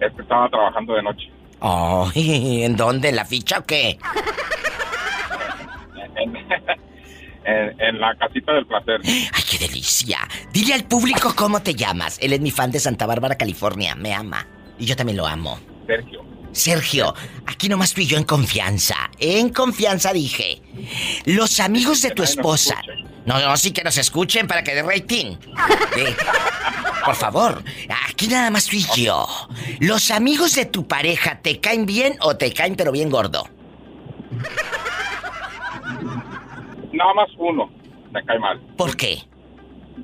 Es 0.00 0.12
que 0.14 0.22
estaba 0.22 0.48
trabajando 0.50 0.92
de 0.94 1.02
noche. 1.02 1.30
Ay, 1.60 2.64
¿en 2.64 2.74
dónde? 2.76 3.08
¿En 3.10 3.16
la 3.16 3.24
ficha 3.26 3.58
o 3.60 3.64
qué? 3.64 3.98
En, 6.16 6.36
en- 7.44 7.80
en 7.80 8.00
la 8.00 8.14
casita 8.16 8.52
del 8.52 8.66
placer. 8.66 9.00
¡Ay, 9.04 9.42
qué 9.50 9.58
delicia! 9.58 10.18
Dile 10.52 10.72
al 10.74 10.84
público 10.84 11.34
cómo 11.36 11.60
te 11.62 11.74
llamas. 11.74 12.18
Él 12.22 12.32
es 12.34 12.40
mi 12.40 12.50
fan 12.50 12.70
de 12.70 12.78
Santa 12.80 13.04
Bárbara, 13.06 13.36
California. 13.36 13.94
Me 13.94 14.12
ama. 14.14 14.46
Y 14.78 14.84
yo 14.86 14.96
también 14.96 15.16
lo 15.18 15.26
amo. 15.26 15.58
Sergio. 15.86 16.29
Sergio, 16.52 17.14
aquí 17.46 17.68
nomás 17.68 17.94
tú 17.94 18.00
y 18.00 18.06
yo 18.06 18.16
en 18.18 18.24
confianza. 18.24 19.10
En 19.18 19.50
confianza 19.50 20.12
dije. 20.12 20.62
Los 21.24 21.60
amigos 21.60 22.02
de 22.02 22.10
tu 22.10 22.22
esposa. 22.22 22.76
No, 23.26 23.38
no, 23.40 23.56
sí 23.56 23.72
que 23.72 23.84
nos 23.84 23.98
escuchen 23.98 24.46
para 24.46 24.64
que 24.64 24.74
dé 24.74 24.82
rating. 24.82 25.36
Eh, 25.96 26.16
por 27.04 27.14
favor, 27.14 27.62
aquí 28.08 28.28
nada 28.28 28.50
más 28.50 28.66
tú 28.66 28.76
y 28.76 28.84
yo. 28.96 29.26
¿Los 29.78 30.10
amigos 30.10 30.54
de 30.54 30.66
tu 30.66 30.86
pareja 30.88 31.40
te 31.40 31.60
caen 31.60 31.86
bien 31.86 32.16
o 32.20 32.36
te 32.36 32.52
caen 32.52 32.76
pero 32.76 32.92
bien 32.92 33.10
gordo? 33.10 33.48
nada 36.92 37.14
más 37.14 37.28
uno 37.38 37.70
me 38.12 38.22
cae 38.24 38.38
mal. 38.38 38.60
¿Por 38.76 38.96
qué? 38.96 39.18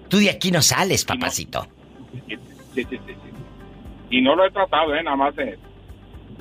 Tú 0.09 0.19
de 0.19 0.31
aquí 0.31 0.51
no 0.51 0.63
sales, 0.63 1.05
papacito. 1.05 1.67
Sí, 2.29 2.37
sí, 2.75 2.85
sí, 2.91 2.99
sí. 3.07 3.15
Y 4.11 4.23
no 4.23 4.37
lo 4.37 4.47
he 4.47 4.51
tratado, 4.51 4.95
¿eh? 4.95 5.03
Nada 5.03 5.17
más 5.17 5.35
de 5.37 5.59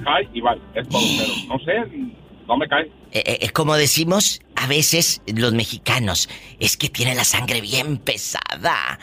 cae 0.03 0.27
y 0.33 0.41
vale. 0.41 0.61
Es 0.73 0.87
todo, 0.89 1.01
pero 1.17 1.33
no 1.47 1.59
sé, 1.59 2.07
no 2.47 2.57
me 2.57 2.67
cae. 2.67 2.85
Eh, 3.11 3.23
eh, 3.25 3.37
eh, 3.41 3.49
como 3.49 3.75
decimos 3.75 4.41
a 4.55 4.67
veces 4.67 5.21
los 5.25 5.53
mexicanos, 5.53 6.29
es 6.59 6.77
que 6.77 6.89
tiene 6.89 7.15
la 7.15 7.23
sangre 7.23 7.61
bien 7.61 7.97
pesada. 7.97 8.99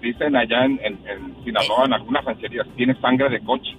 Dicen 0.00 0.36
allá 0.36 0.64
en, 0.64 0.80
en, 0.84 0.98
en 1.08 1.44
Sinaloa, 1.44 1.86
en 1.86 1.92
algunas 1.94 2.24
rancherías, 2.24 2.66
tiene 2.76 2.98
sangre 3.00 3.30
de 3.30 3.40
coche. 3.40 3.70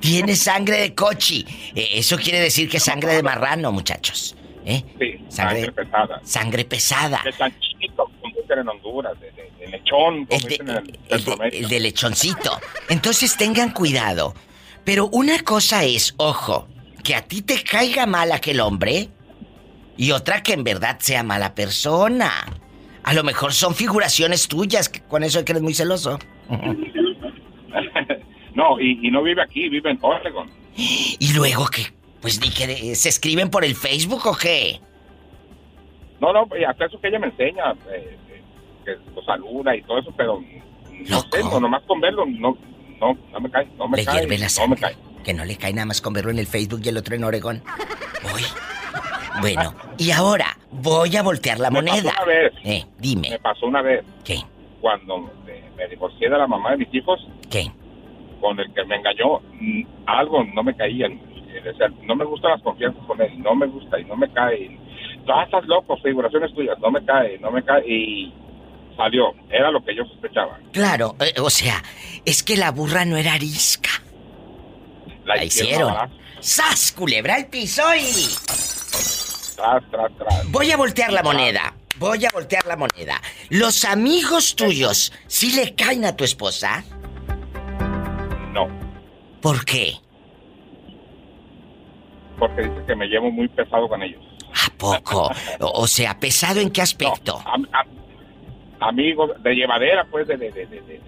Tiene 0.00 0.36
sangre 0.36 0.78
de 0.78 0.94
coche. 0.94 1.44
eso 1.74 2.18
quiere 2.18 2.40
decir 2.40 2.68
que 2.68 2.78
sangre 2.78 3.14
de 3.14 3.22
marrano, 3.22 3.72
muchachos. 3.72 4.36
¿Eh? 4.66 4.82
Sí, 4.98 5.24
sangre, 5.28 5.70
pesada. 5.72 6.20
Sangre 6.24 6.64
pesada. 6.64 7.22
De 7.24 7.32
chanchito, 7.32 8.10
como 8.20 8.34
dicen 8.34 8.58
en 8.58 8.68
Honduras, 8.68 9.12
de, 9.20 9.30
de, 9.30 9.68
lechón, 9.68 10.26
como 10.26 10.40
el 10.40 10.48
de, 10.48 10.54
en 10.56 10.68
el, 10.68 11.54
el 11.54 11.68
de 11.68 11.80
lechoncito. 11.80 12.60
Entonces 12.88 13.36
tengan 13.36 13.70
cuidado. 13.70 14.34
Pero 14.86 15.08
una 15.08 15.42
cosa 15.42 15.82
es, 15.82 16.14
ojo, 16.16 16.68
que 17.02 17.16
a 17.16 17.22
ti 17.22 17.42
te 17.42 17.64
caiga 17.64 18.06
mal 18.06 18.30
aquel 18.30 18.60
hombre 18.60 19.08
y 19.96 20.12
otra 20.12 20.44
que 20.44 20.52
en 20.52 20.62
verdad 20.62 20.98
sea 21.00 21.24
mala 21.24 21.56
persona. 21.56 22.30
A 23.02 23.12
lo 23.12 23.24
mejor 23.24 23.52
son 23.52 23.74
figuraciones 23.74 24.46
tuyas, 24.46 24.88
que 24.88 25.00
con 25.00 25.24
eso 25.24 25.40
es 25.40 25.44
que 25.44 25.52
eres 25.52 25.62
muy 25.62 25.74
celoso. 25.74 26.20
no, 28.54 28.80
y, 28.80 29.10
no 29.10 29.24
vive 29.24 29.42
aquí, 29.42 29.68
vive 29.68 29.90
en 29.90 29.98
Oregon. 30.00 30.48
¿Y 30.76 31.32
luego 31.34 31.66
qué? 31.66 31.92
Pues 32.22 32.40
ni 32.40 32.50
que 32.50 32.94
se 32.94 33.08
escriben 33.08 33.50
por 33.50 33.64
el 33.64 33.74
Facebook 33.74 34.24
o 34.24 34.36
qué. 34.36 34.80
No, 36.20 36.32
no, 36.32 36.46
hasta 36.68 36.84
eso 36.84 37.00
que 37.00 37.08
ella 37.08 37.18
me 37.18 37.26
enseña, 37.26 37.72
eh, 37.90 38.16
eh, 38.30 38.42
que 38.84 38.92
lo 39.16 39.22
saluda 39.24 39.74
y 39.74 39.82
todo 39.82 39.98
eso, 39.98 40.14
pero 40.16 40.40
no 41.08 41.20
sé, 41.22 41.42
no, 41.42 41.58
nomás 41.58 41.82
con 41.82 42.00
verlo, 42.00 42.24
no, 42.24 42.56
no, 43.00 43.16
no 43.32 43.40
me 43.40 43.50
cae, 43.50 43.66
no 43.76 43.88
me 43.88 44.04
cae, 44.04 44.26
no 44.26 44.68
me 44.68 44.76
cae 44.76 44.96
que 45.26 45.34
no 45.34 45.44
le 45.44 45.56
cae 45.56 45.72
nada 45.72 45.86
más 45.86 46.00
con 46.00 46.12
verlo 46.12 46.30
en 46.30 46.38
el 46.38 46.46
Facebook 46.46 46.80
y 46.84 46.88
el 46.88 46.96
otro 46.96 47.16
en 47.16 47.24
Oregón. 47.24 47.60
Bueno, 49.40 49.74
y 49.98 50.12
ahora 50.12 50.56
voy 50.70 51.14
a 51.16 51.22
voltear 51.22 51.58
la 51.58 51.68
moneda. 51.68 52.12
una 52.12 52.24
vez. 52.24 52.52
Eh, 52.64 52.84
dime. 52.98 53.30
Me 53.30 53.38
pasó 53.40 53.66
una 53.66 53.82
vez. 53.82 54.04
¿Qué? 54.24 54.38
Cuando 54.80 55.28
me, 55.44 55.88
divorcié 55.88 56.30
de 56.30 56.38
la 56.38 56.46
mamá 56.46 56.70
de 56.70 56.76
mis 56.78 56.94
hijos. 56.94 57.20
¿Qué? 57.50 57.70
Con 58.40 58.58
el 58.60 58.72
que 58.72 58.84
me 58.84 58.96
engañó, 58.96 59.40
mm, 59.60 59.82
algo 60.06 60.44
no 60.54 60.62
me 60.62 60.76
caía. 60.76 61.08
no 62.04 62.14
me 62.14 62.24
gustan 62.24 62.52
las 62.52 62.62
confianzas 62.62 63.04
con 63.04 63.20
él, 63.20 63.42
no 63.42 63.54
me 63.56 63.66
gusta 63.66 63.98
y 63.98 64.04
no 64.04 64.16
me 64.16 64.30
cae. 64.32 64.78
Todas 65.26 65.46
estás 65.46 65.66
loco, 65.66 65.96
figuraciones 65.96 66.54
tuyas, 66.54 66.78
no 66.78 66.92
me 66.92 67.04
cae, 67.04 67.36
no 67.40 67.50
me 67.50 67.64
cae. 67.64 67.84
Y 67.84 68.32
salió, 68.96 69.34
era 69.50 69.70
lo 69.70 69.84
que 69.84 69.94
yo 69.94 70.04
sospechaba. 70.04 70.58
Claro, 70.72 71.16
eh, 71.20 71.40
o 71.40 71.50
sea, 71.50 71.82
es 72.24 72.42
que 72.42 72.56
la 72.56 72.70
burra 72.70 73.04
no 73.04 73.16
era 73.16 73.34
arisca. 73.34 73.90
La, 75.24 75.42
hicieron. 75.42 75.94
¡Sas, 76.40 76.92
culebra 76.92 77.34
al 77.34 77.46
piso 77.46 77.82
y... 77.94 78.28
Tras, 79.56 79.90
tras, 79.90 80.16
tras. 80.18 80.50
Voy 80.50 80.70
a 80.70 80.76
voltear 80.76 81.12
la 81.12 81.22
moneda. 81.22 81.74
Voy 81.98 82.24
a 82.24 82.28
voltear 82.32 82.66
la 82.66 82.76
moneda. 82.76 83.20
¿Los 83.48 83.84
amigos 83.84 84.54
tuyos 84.54 85.12
sí 85.26 85.56
le 85.56 85.74
caen 85.74 86.04
a 86.04 86.14
tu 86.14 86.24
esposa? 86.24 86.84
No. 88.52 88.68
¿Por 89.40 89.64
qué? 89.64 89.94
Porque 92.38 92.62
dice 92.62 92.84
que 92.86 92.94
me 92.94 93.06
llevo 93.06 93.30
muy 93.30 93.48
pesado 93.48 93.88
con 93.88 94.02
ellos. 94.02 94.22
¿A 94.52 94.70
poco? 94.76 95.30
o 95.60 95.86
sea, 95.86 96.20
¿pesado 96.20 96.60
en 96.60 96.70
qué 96.70 96.82
aspecto? 96.82 97.42
Amigo, 98.80 99.34
de 99.38 99.54
llevadera, 99.54 100.06
pues, 100.10 100.26
de, 100.26 100.36
de, 100.36 100.50
de, 100.50 100.66
de 100.66 101.06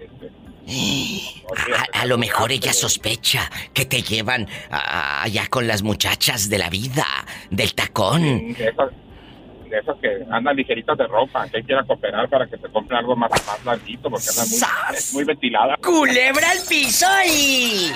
a, 1.93 2.05
lo 2.05 2.17
mejor 2.17 2.51
ella 2.51 2.73
sospecha 2.73 3.49
que 3.73 3.85
te 3.85 4.01
llevan 4.01 4.47
allá 4.69 5.47
con 5.47 5.67
las 5.67 5.81
muchachas 5.83 6.49
de 6.49 6.57
la 6.57 6.69
vida, 6.69 7.05
del 7.49 7.73
tacón. 7.73 8.53
de, 8.53 8.67
esas, 8.67 9.97
que 10.01 10.25
andan 10.31 10.55
ligeritas 10.55 10.97
de 10.97 11.05
ropa, 11.05 11.47
que 11.47 11.57
hay 11.57 11.63
que 11.63 11.73
ir 11.73 11.77
a 11.77 11.83
cooperar 11.83 12.27
para 12.27 12.47
que 12.47 12.57
te 12.57 12.67
compre 12.69 12.97
algo 12.97 13.15
más, 13.15 13.29
más 13.31 13.65
larguito, 13.65 14.09
porque 14.09 14.25
anda 14.29 14.43
muy, 14.49 15.13
muy 15.13 15.23
ventilada. 15.25 15.77
¡Culebra 15.77 16.51
al 16.51 16.59
piso 16.67 17.05
y... 17.27 17.91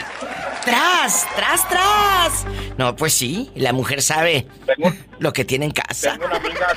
¡Tras, 0.63 1.27
tras, 1.35 1.67
tras! 1.67 2.45
No, 2.77 2.95
pues 2.95 3.13
sí, 3.13 3.51
la 3.55 3.73
mujer 3.73 4.01
sabe 4.01 4.47
lo 5.19 5.33
que 5.33 5.45
tiene 5.45 5.65
en 5.65 5.71
casa. 5.71 6.11
Tengo 6.11 6.27
una 6.27 6.37
amiga 6.37 6.67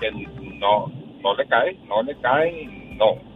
que, 0.00 0.10
que 0.10 0.26
no, 0.58 0.92
no 1.22 1.34
le 1.34 1.46
cae, 1.46 1.78
no 1.86 2.02
le 2.02 2.16
cae, 2.20 2.66
no 2.96 3.28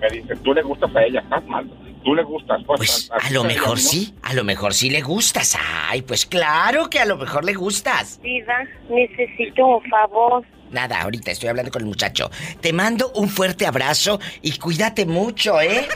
me 0.00 0.08
dice, 0.10 0.36
tú 0.36 0.54
le 0.54 0.62
gustas 0.62 0.94
a 0.94 1.02
ella, 1.02 1.20
estás 1.20 1.44
mal. 1.46 1.68
Tú 2.04 2.14
le 2.14 2.22
gustas, 2.22 2.62
pues. 2.64 2.78
pues 2.78 3.10
a, 3.10 3.30
lo 3.32 3.44
mejor 3.44 3.78
sí, 3.78 4.14
a 4.22 4.32
lo 4.32 4.44
mejor 4.44 4.72
sí 4.72 4.88
le 4.88 5.02
gustas. 5.02 5.58
Ay, 5.88 6.02
pues 6.02 6.26
claro 6.26 6.88
que 6.88 7.00
a 7.00 7.04
lo 7.04 7.16
mejor 7.16 7.44
le 7.44 7.54
gustas. 7.54 8.20
Diva, 8.22 8.64
necesito 8.88 9.66
un 9.66 9.82
favor. 9.90 10.44
Nada, 10.70 11.02
ahorita 11.02 11.32
estoy 11.32 11.48
hablando 11.48 11.72
con 11.72 11.82
el 11.82 11.88
muchacho. 11.88 12.30
Te 12.60 12.72
mando 12.72 13.10
un 13.14 13.28
fuerte 13.28 13.66
abrazo 13.66 14.20
y 14.42 14.56
cuídate 14.58 15.06
mucho, 15.06 15.60
¿eh? 15.60 15.88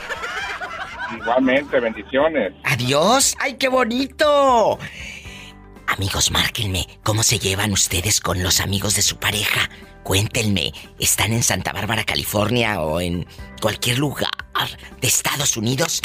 Igualmente, 1.15 1.79
bendiciones. 1.79 2.53
Adiós. 2.63 3.35
¡Ay, 3.39 3.53
qué 3.53 3.69
bonito! 3.69 4.77
Amigos, 5.87 6.31
márquenme, 6.31 6.87
¿cómo 7.03 7.23
se 7.23 7.39
llevan 7.39 7.71
ustedes 7.71 8.19
con 8.19 8.41
los 8.43 8.59
amigos 8.59 8.95
de 8.95 9.01
su 9.03 9.17
pareja? 9.17 9.69
Cuéntenme, 10.03 10.73
¿están 10.99 11.31
en 11.31 11.43
Santa 11.43 11.71
Bárbara, 11.71 12.03
California 12.03 12.81
o 12.81 12.99
en 12.99 13.25
cualquier 13.61 13.99
lugar 13.99 14.29
de 14.99 15.07
Estados 15.07 15.55
Unidos? 15.55 16.01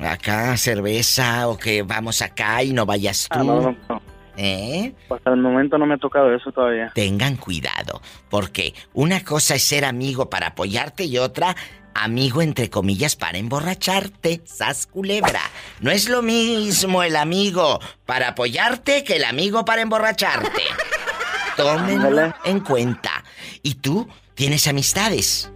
acá 0.00 0.56
cerveza 0.56 1.48
o 1.48 1.56
que 1.56 1.82
vamos 1.82 2.22
acá 2.22 2.62
y 2.62 2.72
no 2.72 2.86
vayas 2.86 3.28
tú. 3.28 3.38
Ah, 3.40 3.44
no, 3.44 3.60
no, 3.60 3.76
no. 3.88 4.02
¿Eh? 4.36 4.92
Hasta 5.10 5.30
el 5.30 5.36
momento 5.36 5.78
no 5.78 5.86
me 5.86 5.94
ha 5.94 5.98
tocado 5.98 6.34
eso 6.34 6.50
todavía. 6.50 6.90
Tengan 6.94 7.36
cuidado, 7.36 8.00
porque 8.30 8.74
una 8.92 9.22
cosa 9.22 9.54
es 9.54 9.64
ser 9.64 9.84
amigo 9.84 10.28
para 10.28 10.48
apoyarte 10.48 11.04
y 11.04 11.18
otra 11.18 11.54
amigo 11.94 12.42
entre 12.42 12.68
comillas 12.68 13.16
para 13.16 13.38
emborracharte, 13.38 14.42
sas 14.44 14.86
culebra. 14.86 15.40
No 15.80 15.90
es 15.90 16.08
lo 16.08 16.22
mismo 16.22 17.02
el 17.02 17.16
amigo 17.16 17.80
para 18.04 18.28
apoyarte 18.28 19.04
que 19.04 19.16
el 19.16 19.24
amigo 19.24 19.64
para 19.64 19.82
emborracharte. 19.82 20.62
Tómenlo 21.56 22.34
en 22.44 22.60
cuenta. 22.60 23.24
¿Y 23.62 23.76
tú 23.76 24.08
tienes 24.34 24.66
amistades? 24.66 25.50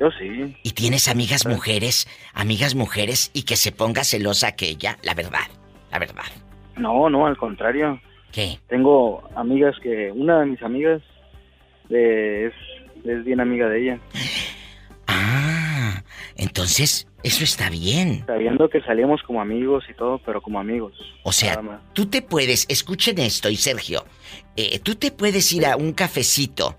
Yo 0.00 0.10
sí. 0.18 0.56
¿Y 0.64 0.72
tienes 0.72 1.06
amigas 1.06 1.46
mujeres, 1.46 2.08
amigas 2.32 2.74
mujeres 2.74 3.30
y 3.32 3.44
que 3.44 3.56
se 3.56 3.70
ponga 3.70 4.02
celosa 4.02 4.48
aquella? 4.48 4.98
La 5.02 5.14
verdad, 5.14 5.46
la 5.92 6.00
verdad. 6.00 6.24
No, 6.76 7.08
no, 7.10 7.26
al 7.26 7.36
contrario. 7.36 8.00
¿Qué? 8.32 8.58
Tengo 8.68 9.22
amigas 9.36 9.76
que, 9.82 10.10
una 10.12 10.40
de 10.40 10.46
mis 10.46 10.62
amigas 10.62 11.02
eh, 11.90 12.50
es, 12.50 13.04
es 13.04 13.24
bien 13.24 13.40
amiga 13.40 13.68
de 13.68 13.82
ella. 13.82 14.00
Ah, 15.06 16.02
entonces 16.36 17.06
eso 17.22 17.42
está 17.42 17.70
bien. 17.70 18.24
Sabiendo 18.26 18.68
que 18.68 18.82
salimos 18.82 19.22
como 19.22 19.40
amigos 19.40 19.84
y 19.88 19.94
todo, 19.94 20.20
pero 20.26 20.42
como 20.42 20.60
amigos. 20.60 20.92
O 21.22 21.32
sea, 21.32 21.58
tú 21.94 22.06
te 22.06 22.20
puedes, 22.20 22.66
escuchen 22.68 23.18
esto, 23.18 23.48
y 23.48 23.56
Sergio, 23.56 24.04
eh, 24.56 24.78
tú 24.80 24.94
te 24.94 25.10
puedes 25.10 25.50
ir 25.52 25.66
a 25.66 25.76
un 25.76 25.92
cafecito 25.92 26.76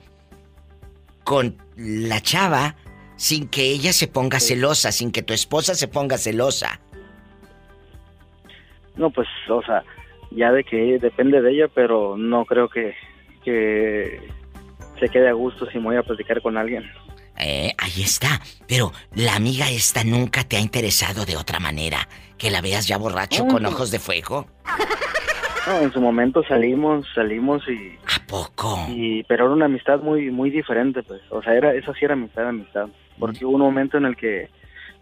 con 1.24 1.58
la 1.76 2.22
chava 2.22 2.76
sin 3.16 3.48
que 3.48 3.72
ella 3.72 3.92
se 3.92 4.08
ponga 4.08 4.40
celosa, 4.40 4.92
sin 4.92 5.12
que 5.12 5.24
tu 5.24 5.34
esposa 5.34 5.74
se 5.74 5.88
ponga 5.88 6.18
celosa. 6.18 6.80
No, 8.98 9.10
pues, 9.10 9.28
o 9.50 9.62
sea, 9.64 9.84
ya 10.32 10.52
de 10.52 10.64
que 10.64 11.00
depende 11.00 11.42
de 11.42 11.52
ella, 11.52 11.68
pero 11.74 12.18
no 12.18 12.46
creo 12.46 12.70
que, 12.70 12.96
que 13.44 14.20
se 15.00 15.10
quede 15.10 15.30
a 15.30 15.34
gusto 15.34 15.66
si 15.70 15.78
me 15.78 15.86
voy 15.86 15.96
a 15.98 16.04
platicar 16.04 16.42
con 16.42 16.58
alguien. 16.58 16.84
Eh, 17.38 17.74
ahí 17.78 18.02
está. 18.02 18.42
Pero 18.68 18.92
la 19.14 19.36
amiga 19.36 19.70
esta 19.70 20.04
nunca 20.04 20.44
te 20.44 20.58
ha 20.58 20.60
interesado 20.60 21.26
de 21.26 21.36
otra 21.36 21.60
manera. 21.60 22.08
Que 22.38 22.50
la 22.50 22.62
veas 22.62 22.88
ya 22.88 22.98
borracho 22.98 23.46
con 23.48 23.66
ojos 23.66 23.92
de 23.92 24.00
fuego. 24.00 24.48
No, 25.68 25.80
en 25.80 25.92
su 25.92 26.00
momento 26.00 26.44
salimos, 26.44 27.08
salimos 27.16 27.68
y... 27.68 27.98
¿A 28.06 28.26
poco? 28.28 28.86
Y, 28.90 29.24
pero 29.24 29.46
era 29.46 29.54
una 29.54 29.66
amistad 29.66 30.00
muy 30.00 30.30
muy 30.30 30.50
diferente, 30.52 31.02
pues. 31.02 31.22
O 31.30 31.42
sea, 31.42 31.56
era, 31.56 31.74
esa 31.74 31.94
sí 31.94 32.06
era 32.06 32.14
amistad, 32.14 32.48
amistad. 32.48 32.88
Porque 33.18 33.46
hubo 33.46 33.56
un 33.56 33.62
momento 33.62 33.98
en 33.98 34.06
el 34.06 34.16
que, 34.16 34.50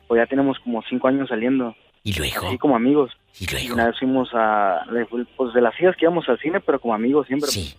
pues 0.07 0.21
ya 0.21 0.25
tenemos 0.25 0.57
como 0.59 0.81
cinco 0.83 1.07
años 1.07 1.27
saliendo. 1.27 1.75
¿Y 2.03 2.13
luego? 2.17 2.47
Así 2.47 2.57
como 2.57 2.75
amigos. 2.75 3.11
¿Y 3.39 3.47
luego? 3.51 3.73
una 3.75 3.87
vez 3.87 3.97
fuimos 3.97 4.29
a... 4.33 4.85
Pues 5.37 5.53
de 5.53 5.61
las 5.61 5.79
hijas 5.79 5.95
que 5.95 6.05
íbamos 6.05 6.27
al 6.29 6.39
cine, 6.39 6.59
pero 6.59 6.79
como 6.79 6.93
amigos 6.93 7.27
siempre. 7.27 7.49
Sí. 7.49 7.75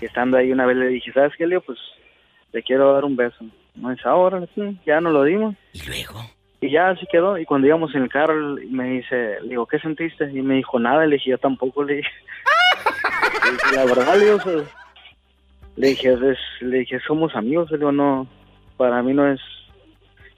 Y 0.00 0.04
estando 0.04 0.36
ahí 0.36 0.52
una 0.52 0.66
vez 0.66 0.76
le 0.76 0.88
dije, 0.88 1.12
¿sabes 1.12 1.32
qué, 1.38 1.46
Leo? 1.46 1.60
Pues 1.60 1.78
te 2.52 2.62
quiero 2.62 2.92
dar 2.92 3.04
un 3.04 3.16
beso. 3.16 3.44
No 3.74 3.90
es 3.92 4.04
ahora, 4.04 4.44
sí, 4.54 4.78
ya 4.86 5.00
nos 5.00 5.12
lo 5.12 5.24
dimos. 5.24 5.54
¿Y 5.72 5.82
luego? 5.86 6.20
Y 6.60 6.70
ya 6.70 6.88
así 6.90 7.06
quedó. 7.10 7.38
Y 7.38 7.44
cuando 7.44 7.66
íbamos 7.66 7.94
en 7.94 8.02
el 8.02 8.08
carro, 8.08 8.34
me 8.70 8.90
dice, 8.90 9.40
le 9.42 9.50
digo, 9.50 9.66
¿qué 9.66 9.78
sentiste? 9.78 10.24
Y 10.30 10.42
me 10.42 10.54
dijo, 10.54 10.78
nada. 10.78 11.06
Le 11.06 11.16
dije, 11.16 11.30
yo 11.30 11.38
tampoco. 11.38 11.84
Le 11.84 11.96
dije, 11.96 12.10
Le 13.70 13.76
la 13.76 13.84
verdad, 13.84 14.16
le 14.16 14.24
digo, 14.24 14.64
le 15.76 15.88
dije, 15.88 16.12
es- 16.14 16.62
le 16.62 16.78
dije, 16.80 16.98
somos 17.06 17.34
amigos. 17.36 17.70
Le 17.70 17.78
digo, 17.78 17.92
no, 17.92 18.26
para 18.76 19.02
mí 19.02 19.12
no 19.14 19.30
es. 19.30 19.40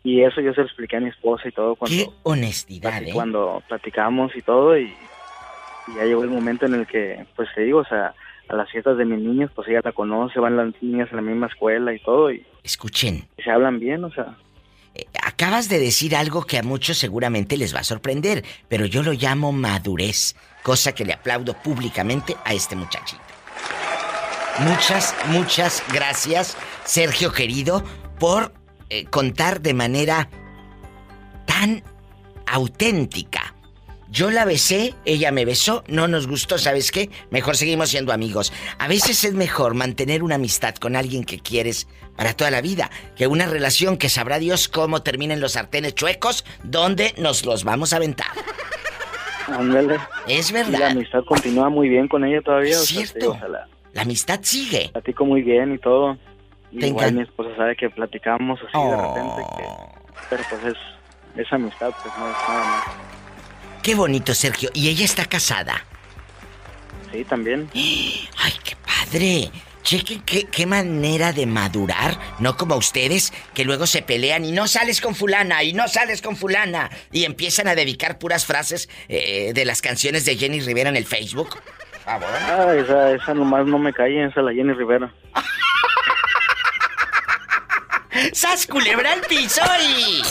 Y 0.09 0.23
eso 0.23 0.41
yo 0.41 0.55
se 0.55 0.63
lo 0.63 0.67
expliqué 0.67 0.97
a 0.97 1.01
mi 1.01 1.11
esposa 1.11 1.49
y 1.49 1.53
todo 1.53 1.77
cuando, 1.77 1.95
Qué 1.95 2.11
honestidad, 2.23 3.03
¿eh? 3.03 3.11
cuando 3.13 3.63
platicamos 3.69 4.35
y 4.35 4.41
todo. 4.41 4.79
Y, 4.79 4.85
y 4.85 5.95
ya 5.95 6.05
llegó 6.05 6.25
el 6.25 6.31
momento 6.31 6.65
en 6.65 6.75
el 6.75 6.87
que, 6.87 7.27
pues 7.37 7.47
te 7.55 7.61
digo, 7.61 7.81
o 7.81 7.85
sea, 7.85 8.15
a 8.49 8.57
las 8.57 8.71
fiestas 8.71 8.97
de 8.97 9.05
mis 9.05 9.19
niños, 9.19 9.51
pues 9.55 9.69
ella 9.69 9.83
la 9.85 9.93
conoce, 9.93 10.41
van 10.41 10.57
las 10.57 10.83
niñas 10.83 11.13
a 11.13 11.17
la 11.17 11.21
misma 11.21 11.49
escuela 11.49 11.93
y 11.93 11.99
todo. 11.99 12.33
Y, 12.33 12.43
Escuchen, 12.63 13.29
y 13.37 13.43
se 13.43 13.51
hablan 13.51 13.79
bien, 13.79 14.03
o 14.03 14.11
sea. 14.11 14.35
acabas 15.23 15.69
de 15.69 15.79
decir 15.79 16.17
algo 16.17 16.45
que 16.45 16.57
a 16.57 16.63
muchos 16.63 16.97
seguramente 16.97 17.59
les 17.59 17.75
va 17.75 17.81
a 17.81 17.85
sorprender, 17.85 18.47
pero 18.67 18.87
yo 18.87 19.03
lo 19.03 19.13
llamo 19.13 19.53
madurez, 19.53 20.37
cosa 20.63 20.95
que 20.95 21.05
le 21.05 21.13
aplaudo 21.13 21.53
públicamente 21.53 22.35
a 22.47 22.55
este 22.55 22.77
muchachito. 22.77 23.21
Muchas, 24.61 25.15
muchas 25.29 25.85
gracias, 25.93 26.57
Sergio 26.85 27.31
querido, 27.31 27.85
por 28.19 28.58
eh, 28.91 29.05
contar 29.07 29.61
de 29.61 29.75
manera 29.75 30.29
tan 31.47 31.83
auténtica. 32.47 33.55
Yo 34.11 34.31
la 34.31 34.47
besé, 34.47 34.95
ella 35.05 35.31
me 35.33 35.45
besó, 35.45 35.85
no 35.87 36.09
nos 36.09 36.27
gustó, 36.27 36.57
¿sabes 36.57 36.91
qué? 36.91 37.11
Mejor 37.31 37.57
seguimos 37.59 37.91
siendo 37.91 38.13
amigos. 38.15 38.55
A 38.79 38.89
veces 38.89 39.23
es 39.25 39.35
mejor 39.35 39.75
mantener 39.75 40.23
una 40.23 40.37
amistad 40.37 40.75
con 40.77 40.97
alguien 40.97 41.25
que 41.25 41.39
quieres 41.39 41.87
para 42.17 42.33
toda 42.33 42.51
la 42.51 42.63
vida 42.63 42.91
que 43.17 43.27
una 43.27 43.47
relación 43.47 43.99
que 43.99 44.09
sabrá 44.09 44.39
Dios 44.39 44.69
cómo 44.69 45.03
terminen 45.03 45.41
los 45.41 45.53
sartenes 45.53 45.95
chuecos, 45.95 46.47
donde 46.65 47.15
nos 47.19 47.45
los 47.45 47.65
vamos 47.65 47.93
a 47.93 47.97
aventar. 47.97 48.29
Ándale. 49.47 49.99
Es 50.27 50.51
Y 50.51 50.55
la 50.55 50.63
verdad. 50.65 50.91
amistad 50.93 51.21
continúa 51.27 51.69
muy 51.69 51.89
bien 51.91 52.09
con 52.09 52.25
ella 52.25 52.41
todavía. 52.43 52.79
o 52.79 52.83
sea, 52.83 53.05
Cierto. 53.07 53.33
o 53.33 53.39
sea, 53.39 53.49
la, 53.49 53.69
La 53.93 54.03
amistad 54.03 54.41
sigue. 54.43 54.89
platico 54.93 55.25
muy 55.27 55.43
bien 55.43 55.75
y 55.75 55.79
todo. 55.79 56.17
Te 56.71 56.89
Igual 56.89 57.15
mi 57.15 57.23
esposa 57.23 57.57
sabe 57.57 57.77
que 57.77 57.89
platicamos 57.89 58.61
así 58.61 58.79
de 58.79 58.97
repente. 58.97 59.43
Oh. 59.43 59.57
Que, 59.57 60.21
pero 60.31 60.43
pues 60.51 60.65
es, 60.65 60.79
es 61.37 61.53
amistad, 61.53 61.91
pues 62.03 62.15
no 62.19 62.29
es 62.29 62.37
nada 62.49 62.65
más. 62.65 62.85
Qué 63.83 63.95
bonito, 63.95 64.35
Sergio. 64.35 64.71
Y 64.75 64.89
ella 64.89 65.05
está 65.05 65.25
casada. 65.25 65.85
Sí, 67.11 67.25
también. 67.25 67.71
¡Ay, 67.75 68.53
qué 68.63 68.77
padre! 68.77 69.51
Chequen 69.83 70.21
qué, 70.23 70.45
qué 70.45 70.67
manera 70.67 71.33
de 71.33 71.47
madurar, 71.47 72.19
no 72.41 72.59
como 72.59 72.77
ustedes 72.77 73.33
que 73.55 73.65
luego 73.65 73.87
se 73.87 74.03
pelean 74.03 74.45
y 74.45 74.53
no 74.53 74.67
sales 74.69 75.01
con 75.01 75.15
fulana 75.15 75.63
y 75.63 75.73
no 75.73 75.89
sales 75.89 76.21
con 76.21 76.37
fulana 76.37 76.91
y 77.11 77.25
empiezan 77.25 77.69
a 77.69 77.75
dedicar 77.75 78.19
puras 78.19 78.45
frases 78.45 78.91
eh, 79.09 79.53
de 79.55 79.65
las 79.65 79.81
canciones 79.81 80.27
de 80.27 80.37
Jenny 80.37 80.61
Rivera 80.61 80.91
en 80.91 80.97
el 80.97 81.07
Facebook. 81.07 81.57
Favor. 82.05 82.29
Ah, 82.29 82.75
esa, 82.75 83.13
esa 83.13 83.33
nomás 83.33 83.65
no 83.67 83.79
me 83.79 83.95
cae, 83.95 84.27
esa 84.27 84.43
la 84.43 84.53
Jenny 84.53 84.75
Rivera. 84.75 85.11
¡Sas 88.33 88.67
culebra 88.67 89.13
al 89.13 89.21
piso 89.23 89.63
y... 89.83 90.23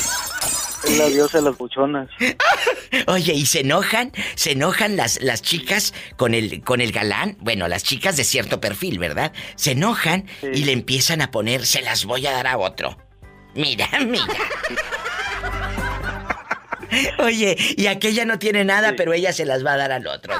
Es 0.83 0.97
la 0.97 1.07
diosa 1.07 1.39
de 1.39 1.43
las 1.45 1.57
buchonas. 1.57 2.09
Oye, 3.07 3.33
y 3.33 3.45
se 3.45 3.61
enojan, 3.61 4.11
se 4.35 4.51
enojan 4.51 4.95
las, 4.95 5.21
las 5.21 5.41
chicas 5.41 5.93
con 6.15 6.33
el, 6.33 6.61
con 6.63 6.81
el 6.81 6.91
galán, 6.91 7.35
bueno, 7.39 7.67
las 7.67 7.83
chicas 7.83 8.15
de 8.15 8.23
cierto 8.23 8.61
perfil, 8.61 8.99
¿verdad? 8.99 9.33
Se 9.55 9.71
enojan 9.71 10.27
y 10.53 10.65
le 10.65 10.71
empiezan 10.71 11.21
a 11.21 11.31
poner, 11.31 11.65
se 11.65 11.81
las 11.81 12.05
voy 12.05 12.27
a 12.27 12.31
dar 12.31 12.47
a 12.47 12.57
otro. 12.57 12.97
Mira, 13.55 13.89
mira. 14.05 14.25
Oye, 17.19 17.57
y 17.75 17.87
aquella 17.87 18.25
no 18.25 18.39
tiene 18.39 18.63
nada, 18.63 18.93
pero 18.95 19.13
ella 19.13 19.33
se 19.33 19.45
las 19.45 19.65
va 19.65 19.73
a 19.73 19.77
dar 19.77 19.91
al 19.91 20.07
otro. 20.07 20.35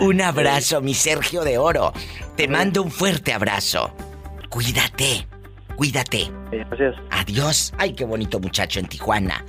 Un 0.00 0.20
abrazo, 0.20 0.80
mi 0.80 0.94
Sergio 0.94 1.42
de 1.42 1.58
Oro. 1.58 1.92
Te 2.36 2.46
mando 2.48 2.82
un 2.82 2.90
fuerte 2.90 3.32
abrazo. 3.32 3.94
Cuídate, 4.50 5.28
cuídate. 5.76 6.30
Gracias. 6.50 6.96
Adiós. 7.10 7.72
Ay, 7.78 7.92
qué 7.92 8.04
bonito 8.04 8.40
muchacho 8.40 8.80
en 8.80 8.86
Tijuana. 8.86 9.44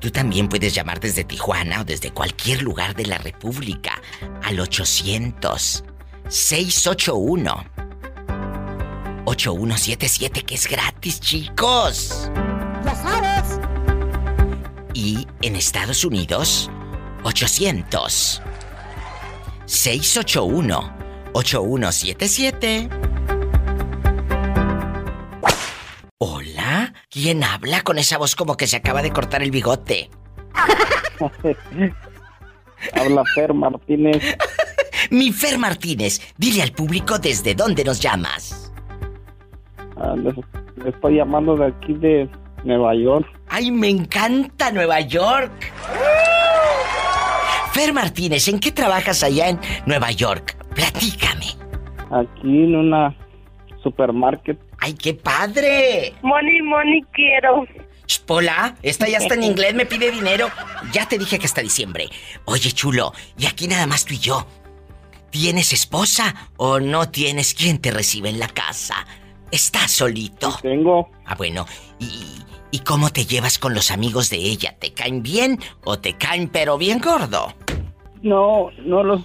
Tú 0.00 0.10
también 0.12 0.48
puedes 0.48 0.72
llamar 0.74 1.00
desde 1.00 1.24
Tijuana 1.24 1.80
o 1.80 1.84
desde 1.84 2.12
cualquier 2.12 2.62
lugar 2.62 2.94
de 2.94 3.06
la 3.06 3.18
República 3.18 4.00
al 4.44 4.60
800 4.60 5.84
681 6.28 7.64
8177 9.24 10.42
que 10.42 10.54
es 10.54 10.68
gratis, 10.68 11.20
chicos. 11.20 12.30
Ya 12.84 12.94
sabes. 12.94 13.58
Y 14.94 15.26
en 15.42 15.56
Estados 15.56 16.04
Unidos 16.04 16.70
800 17.24 18.40
681 19.66 20.96
8177. 21.32 22.88
Hola, 26.20 26.94
¿quién 27.10 27.44
habla 27.44 27.82
con 27.82 27.96
esa 27.96 28.18
voz 28.18 28.34
como 28.34 28.56
que 28.56 28.66
se 28.66 28.74
acaba 28.74 29.02
de 29.02 29.12
cortar 29.12 29.40
el 29.40 29.52
bigote? 29.52 30.10
Habla 32.92 33.22
Fer 33.36 33.54
Martínez. 33.54 34.36
Mi 35.12 35.30
Fer 35.30 35.58
Martínez, 35.58 36.20
dile 36.36 36.62
al 36.62 36.72
público 36.72 37.20
desde 37.20 37.54
dónde 37.54 37.84
nos 37.84 38.00
llamas. 38.00 38.72
Ah, 39.96 40.16
les, 40.16 40.34
les 40.78 40.86
estoy 40.92 41.18
llamando 41.18 41.56
de 41.56 41.66
aquí 41.66 41.94
de 41.94 42.28
Nueva 42.64 42.96
York. 42.96 43.28
¡Ay, 43.48 43.70
me 43.70 43.88
encanta 43.88 44.72
Nueva 44.72 44.98
York! 45.00 45.72
Fer 47.70 47.92
Martínez, 47.92 48.48
¿en 48.48 48.58
qué 48.58 48.72
trabajas 48.72 49.22
allá 49.22 49.50
en 49.50 49.60
Nueva 49.86 50.10
York? 50.10 50.56
Platícame. 50.74 51.46
Aquí 52.10 52.64
en 52.64 52.74
una 52.74 53.16
supermarket. 53.84 54.67
¡Ay, 54.78 54.94
qué 54.94 55.14
padre! 55.14 56.14
Money, 56.22 56.62
money 56.62 57.02
quiero. 57.12 57.66
Pola, 58.26 58.76
esta 58.82 59.08
ya 59.08 59.18
está 59.18 59.34
en 59.34 59.42
inglés, 59.52 59.74
me 59.74 59.86
pide 59.86 60.10
dinero. 60.10 60.48
Ya 60.92 61.06
te 61.08 61.18
dije 61.18 61.38
que 61.38 61.46
hasta 61.46 61.60
diciembre. 61.62 62.08
Oye, 62.44 62.72
chulo, 62.72 63.12
y 63.36 63.46
aquí 63.46 63.66
nada 63.68 63.86
más 63.86 64.04
tú 64.04 64.14
y 64.14 64.18
yo. 64.18 64.46
¿Tienes 65.30 65.72
esposa 65.72 66.50
o 66.56 66.80
no 66.80 67.10
tienes 67.10 67.54
quien 67.54 67.78
te 67.78 67.90
recibe 67.90 68.30
en 68.30 68.38
la 68.38 68.48
casa? 68.48 69.06
¿Estás 69.50 69.90
solito? 69.92 70.58
tengo. 70.62 71.10
Ah, 71.26 71.34
bueno. 71.34 71.66
¿Y, 71.98 72.38
¿Y 72.70 72.80
cómo 72.80 73.10
te 73.10 73.24
llevas 73.26 73.58
con 73.58 73.74
los 73.74 73.90
amigos 73.90 74.30
de 74.30 74.36
ella? 74.38 74.76
¿Te 74.78 74.92
caen 74.92 75.22
bien 75.22 75.58
o 75.84 75.98
te 75.98 76.14
caen 76.16 76.48
pero 76.48 76.78
bien 76.78 76.98
gordo? 77.00 77.54
No, 78.22 78.70
no 78.84 79.02
los 79.02 79.22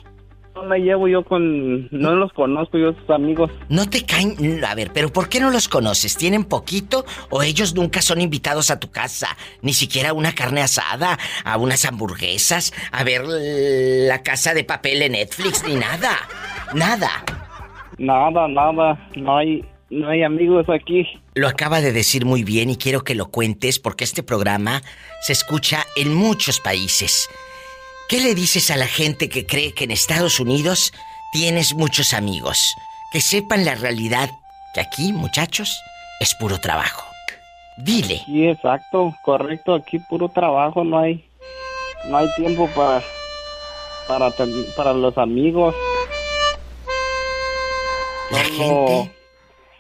no 0.56 0.64
me 0.64 0.80
llevo 0.80 1.08
yo 1.08 1.24
con 1.24 1.88
no 1.90 2.16
los 2.16 2.32
conozco 2.34 2.78
yo 2.78 2.94
sus 2.94 3.10
amigos. 3.10 3.52
No 3.70 3.90
te 3.90 4.06
caen, 4.06 4.64
a 4.64 4.76
ver, 4.76 4.92
pero 4.94 5.12
¿por 5.12 5.30
qué 5.30 5.40
no 5.40 5.50
los 5.50 5.68
conoces? 5.68 6.16
¿Tienen 6.16 6.44
poquito 6.46 7.06
o 7.30 7.42
ellos 7.42 7.74
nunca 7.74 8.02
son 8.02 8.22
invitados 8.22 8.70
a 8.70 8.80
tu 8.80 8.92
casa? 8.92 9.36
Ni 9.62 9.74
siquiera 9.74 10.10
a 10.10 10.14
una 10.14 10.34
carne 10.34 10.62
asada, 10.62 11.18
a 11.44 11.58
unas 11.58 11.86
hamburguesas, 11.86 12.74
a 12.92 13.04
ver 13.04 13.24
la 13.26 14.22
casa 14.22 14.54
de 14.54 14.64
papel 14.64 15.02
en 15.02 15.14
Netflix 15.14 15.64
ni 15.68 15.76
nada. 15.76 16.18
Nada. 16.74 17.10
Nada, 17.98 18.48
nada, 18.48 19.10
no 19.16 19.38
hay 19.38 19.64
no 19.90 20.10
hay 20.10 20.24
amigos 20.24 20.66
aquí. 20.70 21.06
Lo 21.36 21.48
acaba 21.48 21.80
de 21.80 21.94
decir 21.94 22.26
muy 22.26 22.44
bien 22.44 22.72
y 22.72 22.78
quiero 22.78 23.04
que 23.04 23.14
lo 23.14 23.30
cuentes 23.30 23.78
porque 23.78 24.04
este 24.04 24.24
programa 24.24 24.82
se 25.22 25.34
escucha 25.34 25.86
en 25.96 26.14
muchos 26.14 26.60
países. 26.60 27.30
¿Qué 28.10 28.20
le 28.20 28.36
dices 28.36 28.70
a 28.72 28.78
la 28.78 28.88
gente 28.88 29.30
que 29.30 29.46
cree 29.46 29.74
que 29.74 29.86
en 29.86 29.92
Estados 29.92 30.40
Unidos 30.40 30.94
tienes 31.32 31.74
muchos 31.74 32.14
amigos? 32.14 32.76
Que 33.12 33.22
sepan 33.22 33.66
la 33.66 33.76
realidad, 33.76 34.30
que 34.74 34.82
aquí, 34.82 35.14
muchachos, 35.14 35.82
es 36.20 36.34
puro 36.36 36.60
trabajo. 36.60 37.06
Dile. 37.78 38.22
Sí, 38.26 38.48
exacto, 38.48 39.16
correcto, 39.24 39.74
aquí 39.74 40.00
puro 40.00 40.30
trabajo, 40.30 40.84
no 40.84 41.00
hay 41.00 41.24
no 42.08 42.18
hay 42.18 42.28
tiempo 42.36 42.68
para 42.76 43.02
para 44.08 44.32
para 44.76 44.94
los 44.94 45.18
amigos. 45.18 45.74
La 48.32 48.44
gente 48.44 49.12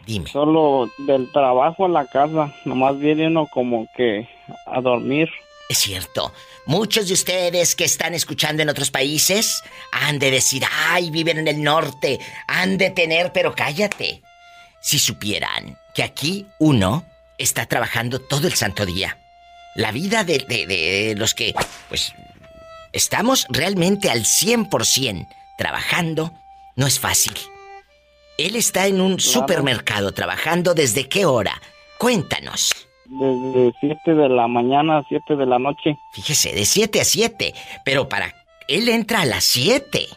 Dime. 0.05 0.27
Solo 0.27 0.89
del 0.97 1.31
trabajo 1.31 1.85
a 1.85 1.89
la 1.89 2.05
casa, 2.05 2.53
nomás 2.65 2.99
viene 2.99 3.27
uno 3.27 3.47
como 3.47 3.87
que 3.95 4.27
a 4.65 4.81
dormir. 4.81 5.29
Es 5.69 5.79
cierto. 5.79 6.33
Muchos 6.65 7.07
de 7.07 7.13
ustedes 7.13 7.75
que 7.75 7.83
están 7.83 8.13
escuchando 8.13 8.63
en 8.63 8.69
otros 8.69 8.91
países 8.91 9.63
han 9.91 10.19
de 10.19 10.31
decir, 10.31 10.63
ay, 10.89 11.09
viven 11.09 11.37
en 11.37 11.47
el 11.47 11.61
norte, 11.61 12.19
han 12.47 12.77
de 12.77 12.89
tener, 12.89 13.33
pero 13.33 13.53
cállate. 13.55 14.21
Si 14.81 14.99
supieran 14.99 15.77
que 15.93 16.03
aquí 16.03 16.47
uno 16.59 17.05
está 17.37 17.65
trabajando 17.65 18.19
todo 18.19 18.47
el 18.47 18.53
santo 18.53 18.85
día. 18.85 19.17
La 19.75 19.91
vida 19.91 20.23
de, 20.23 20.37
de 20.39 21.15
los 21.17 21.33
que, 21.33 21.53
pues, 21.89 22.13
estamos 22.91 23.45
realmente 23.49 24.09
al 24.09 24.23
100% 24.23 25.27
trabajando 25.57 26.33
no 26.75 26.87
es 26.87 26.99
fácil. 26.99 27.33
Él 28.37 28.55
está 28.55 28.87
en 28.87 29.01
un 29.01 29.19
supermercado 29.19 30.11
trabajando 30.11 30.73
desde 30.73 31.07
qué 31.07 31.25
hora? 31.25 31.61
Cuéntanos. 31.97 32.71
Desde 33.19 33.73
7 33.79 34.15
de 34.15 34.29
la 34.29 34.47
mañana 34.47 34.97
a 34.97 35.03
7 35.07 35.35
de 35.35 35.45
la 35.45 35.59
noche. 35.59 35.97
Fíjese, 36.11 36.53
de 36.53 36.65
7 36.65 37.01
a 37.01 37.05
7. 37.05 37.53
Pero 37.85 38.09
para... 38.09 38.33
Él 38.67 38.89
entra 38.89 39.21
a 39.21 39.25
las 39.25 39.43
7. 39.43 40.07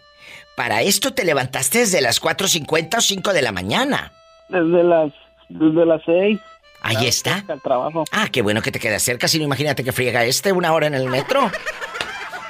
Para 0.57 0.82
esto 0.82 1.12
te 1.12 1.24
levantaste 1.24 1.80
desde 1.80 2.01
las 2.01 2.22
4.50 2.22 2.97
o 2.97 3.01
5 3.01 3.32
de 3.32 3.42
la 3.42 3.53
mañana. 3.53 4.12
Desde 4.49 4.82
las... 4.82 5.12
Desde 5.49 5.84
las 5.84 6.03
6. 6.07 6.40
Ahí 6.82 7.07
está. 7.07 7.44
El 7.49 7.61
trabajo. 7.61 8.05
Ah, 8.12 8.28
qué 8.30 8.42
bueno 8.42 8.62
que 8.62 8.70
te 8.70 8.78
quedas 8.78 9.03
cerca, 9.03 9.28
si 9.28 9.38
no 9.38 9.44
imagínate 9.44 9.84
que 9.84 9.92
friega 9.92 10.24
este 10.24 10.53
una 10.53 10.72
hora 10.72 10.86
en 10.86 10.94
el 10.94 11.09
metro. 11.09 11.51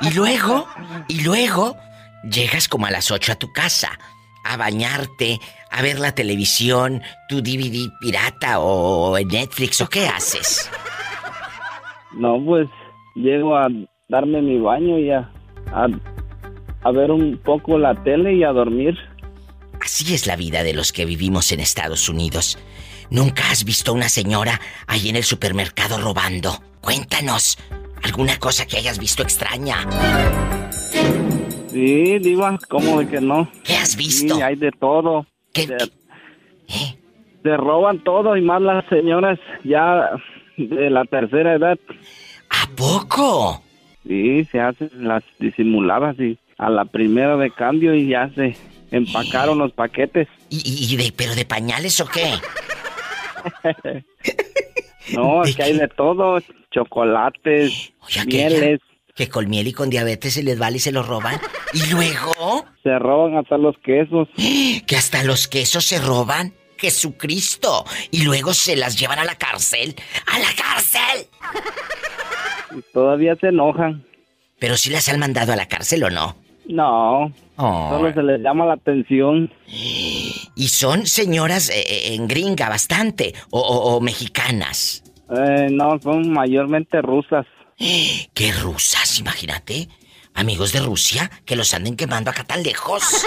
Y 0.02 0.10
luego, 0.12 0.68
y 1.08 1.22
luego, 1.22 1.76
llegas 2.22 2.68
como 2.68 2.86
a 2.86 2.90
las 2.90 3.10
8 3.10 3.32
a 3.32 3.34
tu 3.36 3.52
casa 3.52 3.98
a 4.44 4.56
bañarte, 4.56 5.40
a 5.70 5.82
ver 5.82 5.98
la 5.98 6.14
televisión, 6.14 7.02
tu 7.28 7.42
DVD 7.42 7.90
pirata 8.00 8.60
o 8.60 9.16
en 9.18 9.28
Netflix 9.28 9.80
o 9.80 9.88
qué 9.88 10.06
haces? 10.06 10.70
No, 12.16 12.42
pues 12.44 12.68
llego 13.14 13.56
a 13.56 13.68
darme 14.08 14.40
mi 14.40 14.58
baño 14.58 14.98
y 14.98 15.10
a, 15.10 15.30
a, 15.72 16.90
ver 16.90 17.10
un 17.10 17.38
poco 17.44 17.78
la 17.78 17.94
tele 18.02 18.34
y 18.34 18.44
a 18.44 18.52
dormir. 18.52 18.96
Así 19.80 20.14
es 20.14 20.26
la 20.26 20.36
vida 20.36 20.62
de 20.62 20.72
los 20.72 20.92
que 20.92 21.04
vivimos 21.04 21.52
en 21.52 21.60
Estados 21.60 22.08
Unidos. 22.08 22.58
¿Nunca 23.10 23.50
has 23.50 23.64
visto 23.64 23.92
una 23.92 24.08
señora 24.08 24.60
ahí 24.86 25.08
en 25.08 25.16
el 25.16 25.24
supermercado 25.24 25.98
robando? 25.98 26.62
Cuéntanos, 26.80 27.58
¿alguna 28.02 28.38
cosa 28.38 28.66
que 28.66 28.78
hayas 28.78 28.98
visto 28.98 29.22
extraña? 29.22 29.86
Sí, 31.68 32.18
Diva, 32.18 32.58
¿cómo 32.68 33.00
de 33.00 33.08
que 33.08 33.20
no? 33.20 33.50
¿Qué 33.62 33.76
has 33.76 33.96
visto? 33.96 34.36
Sí, 34.36 34.42
hay 34.42 34.56
de 34.56 34.72
todo. 34.72 35.26
¿Qué? 35.56 35.66
Se, 35.66 36.96
se 37.42 37.56
roban 37.56 38.04
todo 38.04 38.36
y 38.36 38.42
más 38.42 38.60
las 38.60 38.84
señoras 38.86 39.38
ya 39.64 40.10
de 40.56 40.90
la 40.90 41.04
tercera 41.04 41.54
edad. 41.54 41.78
¿A 42.50 42.68
poco? 42.76 43.62
Sí, 44.06 44.44
se 44.44 44.60
hacen 44.60 44.90
las 44.94 45.24
disimuladas 45.38 46.18
y 46.20 46.38
a 46.58 46.70
la 46.70 46.84
primera 46.84 47.36
de 47.36 47.50
cambio 47.50 47.94
y 47.94 48.08
ya 48.08 48.30
se 48.34 48.56
empacaron 48.90 49.58
los 49.58 49.72
paquetes. 49.72 50.28
¿Y, 50.50 50.62
y 50.92 50.96
de, 50.96 51.12
pero 51.16 51.34
de 51.34 51.44
pañales 51.44 52.00
o 52.00 52.06
qué? 52.06 52.32
no, 55.14 55.42
es 55.42 55.56
que 55.56 55.62
hay 55.62 55.78
de 55.78 55.88
todo, 55.88 56.38
chocolates, 56.70 57.92
mieles 58.26 58.80
que 59.16 59.28
con 59.28 59.48
miel 59.48 59.66
y 59.66 59.72
con 59.72 59.90
diabetes 59.90 60.34
se 60.34 60.42
les 60.42 60.58
vale 60.58 60.76
y 60.76 60.80
se 60.80 60.92
los 60.92 61.08
roban. 61.08 61.40
Y 61.72 61.90
luego... 61.90 62.66
Se 62.82 62.98
roban 62.98 63.36
hasta 63.36 63.56
los 63.58 63.76
quesos. 63.78 64.28
Que 64.86 64.96
hasta 64.96 65.24
los 65.24 65.48
quesos 65.48 65.84
se 65.84 65.98
roban. 65.98 66.52
Jesucristo. 66.76 67.84
Y 68.10 68.22
luego 68.22 68.52
se 68.52 68.76
las 68.76 68.98
llevan 69.00 69.18
a 69.18 69.24
la 69.24 69.34
cárcel. 69.36 69.94
¡A 70.26 70.38
la 70.38 70.48
cárcel! 70.56 71.26
Y 72.76 72.82
todavía 72.92 73.34
se 73.36 73.48
enojan. 73.48 74.04
¿Pero 74.58 74.76
si 74.76 74.90
las 74.90 75.08
han 75.08 75.18
mandado 75.18 75.52
a 75.52 75.56
la 75.56 75.66
cárcel 75.66 76.04
o 76.04 76.10
no? 76.10 76.36
No. 76.68 77.32
Solo 77.56 78.12
se 78.12 78.22
les 78.22 78.40
llama 78.42 78.66
la 78.66 78.74
atención. 78.74 79.50
¿Y 79.66 80.68
son 80.68 81.06
señoras 81.06 81.70
eh, 81.70 81.80
eh, 81.80 82.14
en 82.14 82.28
gringa 82.28 82.68
bastante? 82.68 83.34
¿O, 83.50 83.98
mexicanas? 84.00 85.02
Eh, 85.30 85.68
no, 85.70 85.98
son 86.00 86.30
mayormente 86.30 87.00
rusas. 87.00 87.46
¿Qué 88.34 88.52
rusas? 88.60 89.18
Imagínate. 89.18 89.88
Amigos 90.34 90.72
de 90.72 90.80
Rusia 90.80 91.30
que 91.44 91.56
los 91.56 91.72
anden 91.74 91.96
quemando 91.96 92.30
acá 92.30 92.44
tan 92.44 92.62
lejos. 92.62 93.02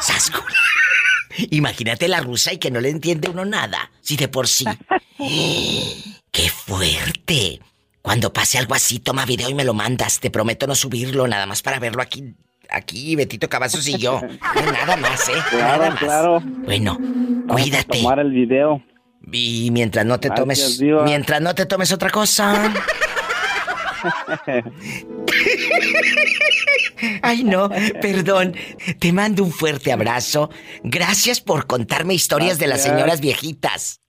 Sasco. 0.00 0.42
Imagínate 1.50 2.08
la 2.08 2.20
rusa 2.20 2.52
y 2.52 2.58
que 2.58 2.70
no 2.70 2.80
le 2.80 2.90
entiende 2.90 3.28
uno 3.28 3.44
nada. 3.44 3.90
Si 4.00 4.16
de 4.16 4.28
por 4.28 4.48
sí. 4.48 4.64
¡Qué 6.30 6.48
fuerte! 6.48 7.60
Cuando 8.02 8.32
pase 8.32 8.58
algo 8.58 8.74
así, 8.74 8.98
toma 8.98 9.26
video 9.26 9.50
y 9.50 9.54
me 9.54 9.64
lo 9.64 9.74
mandas. 9.74 10.20
Te 10.20 10.30
prometo 10.30 10.66
no 10.66 10.74
subirlo, 10.74 11.26
nada 11.28 11.46
más 11.46 11.62
para 11.62 11.78
verlo 11.78 12.02
aquí. 12.02 12.34
Aquí, 12.70 13.16
Betito 13.16 13.48
Cavazos 13.48 13.86
y 13.88 13.98
yo. 13.98 14.20
nada 14.72 14.96
más, 14.96 15.28
¿eh? 15.28 15.32
Claro, 15.50 15.66
nada 15.66 15.90
más. 15.90 15.98
claro. 15.98 16.40
Bueno, 16.40 16.98
cuídate. 17.48 17.98
tomar 17.98 18.20
el 18.20 18.30
video. 18.30 18.82
Y 19.32 19.70
mientras 19.72 20.06
no 20.06 20.18
te 20.18 20.30
tomes. 20.30 20.80
Mientras 21.04 21.40
no 21.40 21.54
te 21.54 21.66
tomes 21.66 21.92
otra 21.92 22.10
cosa. 22.10 22.72
Ay, 27.22 27.44
no, 27.44 27.70
perdón. 28.00 28.54
Te 28.98 29.12
mando 29.12 29.44
un 29.44 29.52
fuerte 29.52 29.92
abrazo. 29.92 30.50
Gracias 30.82 31.40
por 31.40 31.66
contarme 31.66 32.14
historias 32.14 32.58
de 32.58 32.66
las 32.66 32.82
señoras 32.82 33.20
viejitas. 33.20 34.00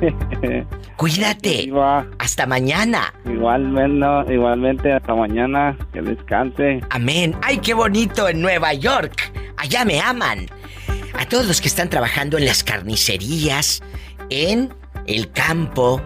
Cuídate. 0.96 1.70
Hasta 2.18 2.46
mañana. 2.46 3.12
Igualmente, 3.24 4.34
igualmente 4.34 4.92
hasta 4.92 5.14
mañana. 5.14 5.76
Que 5.92 6.02
descanse. 6.02 6.80
Amén. 6.90 7.36
Ay, 7.42 7.58
qué 7.58 7.74
bonito 7.74 8.28
en 8.28 8.40
Nueva 8.40 8.74
York. 8.74 9.32
Allá 9.56 9.84
me 9.84 10.00
aman. 10.00 10.46
A 11.14 11.26
todos 11.26 11.46
los 11.46 11.60
que 11.60 11.68
están 11.68 11.90
trabajando 11.90 12.38
en 12.38 12.46
las 12.46 12.62
carnicerías, 12.62 13.82
en 14.30 14.72
el 15.06 15.30
campo, 15.32 16.00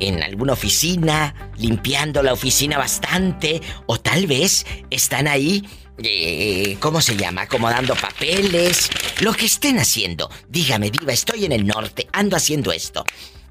en 0.00 0.20
alguna 0.22 0.54
oficina, 0.54 1.52
limpiando 1.56 2.22
la 2.22 2.32
oficina 2.32 2.78
bastante, 2.78 3.60
o 3.86 4.00
tal 4.00 4.26
vez 4.26 4.66
están 4.90 5.28
ahí, 5.28 5.64
eh, 6.02 6.76
¿cómo 6.80 7.00
se 7.00 7.16
llama? 7.16 7.42
Acomodando 7.42 7.94
papeles, 7.94 8.90
lo 9.20 9.32
que 9.32 9.46
estén 9.46 9.78
haciendo. 9.78 10.28
Dígame, 10.48 10.90
diva, 10.90 11.12
estoy 11.12 11.44
en 11.44 11.52
el 11.52 11.64
norte, 11.66 12.08
ando 12.12 12.36
haciendo 12.36 12.72
esto. 12.72 13.04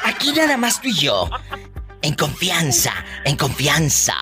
aquí 0.06 0.32
nada 0.32 0.56
más 0.56 0.82
tú 0.82 0.88
y 0.88 0.96
yo. 0.96 1.30
En 2.02 2.14
confianza, 2.16 2.94
en 3.26 3.36
confianza. 3.36 4.16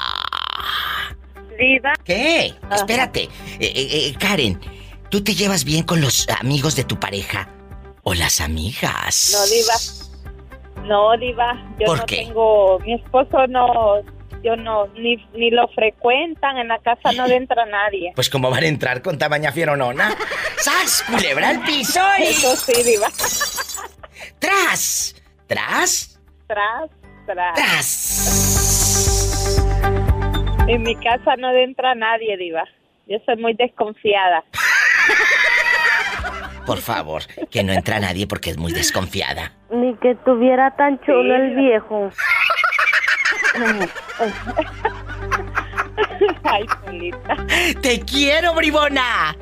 Diva. 1.60 1.94
¿Qué? 2.04 2.54
Espérate. 2.72 3.24
Eh, 3.24 3.30
eh, 3.60 4.08
eh, 4.10 4.16
Karen, 4.20 4.60
¿tú 5.10 5.24
te 5.24 5.36
llevas 5.36 5.64
bien 5.64 5.84
con 5.84 6.02
los 6.02 6.28
amigos 6.40 6.76
de 6.76 6.84
tu 6.84 7.00
pareja? 7.00 7.50
¿O 8.04 8.14
las 8.14 8.42
amigas? 8.42 9.32
No, 9.32 9.46
Diva. 9.46 10.05
No, 10.86 11.18
diva, 11.18 11.56
yo 11.80 11.96
no 11.96 12.06
tengo, 12.06 12.80
mi 12.80 12.94
esposo 12.94 13.48
no, 13.48 14.02
yo 14.44 14.56
no, 14.56 14.88
ni, 14.96 15.18
ni 15.34 15.50
lo 15.50 15.68
frecuentan, 15.70 16.58
en 16.58 16.68
la 16.68 16.78
casa 16.80 17.12
no 17.14 17.26
entra 17.26 17.66
nadie. 17.66 18.12
Pues 18.14 18.30
como 18.30 18.52
van 18.52 18.64
a 18.64 18.68
entrar 18.68 19.02
con 19.02 19.18
tamaña 19.18 19.52
fieronona. 19.52 20.16
¡Sas! 20.58 21.04
Culebra 21.10 21.50
al 21.50 21.62
piso 21.62 22.00
y... 22.20 22.24
Eso 22.28 22.56
sí, 22.56 22.84
diva. 22.84 23.08
¡Tras! 24.40 25.16
¿Tras? 25.48 26.20
Tras, 26.48 26.92
tras. 27.26 27.56
¡Tras! 27.56 28.86
En 30.68 30.84
mi 30.84 30.96
casa 30.96 31.36
no 31.38 31.52
entra 31.52 31.96
nadie, 31.96 32.38
diva. 32.38 32.66
Yo 33.08 33.18
soy 33.26 33.38
muy 33.38 33.54
desconfiada. 33.54 34.44
Por 36.66 36.80
favor, 36.80 37.22
que 37.52 37.64
no 37.64 37.74
entra 37.74 38.00
nadie 38.00 38.26
porque 38.28 38.50
es 38.50 38.58
muy 38.58 38.74
desconfiada. 38.74 39.52
Ni 39.72 39.96
que 39.98 40.16
tuviera 40.26 40.76
tan 40.76 41.00
chulo 41.02 41.36
el 41.36 41.56
viejo. 41.56 42.10
Ay, 46.44 46.66
¡Te 47.82 48.02
quiero, 48.02 48.54
bribona! 48.54 49.36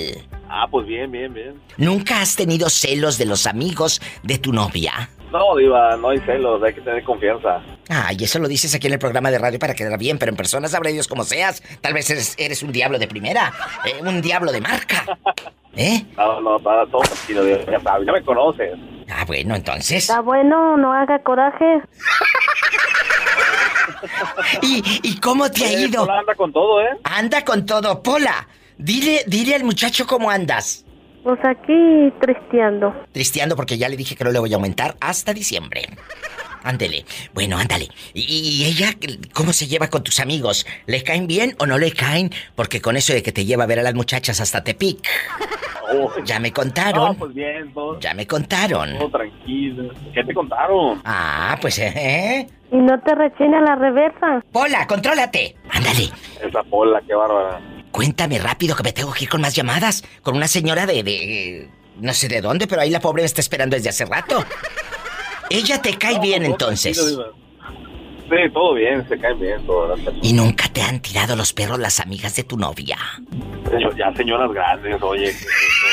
Ah, 0.50 0.66
pues 0.70 0.88
bien, 0.88 1.12
bien, 1.12 1.34
bien. 1.34 1.62
¿Nunca 1.78 2.22
has 2.22 2.36
tenido 2.36 2.70
celos 2.70 3.18
de 3.18 3.26
los 3.26 3.46
amigos 3.46 4.02
de 4.24 4.38
tu 4.38 4.54
novia? 4.54 5.10
No, 5.32 5.56
Diva, 5.58 5.98
no 5.98 6.10
hay 6.10 6.20
celos, 6.20 6.62
hay 6.64 6.74
que 6.74 6.82
tener 6.82 7.04
confianza. 7.04 7.62
Ah, 7.90 8.12
y 8.18 8.24
eso 8.24 8.40
lo 8.40 8.48
dices 8.48 8.74
aquí 8.74 8.88
en 8.88 8.94
el 8.94 9.00
programa 9.00 9.30
de 9.30 9.40
radio 9.40 9.60
para 9.60 9.74
quedar 9.74 9.98
bien, 10.00 10.18
pero 10.18 10.30
en 10.32 10.38
persona 10.38 10.68
sabrá 10.68 10.90
Dios 10.90 11.08
como 11.08 11.24
seas. 11.24 11.62
Tal 11.82 11.94
vez 11.94 12.36
eres, 12.38 12.64
un 12.64 12.72
diablo 12.72 12.98
de 12.98 13.08
primera, 13.08 13.52
eh, 13.86 14.02
un 14.02 14.22
diablo 14.22 14.52
de 14.52 14.62
marca. 14.62 15.18
¿Eh? 15.76 16.06
No, 16.16 16.42
no, 16.42 16.60
todo, 16.60 16.88
todo 16.88 17.02
tranquilo, 17.02 17.46
ya 17.48 17.80
sabes, 17.82 18.08
ya 18.08 18.14
me 18.14 18.24
conoces. 18.24 18.72
Ah, 19.10 19.26
bueno, 19.28 19.56
entonces. 19.56 19.98
Está 20.10 20.22
bueno, 20.22 20.76
no 20.78 20.92
haga 20.92 21.20
coraje. 21.20 21.82
¿Y, 24.62 24.84
¿Y 25.04 25.20
cómo 25.20 25.52
te 25.52 25.66
ha 25.66 25.74
ido? 25.74 26.06
Pola 26.06 26.20
anda 26.20 26.36
con 26.36 26.52
todo, 26.54 26.82
¿eh? 26.82 26.90
Anda 27.04 27.46
con 27.46 27.66
todo. 27.66 28.02
Pola, 28.02 28.48
dile, 28.78 29.24
dile 29.28 29.56
al 29.56 29.64
muchacho 29.64 30.08
cómo 30.08 30.32
andas. 30.32 30.84
Pues 31.28 31.44
aquí 31.44 32.10
tristeando. 32.22 32.96
Tristeando 33.12 33.58
porque 33.58 33.78
ya 33.78 33.90
le 33.90 33.98
dije 33.98 34.16
que 34.16 34.24
no 34.24 34.32
le 34.32 34.40
voy 34.40 34.54
a 34.54 34.56
aumentar 34.56 34.96
hasta 35.02 35.34
diciembre. 35.34 35.82
Ándele. 36.64 37.04
Bueno, 37.34 37.58
ándale. 37.58 37.90
¿Y, 38.14 38.64
ella 38.64 38.94
cómo 39.34 39.52
se 39.52 39.68
lleva 39.68 39.90
con 39.90 40.04
tus 40.04 40.22
amigos? 40.22 40.66
¿Le 40.86 41.04
caen 41.04 41.28
bien 41.28 41.54
o 41.60 41.66
no 41.66 41.80
le 41.80 41.92
caen? 41.92 42.32
Porque 42.56 42.80
con 42.80 42.96
eso 42.96 43.12
de 43.12 43.24
que 43.24 43.34
te 43.34 43.44
lleva 43.44 43.66
a 43.66 43.68
ver 43.68 43.78
a 43.80 43.84
las 43.84 43.94
muchachas 43.94 44.40
hasta 44.40 44.64
Tepic. 44.64 45.06
Oh. 45.92 46.10
Ya 46.24 46.40
me 46.40 46.54
contaron. 46.54 47.18
pues 47.18 47.34
bien, 47.34 47.74
Ya 48.00 48.14
me 48.14 48.26
contaron. 48.26 48.98
Todo 48.98 49.10
tranquilo. 49.10 49.94
¿Qué 50.14 50.24
te 50.24 50.34
contaron? 50.34 51.02
Ah, 51.04 51.58
pues 51.62 51.78
eh. 51.80 52.48
Y 52.72 52.78
no 52.78 52.98
te 53.02 53.16
rechina 53.16 53.60
la 53.60 53.76
reversa. 53.76 54.42
Pola, 54.54 54.88
contrólate. 54.88 55.58
Ándale. 55.72 56.10
Esa 56.42 56.64
Pola, 56.64 57.02
qué 57.06 57.14
bárbara. 57.14 57.60
Cuéntame 57.92 58.40
rápido 58.40 58.76
que 58.76 58.84
me 58.84 58.94
tengo 58.94 59.14
que 59.14 59.26
ir 59.26 59.30
con 59.30 59.42
más 59.42 59.56
llamadas. 59.56 60.04
Con 60.22 60.36
una 60.36 60.48
señora 60.48 60.86
de, 60.86 61.04
de... 61.04 61.70
No 62.00 62.14
sé 62.14 62.28
de 62.28 62.42
dónde, 62.42 62.68
pero 62.68 62.82
ahí 62.82 62.90
la 62.90 63.00
pobre 63.00 63.24
me 63.24 63.26
está 63.26 63.42
esperando 63.42 63.76
desde 63.76 63.90
hace 63.90 64.06
rato. 64.06 64.44
Ella 65.50 65.82
te 65.82 65.98
cae 65.98 66.20
bien 66.20 66.44
entonces. 66.46 66.98
Sí, 66.98 68.36
todo 68.54 68.74
bien, 68.74 69.08
se 69.08 69.18
cae 69.18 69.34
bien, 69.36 69.66
todo. 69.66 69.96
¿Y 70.22 70.34
nunca 70.34 70.68
te 70.68 70.82
han 70.82 71.02
tirado 71.02 71.36
los 71.36 71.54
perros 71.54 71.80
las 71.80 72.00
amigas 72.00 72.36
de 72.36 72.44
tu 72.44 72.58
novia? 72.58 72.98
Ya 73.98 74.14
señoras 74.14 74.52
grandes, 74.52 75.02
oye. 75.02 75.34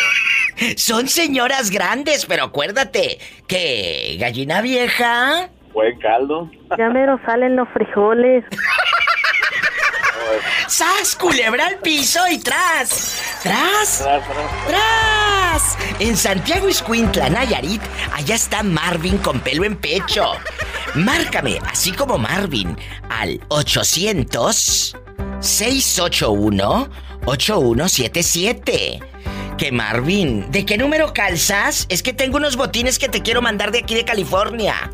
Son 0.76 1.09
señoras 1.09 1.70
grandes, 1.70 2.26
pero 2.26 2.45
acuérdate 2.45 3.18
que 3.47 4.16
gallina 4.18 4.61
vieja. 4.62 5.49
Buen 5.72 5.99
caldo. 5.99 6.51
Ya 6.76 6.90
mero 6.90 7.20
salen 7.24 7.57
los 7.57 7.68
frijoles. 7.70 8.45
¡Sas, 10.68 11.16
culebra 11.16 11.66
al 11.66 11.79
piso 11.79 12.20
y 12.29 12.39
tras! 12.39 13.20
¡Tras! 13.43 14.05
¡Tras! 14.66 15.79
En 15.99 16.16
Santiago 16.16 16.68
Iscuintla, 16.68 17.29
Nayarit, 17.31 17.83
allá 18.12 18.35
está 18.35 18.62
Marvin 18.62 19.18
con 19.18 19.41
pelo 19.41 19.64
en 19.64 19.77
pecho. 19.77 20.33
Márcame, 20.95 21.59
así 21.70 21.93
como 21.93 22.18
Marvin, 22.18 22.77
al 23.09 23.41
800 23.49 24.97
681 25.41 26.91
8177. 27.27 29.01
Que 29.59 29.70
Marvin, 29.70 30.51
¿de 30.51 30.66
qué 30.66 30.77
número 30.77 31.12
calzas? 31.12 31.87
Es 31.89 32.03
que 32.03 32.12
tengo 32.12 32.37
unos 32.39 32.57
botines 32.57 32.99
que 32.99 33.09
te 33.09 33.22
quiero 33.22 33.41
mandar 33.41 33.70
de 33.70 33.79
aquí 33.79 33.95
de 33.95 34.05
California. 34.05 34.91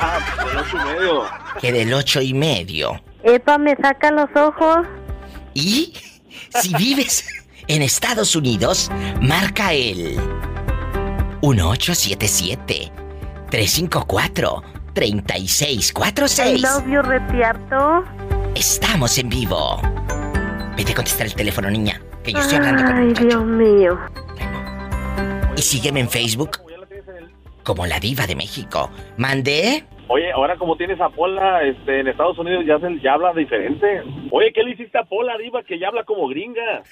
Ah, 0.00 0.20
del 0.46 0.58
ocho 0.58 0.76
y 0.76 0.84
medio. 0.84 1.24
Que 1.60 1.72
del 1.72 1.94
ocho 1.94 2.20
y 2.20 2.34
medio. 2.34 3.02
Epa, 3.22 3.58
me 3.58 3.76
saca 3.76 4.10
los 4.10 4.28
ojos. 4.34 4.86
Y 5.54 5.94
si 6.60 6.74
vives 6.74 7.26
en 7.66 7.82
Estados 7.82 8.36
Unidos, 8.36 8.90
marca 9.20 9.72
el 9.72 10.18
1877 11.42 12.92
354 13.50 14.62
3646. 14.94 15.92
I 16.38 16.58
love 16.58 16.86
you, 16.88 17.02
Retiarto. 17.02 18.04
Estamos 18.54 19.18
en 19.18 19.28
vivo. 19.28 19.80
Vete 20.76 20.92
a 20.92 20.94
contestar 20.94 21.26
el 21.26 21.34
teléfono, 21.34 21.70
niña, 21.70 22.00
que 22.22 22.32
yo 22.32 22.38
estoy 22.38 22.58
hablando 22.58 22.84
con 22.84 22.96
Ay, 22.96 23.12
Dios 23.14 23.44
mío. 23.44 23.98
Y 25.56 25.62
sígueme 25.62 26.00
en 26.00 26.08
Facebook 26.08 26.58
como 27.64 27.86
la 27.86 28.00
diva 28.00 28.26
de 28.26 28.34
México. 28.34 28.90
¿Mandé? 29.16 29.84
Oye, 30.08 30.32
ahora 30.32 30.56
como 30.56 30.76
tienes 30.76 31.00
a 31.00 31.10
Pola 31.10 31.62
este, 31.64 32.00
en 32.00 32.08
Estados 32.08 32.38
Unidos 32.38 32.64
ya, 32.66 32.78
se- 32.78 32.98
ya 33.00 33.12
habla 33.12 33.32
diferente. 33.34 34.02
Oye, 34.30 34.52
¿qué 34.54 34.62
le 34.62 34.70
hiciste 34.72 34.98
a 34.98 35.04
Pola, 35.04 35.36
diva, 35.36 35.62
que 35.62 35.78
ya 35.78 35.88
habla 35.88 36.04
como 36.04 36.28
gringa? 36.28 36.82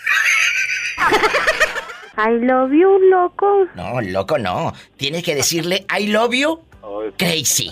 I 2.18 2.30
love 2.40 2.72
you, 2.72 2.98
loco. 3.10 3.66
No, 3.74 4.00
loco, 4.02 4.38
no. 4.38 4.72
Tienes 4.96 5.22
que 5.22 5.34
decirle 5.34 5.86
I 5.98 6.08
love 6.08 6.34
you 6.34 6.60
crazy. 7.18 7.70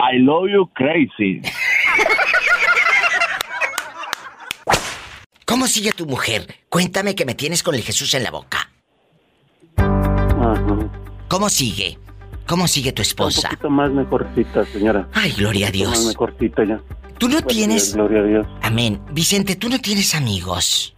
I 0.00 0.18
love 0.18 0.48
you 0.50 0.66
crazy. 0.74 1.40
¿Cómo 5.46 5.66
sigue 5.66 5.92
tu 5.92 6.06
mujer? 6.06 6.46
Cuéntame 6.68 7.14
que 7.14 7.24
me 7.24 7.34
tienes 7.34 7.62
con 7.62 7.74
el 7.74 7.82
Jesús 7.82 8.14
en 8.14 8.24
la 8.24 8.30
boca. 8.30 8.70
¿Cómo 11.28 11.48
sigue? 11.48 11.98
¿Cómo 12.46 12.66
sigue 12.68 12.92
tu 12.92 13.00
Un 13.02 13.06
esposa? 13.06 13.48
poquito 13.48 13.70
más 13.70 13.90
mejorcita, 13.92 14.64
señora. 14.66 15.08
Ay, 15.12 15.32
gloria 15.32 15.66
a 15.66 15.70
Un 15.70 15.72
poquito 15.72 15.90
Dios. 15.90 15.98
Más 16.04 16.06
mejorcita 16.08 16.64
ya. 16.64 16.80
Tú 17.18 17.28
no 17.28 17.40
Pues, 17.40 17.46
tienes... 17.56 17.94
Gloria 17.94 18.20
a 18.20 18.24
Dios. 18.24 18.46
Amén. 18.62 19.00
Vicente, 19.12 19.56
tú 19.56 19.68
no 19.68 19.78
tienes 19.78 20.14
amigos. 20.14 20.94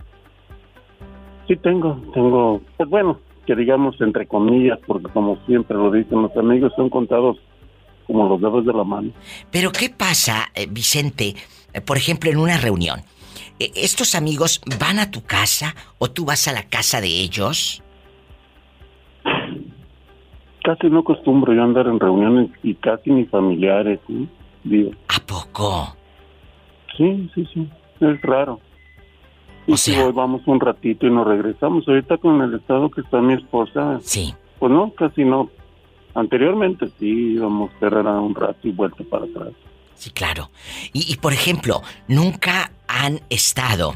Sí 1.47 1.57
tengo, 1.57 2.01
tengo, 2.15 2.63
pues 2.79 2.89
bueno, 2.89 3.21
que 3.47 3.55
digamos 3.55 4.01
entre 4.01 4.27
comillas, 4.27 4.79
porque 4.87 5.13
como 5.13 5.37
siempre 5.47 5.77
lo 5.77 5.91
dicen, 5.91 6.23
los 6.23 6.35
amigos 6.39 6.73
son 6.77 6.89
contados 6.89 7.37
como 8.07 8.27
los 8.29 8.41
dedos 8.41 8.65
de 8.65 8.73
la 8.73 8.85
mano. 8.85 9.13
Pero 9.51 9.71
¿qué 9.71 9.91
pasa, 9.91 10.51
eh, 10.55 10.67
Vicente, 10.71 11.37
eh, 11.75 11.81
por 11.83 11.99
ejemplo, 11.99 12.31
en 12.31 12.39
una 12.39 12.57
reunión? 12.57 13.03
Eh, 13.59 13.71
¿Estos 13.75 14.15
amigos 14.15 14.63
van 14.81 14.99
a 14.99 15.11
tu 15.11 15.23
casa 15.23 15.77
o 15.99 16.11
tú 16.11 16.25
vas 16.25 16.49
a 16.49 16.53
la 16.53 16.63
casa 16.63 17.03
de 17.03 17.09
ellos? 17.09 17.83
Casi 20.65 20.89
no 20.89 21.01
acostumbro 21.01 21.53
yo 21.53 21.63
andar 21.63 21.87
en 21.87 22.01
reuniones 22.01 22.51
y 22.63 22.75
casi 22.75 23.11
ni 23.11 23.27
familiares, 23.27 24.01
¿sí? 24.07 24.27
Digo. 24.65 24.93
¿A 25.09 25.21
poco? 25.27 25.95
Sí, 26.97 27.31
sí, 27.35 27.47
sí, 27.53 27.69
es 28.01 28.23
raro. 28.23 28.59
Y 29.67 29.77
si 29.77 29.95
hoy 29.95 30.13
vamos 30.13 30.41
un 30.47 30.61
ratito 30.61 31.07
y 31.07 31.11
nos 31.11 31.27
regresamos. 31.27 31.87
Ahorita 31.87 32.17
con 32.17 32.41
el 32.41 32.55
estado 32.55 32.91
que 32.91 33.03
está 33.03 33.21
mi 33.21 33.35
esposa. 33.35 33.99
Sí. 34.01 34.35
Pues 34.59 34.73
no, 34.73 34.91
casi 34.93 35.25
no. 35.25 35.51
Anteriormente 36.15 36.89
sí 36.99 37.35
íbamos 37.35 37.71
a 37.75 37.79
cerrar 37.81 38.07
un 38.07 38.35
rato 38.35 38.67
y 38.67 38.73
vuelta 38.73 39.05
para 39.11 39.25
atrás. 39.27 39.53
Sí, 39.95 40.11
claro. 40.11 40.51
Y, 40.95 41.13
y, 41.13 41.17
por 41.17 41.35
ejemplo, 41.35 41.83
nunca 42.09 42.73
han 42.89 43.21
estado 43.29 43.95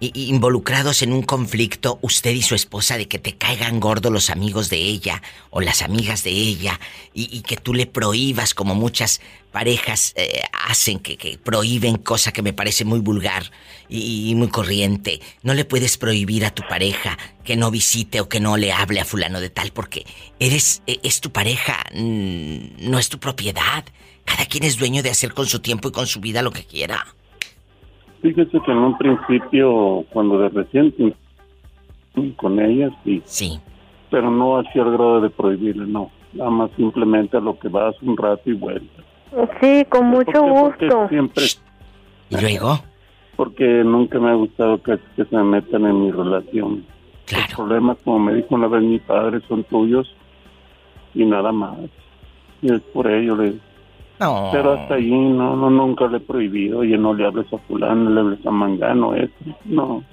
involucrados 0.00 1.02
en 1.02 1.12
un 1.12 1.22
conflicto 1.22 1.98
usted 2.02 2.32
y 2.32 2.42
su 2.42 2.54
esposa 2.54 2.96
de 2.96 3.08
que 3.08 3.18
te 3.18 3.36
caigan 3.36 3.80
gordos 3.80 4.12
los 4.12 4.30
amigos 4.30 4.70
de 4.70 4.76
ella 4.76 5.22
o 5.50 5.60
las 5.60 5.82
amigas 5.82 6.24
de 6.24 6.30
ella 6.30 6.80
y, 7.14 7.40
que 7.42 7.56
tú 7.56 7.74
le 7.74 7.86
prohíbas 7.86 8.54
como 8.54 8.74
muchas 8.74 9.20
parejas 9.52 10.12
eh, 10.16 10.42
hacen 10.52 10.98
que, 11.00 11.16
que 11.16 11.38
prohíben 11.38 11.96
cosa 11.96 12.32
que 12.32 12.42
me 12.42 12.52
parece 12.52 12.84
muy 12.84 13.00
vulgar 13.00 13.50
y, 13.88 14.30
y 14.30 14.34
muy 14.34 14.48
corriente. 14.48 15.20
No 15.42 15.54
le 15.54 15.64
puedes 15.64 15.98
prohibir 15.98 16.44
a 16.44 16.54
tu 16.54 16.62
pareja 16.68 17.18
que 17.44 17.56
no 17.56 17.70
visite 17.70 18.20
o 18.20 18.28
que 18.28 18.40
no 18.40 18.56
le 18.56 18.72
hable 18.72 19.00
a 19.00 19.04
fulano 19.04 19.40
de 19.40 19.50
tal 19.50 19.72
porque 19.72 20.06
eres 20.38 20.82
e- 20.86 21.00
es 21.02 21.20
tu 21.20 21.32
pareja, 21.32 21.84
no 21.94 22.98
es 22.98 23.08
tu 23.08 23.18
propiedad. 23.18 23.84
Cada 24.24 24.46
quien 24.46 24.64
es 24.64 24.76
dueño 24.76 25.02
de 25.02 25.10
hacer 25.10 25.34
con 25.34 25.46
su 25.46 25.60
tiempo 25.60 25.88
y 25.88 25.92
con 25.92 26.06
su 26.06 26.20
vida 26.20 26.42
lo 26.42 26.52
que 26.52 26.64
quiera. 26.64 27.14
Fíjese 28.22 28.60
que 28.60 28.72
en 28.72 28.78
un 28.78 28.98
principio, 28.98 30.04
cuando 30.12 30.38
de 30.38 30.48
recién 30.50 30.94
con 32.36 32.60
ella, 32.60 32.90
sí. 33.04 33.22
Sí. 33.24 33.60
Pero 34.10 34.30
no 34.30 34.58
hacia 34.58 34.82
el 34.82 34.92
grado 34.92 35.20
de 35.20 35.30
prohibirle, 35.30 35.86
no. 35.86 36.10
Nada 36.32 36.50
más 36.50 36.70
simplemente 36.76 37.36
a 37.36 37.40
lo 37.40 37.58
que 37.58 37.68
vas 37.68 37.94
un 38.02 38.16
rato 38.16 38.42
y 38.50 38.52
vuelta. 38.52 39.02
Sí, 39.60 39.84
con 39.88 40.06
mucho 40.06 40.32
Porque 40.32 40.86
gusto. 40.88 41.08
siempre... 41.08 41.44
¿Y 42.30 42.40
luego? 42.40 42.78
Porque 43.36 43.64
nunca 43.84 44.18
me 44.18 44.30
ha 44.30 44.34
gustado 44.34 44.82
que, 44.82 44.98
que 45.16 45.24
se 45.24 45.36
metan 45.38 45.86
en 45.86 46.00
mi 46.04 46.10
relación. 46.12 46.84
Claro. 47.26 47.44
Los 47.46 47.54
problemas, 47.56 47.98
como 48.04 48.18
me 48.18 48.34
dijo 48.34 48.54
una 48.54 48.68
vez 48.68 48.82
mi 48.82 48.98
padre, 48.98 49.40
son 49.48 49.64
tuyos 49.64 50.14
y 51.14 51.24
nada 51.24 51.50
más. 51.52 51.78
Y 52.62 52.72
es 52.72 52.80
por 52.92 53.10
ello, 53.10 53.36
le 53.36 53.54
No. 54.20 54.50
Pero 54.52 54.72
hasta 54.74 54.94
allí 54.94 55.10
no, 55.10 55.56
no, 55.56 55.70
nunca 55.70 56.06
le 56.06 56.18
he 56.18 56.20
prohibido. 56.20 56.80
Oye, 56.80 56.98
no 56.98 57.14
le 57.14 57.26
hables 57.26 57.50
a 57.52 57.58
fulano, 57.58 57.94
no 57.94 58.10
le 58.10 58.20
hables 58.20 58.46
a 58.46 58.50
mangano, 58.50 59.14
eso. 59.14 59.32
No. 59.64 60.04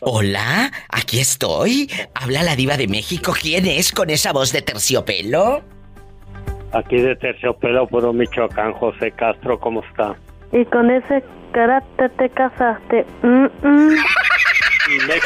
Hola, 0.00 0.70
aquí 0.90 1.20
estoy. 1.20 1.90
Habla 2.14 2.42
la 2.42 2.54
diva 2.54 2.76
de 2.76 2.86
México. 2.86 3.32
¿Quién 3.40 3.66
es 3.66 3.92
con 3.92 4.10
esa 4.10 4.32
voz 4.32 4.52
de 4.52 4.60
terciopelo? 4.60 5.64
Aquí 6.72 7.00
de 7.00 7.16
Terciopelo, 7.16 7.86
Puro 7.86 8.12
Michoacán, 8.12 8.72
José 8.74 9.10
Castro, 9.12 9.58
¿cómo 9.58 9.82
está? 9.82 10.14
Y 10.52 10.64
con 10.66 10.90
ese 10.90 11.24
carácter 11.52 12.10
te 12.18 12.28
casaste. 12.28 13.06
Mm, 13.22 13.46
mm. 13.62 13.96
Me 14.88 15.14
he 15.16 15.20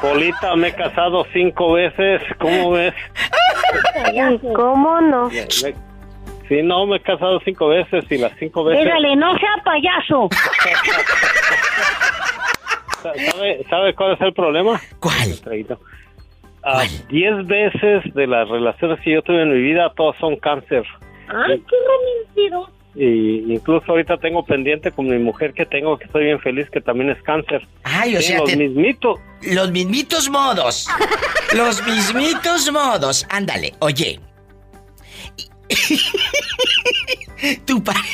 Polita, 0.00 0.56
me 0.56 0.68
he 0.68 0.74
casado 0.74 1.26
cinco 1.32 1.72
veces, 1.72 2.22
¿cómo 2.38 2.72
ves? 2.72 2.94
¿Y 4.12 4.38
cómo 4.54 5.00
no? 5.00 5.28
Me- 5.28 5.90
Sí, 6.48 6.62
no, 6.64 6.84
me 6.84 6.96
he 6.96 7.00
casado 7.00 7.38
cinco 7.44 7.68
veces 7.68 8.04
y 8.10 8.18
las 8.18 8.32
cinco 8.40 8.64
veces... 8.64 8.84
Dígale, 8.84 9.14
no 9.14 9.38
sea 9.38 9.54
payaso. 9.64 10.28
¿Sabe, 13.02 13.64
¿Sabe 13.70 13.94
cuál 13.94 14.12
es 14.14 14.20
el 14.20 14.32
problema? 14.34 14.80
¿Cuál? 14.98 15.34
Ah, 16.62 16.82
diez 17.08 17.46
veces 17.46 18.02
de 18.14 18.26
las 18.26 18.48
relaciones 18.48 19.00
que 19.00 19.12
yo 19.12 19.22
tuve 19.22 19.42
en 19.42 19.52
mi 19.52 19.60
vida, 19.62 19.92
todas 19.96 20.18
son 20.18 20.36
cáncer. 20.36 20.82
Ay, 21.28 21.62
qué 21.68 21.76
romántico. 21.86 22.70
Y 22.94 23.52
incluso 23.52 23.92
ahorita 23.92 24.16
tengo 24.18 24.44
pendiente 24.44 24.90
con 24.90 25.06
mi 25.08 25.18
mujer 25.18 25.52
que 25.54 25.64
tengo, 25.64 25.96
que 25.98 26.06
estoy 26.06 26.24
bien 26.24 26.40
feliz, 26.40 26.68
que 26.70 26.80
también 26.80 27.10
es 27.10 27.22
cáncer. 27.22 27.66
Ay, 27.84 28.16
o 28.16 28.20
Sí, 28.20 28.26
sea, 28.28 28.38
los 28.38 28.50
te- 28.50 28.56
mismitos. 28.56 29.20
Los 29.42 29.70
mismitos 29.70 30.28
modos. 30.28 30.88
Los 31.54 31.84
mismitos 31.86 32.70
modos. 32.72 33.26
Ándale, 33.30 33.74
oye. 33.78 34.18
tu 37.64 37.82
pareja. 37.82 38.04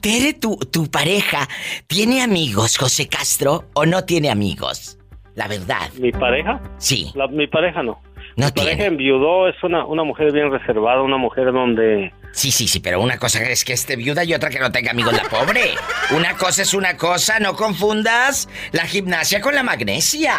Tere, 0.00 0.32
tu, 0.34 0.56
tu 0.56 0.90
pareja, 0.90 1.48
¿tiene 1.86 2.22
amigos, 2.22 2.76
José 2.78 3.08
Castro, 3.08 3.64
o 3.74 3.84
no 3.86 4.04
tiene 4.04 4.30
amigos? 4.30 4.98
La 5.34 5.48
verdad. 5.48 5.90
¿Mi 5.98 6.12
pareja? 6.12 6.60
Sí. 6.78 7.10
La- 7.14 7.26
mi 7.28 7.46
pareja 7.46 7.82
no. 7.82 8.00
No 8.36 8.46
mi 8.46 8.52
pareja 8.52 8.86
enviudó, 8.86 9.48
es 9.48 9.62
una, 9.62 9.84
una 9.86 10.02
mujer 10.02 10.32
bien 10.32 10.50
reservada, 10.50 11.02
una 11.02 11.16
mujer 11.16 11.52
donde... 11.52 12.12
Sí, 12.32 12.50
sí, 12.50 12.66
sí, 12.66 12.80
pero 12.80 13.00
una 13.00 13.16
cosa 13.16 13.40
es 13.42 13.64
que 13.64 13.72
esté 13.72 13.94
viuda 13.94 14.24
y 14.24 14.34
otra 14.34 14.50
que 14.50 14.58
no 14.58 14.72
tenga 14.72 14.90
amigos 14.90 15.12
la 15.12 15.22
pobre. 15.22 15.74
Una 16.16 16.36
cosa 16.36 16.62
es 16.62 16.74
una 16.74 16.96
cosa, 16.96 17.38
no 17.38 17.54
confundas 17.54 18.48
la 18.72 18.86
gimnasia 18.86 19.40
con 19.40 19.54
la 19.54 19.62
magnesia. 19.62 20.36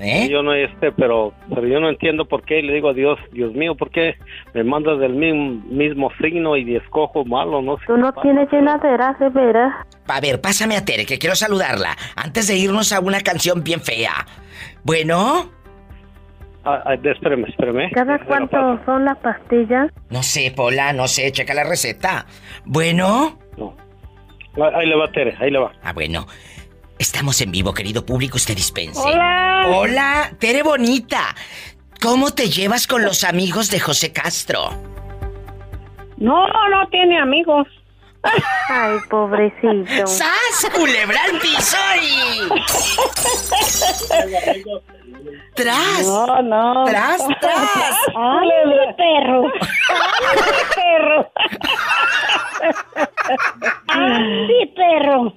¿Eh? 0.00 0.28
Yo 0.30 0.42
no 0.42 0.54
este, 0.54 0.92
pero, 0.92 1.32
pero 1.52 1.66
yo 1.66 1.80
no 1.80 1.88
entiendo 1.88 2.24
por 2.24 2.44
qué. 2.44 2.60
Y 2.60 2.62
le 2.62 2.74
digo 2.74 2.90
a 2.90 2.92
Dios, 2.92 3.18
Dios 3.32 3.52
mío, 3.52 3.74
¿por 3.74 3.90
qué 3.90 4.16
me 4.54 4.62
mandas 4.62 4.98
del 5.00 5.14
mismo, 5.14 5.60
mismo 5.68 6.10
signo 6.20 6.56
y 6.56 6.76
escojo 6.76 7.24
malo? 7.24 7.60
No 7.62 7.78
sé. 7.78 7.84
Tú 7.86 7.96
no 7.96 8.12
tienes 8.12 8.50
llenadera, 8.50 9.16
de 9.18 9.28
veras. 9.28 9.74
A 10.06 10.20
ver, 10.20 10.40
pásame 10.40 10.76
a 10.76 10.84
Tere, 10.84 11.04
que 11.04 11.18
quiero 11.18 11.34
saludarla. 11.34 11.96
Antes 12.14 12.46
de 12.46 12.56
irnos 12.56 12.92
a 12.92 13.00
una 13.00 13.20
canción 13.22 13.64
bien 13.64 13.80
fea. 13.80 14.26
Bueno, 14.84 15.50
Ah, 16.70 16.82
ah, 16.84 16.94
espérame, 16.94 17.46
espérame. 17.48 17.90
¿Cada 17.92 18.18
cuánto 18.26 18.78
son 18.84 19.06
las 19.06 19.16
pastillas? 19.18 19.90
no 20.10 20.22
sé, 20.22 20.52
Pola, 20.54 20.92
no 20.92 21.08
sé, 21.08 21.32
checa 21.32 21.54
la 21.54 21.64
receta. 21.64 22.26
Bueno. 22.66 23.38
Ah, 24.60 24.70
Ahí 24.74 24.86
le 24.86 24.96
va, 24.96 25.10
Tere, 25.10 25.34
ahí 25.40 25.50
le 25.50 25.58
va. 25.60 25.72
Ah, 25.82 25.92
bueno. 25.92 26.26
Estamos 26.98 27.40
en 27.40 27.52
vivo, 27.52 27.72
querido 27.72 28.04
público, 28.04 28.36
usted 28.36 28.54
dispense. 28.54 29.00
Hola. 29.02 29.62
Hola, 29.68 30.30
Tere 30.38 30.62
Bonita. 30.62 31.34
¿Cómo 32.02 32.32
te 32.34 32.50
llevas 32.50 32.86
con 32.86 33.02
los 33.02 33.24
amigos 33.24 33.70
de 33.70 33.80
José 33.80 34.12
Castro? 34.12 34.68
No, 36.18 36.46
no 36.48 36.86
tiene 36.90 37.18
amigos. 37.18 37.66
Ay, 38.68 38.98
pobrecito. 39.08 40.06
¡Sas, 40.06 40.68
culebra 40.74 41.18
al 41.24 41.38
piso 41.38 41.78
¡Tras! 45.54 46.06
No, 46.06 46.42
no. 46.42 46.84
¡Tras, 46.84 47.22
tras! 47.40 47.96
¡Ay, 48.16 48.48
mi 48.66 48.94
perro! 48.96 49.44
¡Ay, 50.28 50.38
mi 50.46 50.64
perro! 50.74 51.18
¡Ay, 53.88 54.46
mi 54.46 54.66
perro! 54.66 55.34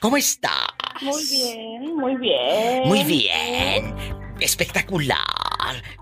¿Cómo 0.00 0.16
está? 0.16 0.52
Muy 1.00 1.24
bien, 1.24 1.96
muy 1.96 2.16
bien. 2.16 2.88
Muy 2.88 3.04
bien. 3.04 3.94
Espectacular. 4.40 5.18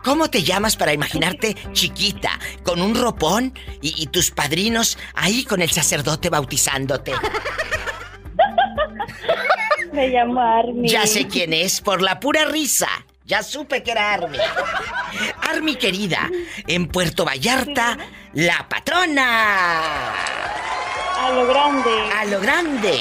¿Cómo 0.02 0.30
te 0.30 0.42
llamas 0.42 0.76
para 0.76 0.92
imaginarte 0.92 1.54
chiquita, 1.72 2.38
con 2.62 2.80
un 2.80 2.94
ropón 2.94 3.52
y, 3.82 4.02
y 4.02 4.06
tus 4.06 4.30
padrinos 4.30 4.96
ahí 5.14 5.44
con 5.44 5.60
el 5.60 5.70
sacerdote 5.70 6.30
bautizándote? 6.30 7.12
Me 9.92 10.08
llamo 10.08 10.40
Army. 10.40 10.88
Ya 10.88 11.06
sé 11.06 11.26
quién 11.26 11.52
es, 11.52 11.80
por 11.80 12.02
la 12.02 12.20
pura 12.20 12.44
risa. 12.46 12.88
Ya 13.24 13.42
supe 13.42 13.82
que 13.82 13.92
era 13.92 14.14
Army. 14.14 14.38
Army 15.48 15.76
querida, 15.76 16.28
en 16.66 16.88
Puerto 16.88 17.24
Vallarta, 17.24 17.96
la 18.32 18.68
patrona. 18.68 20.14
A 21.18 21.30
lo 21.32 21.46
grande. 21.46 21.90
A 22.16 22.24
lo 22.24 22.40
grande. 22.40 22.98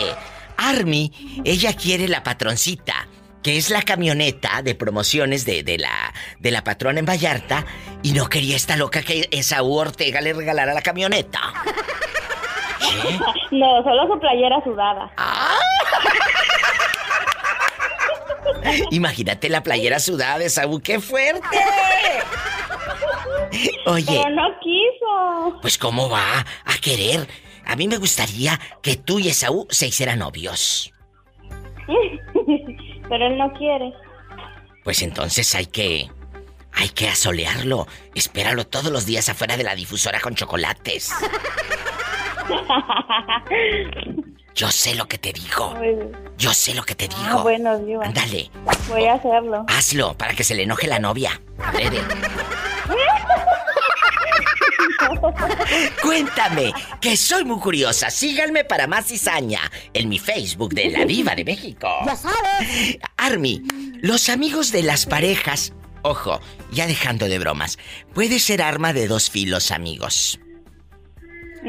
Army, 0.57 1.41
ella 1.45 1.75
quiere 1.75 2.07
la 2.07 2.21
patroncita, 2.21 3.07
que 3.41 3.57
es 3.57 3.69
la 3.69 3.81
camioneta 3.81 4.61
de 4.61 4.75
promociones 4.75 5.45
de, 5.45 5.63
de 5.63 5.77
la, 5.77 6.13
de 6.39 6.51
la 6.51 6.63
patrona 6.63 6.99
en 6.99 7.05
Vallarta, 7.05 7.65
y 8.03 8.11
no 8.11 8.27
quería 8.27 8.55
esta 8.55 8.77
loca 8.77 9.01
que 9.01 9.27
Esaú 9.31 9.73
Ortega 9.73 10.21
le 10.21 10.33
regalara 10.33 10.73
la 10.73 10.81
camioneta. 10.81 11.39
No, 13.51 13.83
solo 13.83 14.07
su 14.13 14.19
playera 14.19 14.61
sudada. 14.63 15.11
Imagínate 18.91 19.49
la 19.49 19.63
playera 19.63 19.99
sudada 19.99 20.39
de 20.39 20.45
Esaú, 20.45 20.79
¡qué 20.81 20.99
fuerte! 20.99 21.41
Oye, 23.85 24.21
Pero 24.23 24.35
no 24.35 24.59
quiso. 24.61 25.59
pues 25.61 25.77
¿cómo 25.77 26.09
va 26.09 26.45
a 26.65 26.77
querer? 26.81 27.27
A 27.65 27.75
mí 27.75 27.87
me 27.87 27.97
gustaría 27.97 28.59
que 28.81 28.95
tú 28.95 29.19
y 29.19 29.29
Esaú 29.29 29.67
se 29.69 29.87
hicieran 29.87 30.19
novios. 30.19 30.91
Pero 33.09 33.27
él 33.27 33.37
no 33.37 33.51
quiere. 33.53 33.91
Pues 34.83 35.01
entonces 35.01 35.53
hay 35.55 35.65
que. 35.67 36.09
Hay 36.71 36.89
que 36.89 37.09
asolearlo. 37.09 37.87
Espéralo 38.13 38.67
todos 38.67 38.91
los 38.91 39.05
días 39.05 39.27
afuera 39.27 39.57
de 39.57 39.63
la 39.63 39.75
difusora 39.75 40.19
con 40.19 40.35
chocolates. 40.35 41.11
Yo 44.59 44.69
sé 44.71 44.93
lo 44.95 45.07
que 45.07 45.17
te 45.17 45.31
digo. 45.31 45.73
Yo 46.37 46.53
sé 46.53 46.73
lo 46.73 46.83
que 46.83 46.93
te 46.93 47.05
Ah, 47.05 47.07
digo. 47.29 47.43
bueno, 47.43 47.79
Diva. 47.79 48.03
Ándale, 48.05 48.51
Voy 48.89 49.05
a 49.05 49.13
hacerlo. 49.13 49.63
hazlo 49.69 50.17
para 50.17 50.33
que 50.33 50.43
se 50.43 50.53
le 50.53 50.63
enoje 50.63 50.85
la 50.85 50.99
novia. 50.99 51.41
Adrede. 51.63 52.01
Cuéntame, 56.01 56.73
que 56.99 57.15
soy 57.15 57.45
muy 57.45 57.57
curiosa. 57.61 58.09
Síganme 58.09 58.65
para 58.65 58.85
más 58.85 59.05
cizaña 59.07 59.61
en 59.93 60.09
mi 60.09 60.19
Facebook 60.19 60.73
de 60.73 60.89
La 60.89 61.05
Diva 61.05 61.35
de 61.35 61.45
México. 61.45 61.87
Ya 62.05 62.17
sabes. 62.17 62.97
Army, 63.15 63.63
los 64.01 64.27
amigos 64.27 64.73
de 64.73 64.83
las 64.83 65.05
parejas, 65.05 65.71
ojo, 66.01 66.41
ya 66.73 66.85
dejando 66.85 67.29
de 67.29 67.39
bromas, 67.39 67.77
puede 68.13 68.39
ser 68.39 68.61
arma 68.61 68.91
de 68.91 69.07
dos 69.07 69.29
filos, 69.29 69.71
amigos. 69.71 70.37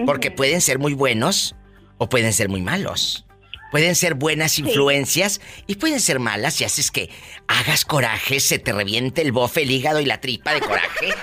Porque 0.07 0.33
pueden 0.33 0.61
ser 0.61 0.81
muy 0.81 0.95
buenos 0.95 1.55
o 2.01 2.09
pueden 2.09 2.33
ser 2.33 2.49
muy 2.49 2.63
malos. 2.63 3.27
Pueden 3.71 3.95
ser 3.95 4.15
buenas 4.15 4.59
influencias 4.59 5.41
y 5.69 5.77
pueden 5.77 6.01
ser 6.01 6.19
malas 6.19 6.55
si 6.55 6.65
haces 6.65 6.91
que 6.91 7.11
hagas 7.47 7.85
coraje, 7.85 8.41
se 8.41 8.59
te 8.59 8.73
reviente 8.73 9.23
el 9.23 9.31
bofe, 9.31 9.63
el 9.63 9.71
hígado 9.71 10.01
y 10.01 10.07
la 10.07 10.19
tripa 10.21 10.53
de 10.55 10.61
coraje. 10.61 11.15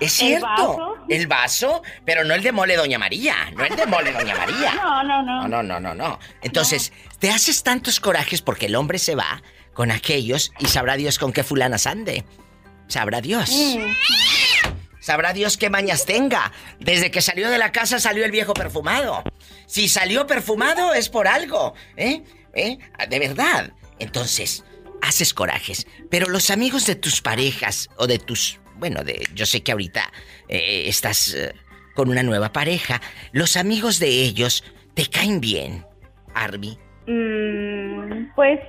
Es 0.00 0.20
¿El 0.20 0.28
cierto. 0.28 0.46
vaso? 0.46 0.96
El 1.08 1.26
vaso, 1.26 1.82
pero 2.04 2.24
no 2.24 2.34
el 2.34 2.42
de 2.42 2.52
mole 2.52 2.76
Doña 2.76 2.98
María, 2.98 3.50
no 3.56 3.64
el 3.64 3.74
de 3.76 3.86
mole 3.86 4.12
Doña 4.12 4.36
María. 4.36 4.74
No, 4.74 5.04
no, 5.04 5.22
no. 5.22 5.48
No, 5.48 5.62
no, 5.62 5.62
no, 5.62 5.80
no, 5.80 5.94
no. 5.94 6.18
Entonces, 6.42 6.92
te 7.18 7.30
haces 7.30 7.62
tantos 7.62 8.00
corajes 8.00 8.42
porque 8.42 8.66
el 8.66 8.74
hombre 8.76 8.98
se 8.98 9.14
va 9.14 9.42
con 9.72 9.90
aquellos 9.92 10.52
y 10.58 10.66
sabrá 10.66 10.96
Dios 10.96 11.18
con 11.18 11.32
qué 11.32 11.44
fulanas 11.44 11.86
ande. 11.86 12.24
Sabrá 12.88 13.20
Dios. 13.20 13.50
Mm. 13.50 13.92
Sabrá 15.08 15.32
Dios 15.32 15.56
qué 15.56 15.70
mañas 15.70 16.04
tenga. 16.04 16.52
Desde 16.80 17.10
que 17.10 17.22
salió 17.22 17.48
de 17.48 17.56
la 17.56 17.72
casa 17.72 17.98
salió 17.98 18.26
el 18.26 18.30
viejo 18.30 18.52
perfumado. 18.52 19.22
Si 19.64 19.88
salió 19.88 20.26
perfumado 20.26 20.92
es 20.92 21.08
por 21.08 21.26
algo, 21.26 21.72
¿eh? 21.96 22.22
¿Eh? 22.52 22.76
De 23.08 23.18
verdad. 23.18 23.72
Entonces, 23.98 24.66
haces 25.00 25.32
corajes. 25.32 25.86
Pero 26.10 26.28
los 26.28 26.50
amigos 26.50 26.84
de 26.84 26.94
tus 26.94 27.22
parejas 27.22 27.88
o 27.96 28.06
de 28.06 28.18
tus 28.18 28.60
bueno, 28.76 29.02
de, 29.02 29.26
yo 29.34 29.46
sé 29.46 29.62
que 29.62 29.72
ahorita 29.72 30.12
eh, 30.46 30.84
estás 30.88 31.32
eh, 31.32 31.54
con 31.94 32.10
una 32.10 32.22
nueva 32.22 32.52
pareja. 32.52 33.00
Los 33.32 33.56
amigos 33.56 33.98
de 34.00 34.08
ellos 34.08 34.62
te 34.92 35.06
caen 35.06 35.40
bien, 35.40 35.86
Arby. 36.34 36.76
Mm, 37.06 38.34
pues 38.36 38.60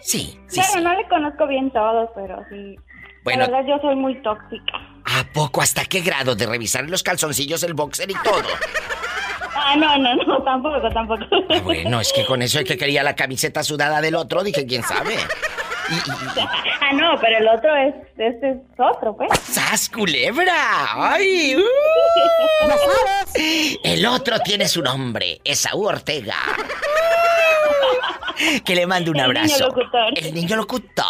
Sí, 0.00 0.38
sí, 0.48 0.60
Claro, 0.60 0.72
sí. 0.72 0.80
no 0.82 0.94
le 0.94 1.08
conozco 1.08 1.46
bien 1.46 1.70
todo, 1.70 2.12
pero 2.16 2.44
sí. 2.48 2.76
Bueno. 3.26 3.40
La 3.40 3.50
verdad, 3.50 3.68
yo 3.68 3.80
soy 3.80 3.96
muy 3.96 4.14
tóxica. 4.22 4.78
¿A 5.04 5.24
poco? 5.32 5.60
¿Hasta 5.60 5.84
qué 5.84 6.00
grado 6.00 6.36
de 6.36 6.46
revisar 6.46 6.88
los 6.88 7.02
calzoncillos, 7.02 7.60
el 7.64 7.74
boxer 7.74 8.08
y 8.08 8.14
todo? 8.14 8.44
Ah, 9.52 9.74
no, 9.76 9.98
no, 9.98 10.14
no, 10.14 10.42
tampoco, 10.44 10.80
tampoco. 10.92 11.24
Ah, 11.50 11.60
bueno, 11.64 12.00
es 12.00 12.12
que 12.12 12.24
con 12.24 12.40
eso 12.40 12.60
es 12.60 12.64
que 12.64 12.76
quería 12.76 13.02
la 13.02 13.16
camiseta 13.16 13.64
sudada 13.64 14.00
del 14.00 14.14
otro, 14.14 14.44
dije, 14.44 14.64
¿quién 14.64 14.84
sabe? 14.84 15.16
ah, 16.80 16.92
no, 16.92 17.18
pero 17.20 17.38
el 17.38 17.48
otro 17.48 17.74
es, 17.74 17.94
este 18.16 18.50
es 18.50 18.58
otro, 18.78 19.16
pues. 19.16 19.28
¡Sas, 19.40 19.88
culebra! 19.88 20.54
¡Ay! 20.94 21.56
uh! 21.56 21.62
El 23.82 24.06
otro 24.06 24.38
tiene 24.38 24.68
su 24.68 24.82
nombre, 24.82 25.40
Esaú 25.42 25.84
Ortega. 25.84 26.36
Que 28.64 28.74
le 28.74 28.86
mando 28.86 29.10
un 29.10 29.16
El 29.18 29.28
niño 29.28 29.38
abrazo. 29.40 29.66
locutor. 29.68 30.12
El 30.16 30.34
niño 30.34 30.56
locutor. 30.56 31.04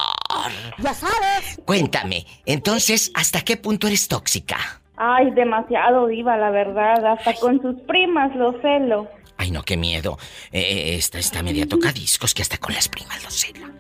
Ya 0.79 0.95
sabes. 0.95 1.61
Cuéntame, 1.65 2.27
entonces, 2.45 3.11
¿hasta 3.15 3.41
qué 3.43 3.57
punto 3.57 3.87
eres 3.87 4.07
tóxica? 4.09 4.81
Ay, 4.97 5.31
demasiado 5.33 6.07
diva, 6.07 6.37
la 6.37 6.51
verdad. 6.51 7.05
Hasta 7.05 7.35
con 7.35 7.61
sus 7.61 7.75
primas 7.87 8.35
lo 8.37 8.53
celo. 8.63 9.09
Ay, 9.39 9.51
no, 9.51 9.63
qué 9.63 9.77
miedo. 9.77 10.19
Eh, 10.53 10.95
esta 10.97 11.19
está 11.19 11.43
media 11.43 11.67
tocadiscos 11.69 12.33
que 12.33 12.43
hasta 12.43 12.59
con 12.59 12.73
las 12.75 12.89
primas 12.89 13.23
lo 13.23 13.31
cela. 13.31 13.71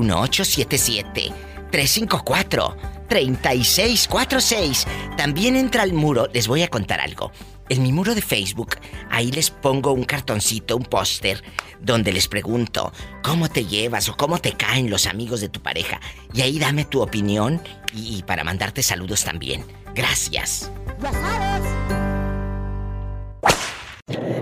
1877-354-3646. 3.08 4.86
También 5.16 5.56
entra 5.56 5.82
al 5.82 5.92
muro, 5.92 6.28
les 6.32 6.48
voy 6.48 6.62
a 6.62 6.68
contar 6.68 7.00
algo. 7.00 7.32
En 7.68 7.82
mi 7.82 7.92
muro 7.92 8.14
de 8.14 8.20
Facebook, 8.20 8.76
ahí 9.10 9.32
les 9.32 9.50
pongo 9.50 9.92
un 9.92 10.04
cartoncito, 10.04 10.76
un 10.76 10.84
póster, 10.84 11.42
donde 11.80 12.12
les 12.12 12.28
pregunto 12.28 12.92
cómo 13.22 13.48
te 13.48 13.64
llevas 13.64 14.08
o 14.10 14.16
cómo 14.16 14.38
te 14.38 14.52
caen 14.52 14.90
los 14.90 15.06
amigos 15.06 15.40
de 15.40 15.48
tu 15.48 15.62
pareja. 15.62 15.98
Y 16.34 16.42
ahí 16.42 16.58
dame 16.58 16.84
tu 16.84 17.00
opinión 17.00 17.62
y, 17.94 18.18
y 18.18 18.22
para 18.22 18.44
mandarte 18.44 18.82
saludos 18.82 19.24
también. 19.24 19.64
Gracias. 19.94 20.70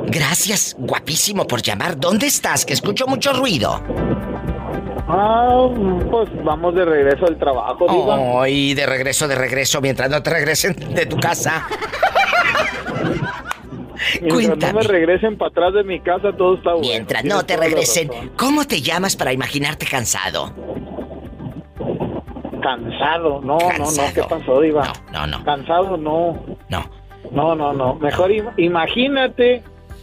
Gracias, 0.06 0.76
guapísimo, 0.78 1.46
por 1.46 1.62
llamar. 1.62 1.98
¿Dónde 1.98 2.26
estás? 2.26 2.64
Que 2.64 2.72
escucho 2.72 3.06
mucho 3.06 3.32
ruido. 3.32 3.82
Ah, 5.08 5.68
pues 6.10 6.28
vamos 6.44 6.74
de 6.74 6.84
regreso 6.84 7.26
al 7.26 7.36
trabajo, 7.36 7.86
Diva. 7.90 8.42
Ay, 8.42 8.74
de 8.74 8.86
regreso, 8.86 9.26
de 9.28 9.34
regreso, 9.34 9.80
mientras 9.80 10.08
no 10.10 10.22
te 10.22 10.30
regresen 10.30 10.74
de 10.94 11.06
tu 11.06 11.18
casa. 11.18 11.66
Mientras 14.20 14.72
no 14.72 14.80
me 14.80 14.86
regresen 14.86 15.36
para 15.38 15.50
atrás 15.50 15.74
de 15.74 15.84
mi 15.84 16.00
casa, 16.00 16.32
todo 16.36 16.54
está 16.56 16.72
bueno. 16.72 16.88
Mientras 16.88 17.24
no 17.24 17.44
te 17.44 17.56
regresen. 17.56 18.10
¿cómo 18.36 18.64
te 18.66 18.80
llamas 18.80 19.16
para 19.16 19.32
imaginarte 19.32 19.86
cansado? 19.86 20.52
Cansado, 22.62 23.40
no, 23.42 23.58
no, 23.58 23.58
no, 23.58 23.68
¿qué 23.68 23.76
Cansado. 23.78 24.28
pasó, 24.28 24.60
Diva? 24.60 24.92
No, 25.12 25.26
no. 25.26 25.44
Cansado, 25.44 25.96
no. 25.96 26.38
No. 26.68 26.84
No, 27.32 27.54
no, 27.54 27.72
no. 27.72 27.94
Mejor 27.96 28.30
im- 28.30 28.52
imagínate 28.56 29.62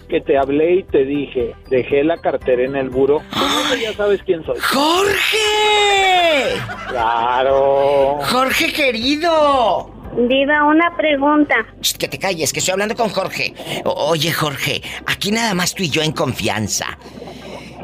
que 0.10 0.22
te 0.22 0.38
hablé 0.38 0.76
y 0.80 0.84
te 0.84 1.06
dije, 1.06 1.56
dejé 1.70 2.04
la 2.04 2.18
cartera 2.18 2.64
en 2.64 2.76
el 2.76 2.90
eso 3.32 3.76
ya 3.82 3.94
sabes 3.94 4.22
quién 4.24 4.44
soy. 4.46 4.58
¡Jorge! 4.60 6.60
Claro. 6.90 8.18
¡Jorge 8.24 8.74
querido! 8.74 9.92
Diva, 10.28 10.66
una 10.66 10.96
pregunta. 10.98 11.56
Shh, 11.82 11.98
Que 11.98 12.08
te 12.08 12.18
calles, 12.18 12.52
que 12.52 12.60
estoy 12.60 12.72
hablando 12.74 12.96
con 12.96 13.10
Jorge. 13.10 13.54
O- 13.86 14.10
oye, 14.10 14.32
Jorge, 14.34 14.82
aquí 15.06 15.32
nada 15.32 15.54
más 15.54 15.74
tú 15.76 15.84
y 15.84 15.90
yo 15.90 16.02
en 16.02 16.12
confianza. 16.12 16.98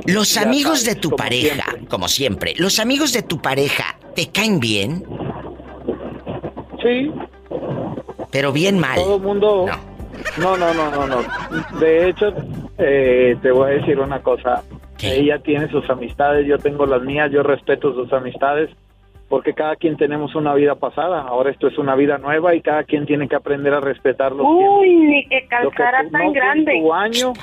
Los 0.06 0.34
Ya 0.34 0.42
amigos 0.42 0.82
sabes, 0.82 0.96
de 0.96 1.02
tu 1.02 1.10
como 1.12 1.18
pareja, 1.18 1.66
como 1.90 2.08
siempre, 2.08 2.54
los 2.58 2.80
amigos 2.80 3.14
de 3.14 3.22
tu 3.22 3.40
pareja, 3.42 3.98
¿te 4.16 4.28
caen 4.30 4.60
bien? 4.60 5.06
Sí. 6.84 7.12
Pero 8.32 8.52
bien 8.52 8.80
mal. 8.80 8.96
Todo 8.96 9.16
el 9.16 9.22
mundo... 9.22 9.66
No, 9.68 9.95
no, 10.38 10.58
no, 10.58 10.74
no, 10.74 11.08
no. 11.08 11.18
De 11.80 12.10
hecho, 12.10 12.34
eh, 12.78 13.36
te 13.42 13.52
voy 13.52 13.72
a 13.72 13.74
decir 13.76 14.00
una 14.00 14.22
cosa. 14.22 14.64
Ella 15.02 15.40
tiene 15.40 15.70
sus 15.70 15.88
amistades, 15.90 16.48
yo 16.48 16.58
tengo 16.58 16.86
las 16.86 17.02
mías, 17.02 17.30
yo 17.32 17.44
respeto 17.44 17.94
sus 17.94 18.12
amistades, 18.14 18.70
porque 19.30 19.54
cada 19.54 19.76
quien 19.76 19.98
tenemos 19.98 20.34
una 20.36 20.54
vida 20.56 20.76
pasada. 20.76 21.22
Ahora 21.22 21.52
esto 21.52 21.68
es 21.68 21.78
una 21.78 21.96
vida 21.96 22.18
nueva 22.18 22.56
y 22.56 22.62
cada 22.62 22.84
quien 22.86 23.06
tiene 23.06 23.28
que 23.28 23.36
aprender 23.36 23.74
a 23.74 23.82
respetar 23.82 24.32
los 24.32 24.46
Uy, 24.50 24.96
ni 24.96 25.28
que 25.28 25.42
Lo 25.62 25.70
que 25.70 25.78
calzara 25.78 26.04
tú 26.06 26.12
tan 26.12 26.12
no 26.12 26.18
fue 26.18 26.26
en 26.28 26.34
grande. 26.34 26.72
tu 26.82 26.94
año, 26.94 27.34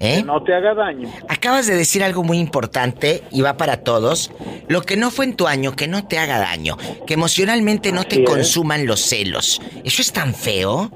¿Eh? 0.00 0.16
que 0.16 0.22
no 0.24 0.42
te 0.42 0.54
haga 0.54 0.74
daño. 0.74 1.08
Acabas 1.28 1.66
de 1.68 1.76
decir 1.76 2.02
algo 2.02 2.24
muy 2.24 2.38
importante 2.38 3.22
y 3.30 3.42
va 3.42 3.56
para 3.56 3.84
todos. 3.84 4.32
Lo 4.68 4.82
que 4.82 4.96
no 4.96 5.10
fue 5.12 5.26
en 5.26 5.36
tu 5.36 5.46
año, 5.46 5.76
que 5.76 5.86
no 5.86 6.06
te 6.08 6.18
haga 6.18 6.38
daño. 6.38 6.76
Que 7.06 7.14
emocionalmente 7.14 7.92
no 7.92 8.02
te 8.04 8.22
es. 8.24 8.28
consuman 8.28 8.86
los 8.86 9.00
celos. 9.00 9.60
¿Eso 9.84 10.02
es 10.02 10.12
tan 10.12 10.34
feo? 10.34 10.90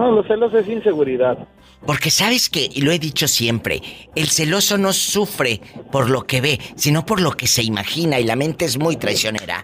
No, 0.00 0.12
los 0.12 0.26
celos 0.26 0.54
es 0.54 0.66
inseguridad. 0.66 1.36
Porque 1.84 2.10
sabes 2.10 2.48
que, 2.48 2.66
y 2.72 2.80
lo 2.80 2.90
he 2.90 2.98
dicho 2.98 3.28
siempre, 3.28 3.82
el 4.14 4.28
celoso 4.28 4.78
no 4.78 4.94
sufre 4.94 5.60
por 5.92 6.08
lo 6.08 6.22
que 6.22 6.40
ve, 6.40 6.58
sino 6.74 7.04
por 7.04 7.20
lo 7.20 7.32
que 7.32 7.46
se 7.46 7.62
imagina 7.62 8.18
y 8.18 8.24
la 8.24 8.34
mente 8.34 8.64
es 8.64 8.78
muy 8.78 8.96
traicionera. 8.96 9.62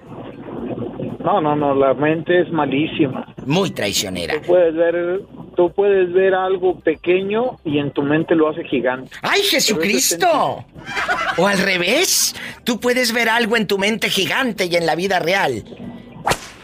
No, 1.24 1.40
no, 1.40 1.56
no, 1.56 1.74
la 1.74 1.94
mente 1.94 2.42
es 2.42 2.52
malísima. 2.52 3.34
Muy 3.46 3.70
traicionera. 3.70 4.34
Tú 4.34 4.48
puedes 4.48 4.74
ver, 4.74 5.22
tú 5.56 5.72
puedes 5.72 6.12
ver 6.12 6.34
algo 6.34 6.80
pequeño 6.80 7.56
y 7.64 7.78
en 7.78 7.90
tu 7.92 8.02
mente 8.02 8.34
lo 8.34 8.50
hace 8.50 8.62
gigante. 8.64 9.10
¡Ay, 9.22 9.40
Jesucristo! 9.40 10.66
O 11.38 11.46
al 11.46 11.58
revés, 11.60 12.36
tú 12.62 12.78
puedes 12.78 13.14
ver 13.14 13.30
algo 13.30 13.56
en 13.56 13.66
tu 13.66 13.78
mente 13.78 14.10
gigante 14.10 14.66
y 14.66 14.76
en 14.76 14.84
la 14.84 14.96
vida 14.96 15.18
real. 15.18 15.64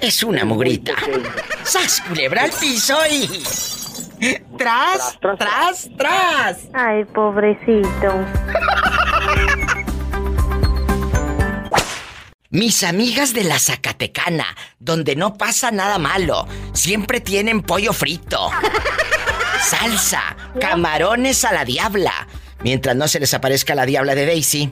Es 0.00 0.22
una 0.22 0.44
mugrita. 0.44 0.94
¡Sas, 1.64 2.02
culebra 2.08 2.44
al 2.44 2.50
piso 2.50 2.96
y... 3.10 3.42
¡Tras, 4.56 5.18
tras, 5.20 5.88
tras! 5.96 6.58
Ay, 6.72 7.04
pobrecito. 7.04 8.24
Mis 12.50 12.84
amigas 12.84 13.32
de 13.32 13.44
la 13.44 13.58
Zacatecana, 13.58 14.44
donde 14.78 15.16
no 15.16 15.38
pasa 15.38 15.70
nada 15.70 15.98
malo, 15.98 16.46
siempre 16.74 17.20
tienen 17.20 17.62
pollo 17.62 17.94
frito, 17.94 18.50
salsa, 19.62 20.36
camarones 20.60 21.46
a 21.46 21.52
la 21.52 21.64
diabla, 21.64 22.28
mientras 22.62 22.94
no 22.94 23.08
se 23.08 23.20
les 23.20 23.32
aparezca 23.32 23.74
la 23.74 23.86
diabla 23.86 24.14
de 24.14 24.26
Daisy. 24.26 24.70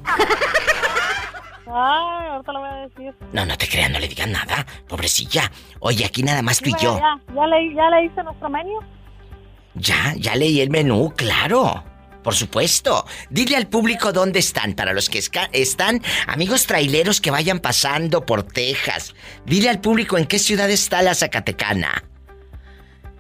Ay, 1.72 2.28
ahorita 2.30 2.52
lo 2.52 2.60
voy 2.60 2.68
a 2.68 2.74
decir. 2.88 3.14
No, 3.32 3.46
no 3.46 3.56
te 3.56 3.68
creas, 3.68 3.90
no 3.90 3.98
le 3.98 4.08
digas 4.08 4.28
nada. 4.28 4.66
Pobrecilla. 4.88 5.50
Oye, 5.80 6.04
aquí 6.04 6.22
nada 6.22 6.42
más 6.42 6.58
tú 6.60 6.70
y 6.70 6.72
yo. 6.82 6.96
Ya, 6.98 7.20
ya, 7.34 7.46
leí, 7.46 7.74
ya 7.74 7.90
leíste 7.90 8.22
nuestro 8.22 8.48
menú. 8.48 8.78
Ya, 9.74 10.14
ya 10.16 10.34
leí 10.36 10.60
el 10.60 10.70
menú, 10.70 11.12
claro. 11.16 11.84
Por 12.22 12.34
supuesto. 12.34 13.06
Dile 13.30 13.56
al 13.56 13.66
público 13.68 14.12
dónde 14.12 14.40
están, 14.40 14.74
para 14.74 14.92
los 14.92 15.08
que 15.08 15.18
están, 15.52 16.02
amigos 16.26 16.66
traileros 16.66 17.20
que 17.20 17.30
vayan 17.30 17.60
pasando 17.60 18.26
por 18.26 18.42
Texas. 18.42 19.14
Dile 19.46 19.70
al 19.70 19.80
público 19.80 20.18
en 20.18 20.26
qué 20.26 20.38
ciudad 20.38 20.68
está 20.68 21.00
la 21.02 21.14
Zacatecana. 21.14 22.04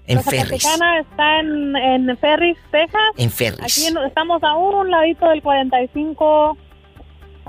En 0.06 0.16
La 0.16 0.22
Ferris. 0.22 0.62
Zacatecana 0.62 1.00
está 1.00 1.38
en, 1.40 1.76
en 1.76 2.18
Ferris, 2.18 2.58
Texas. 2.72 3.00
En 3.16 3.30
Ferris. 3.30 3.78
Aquí 3.78 3.86
en- 3.86 3.96
estamos 4.06 4.42
a 4.42 4.54
un 4.56 4.90
ladito 4.90 5.28
del 5.28 5.40
45, 5.40 6.58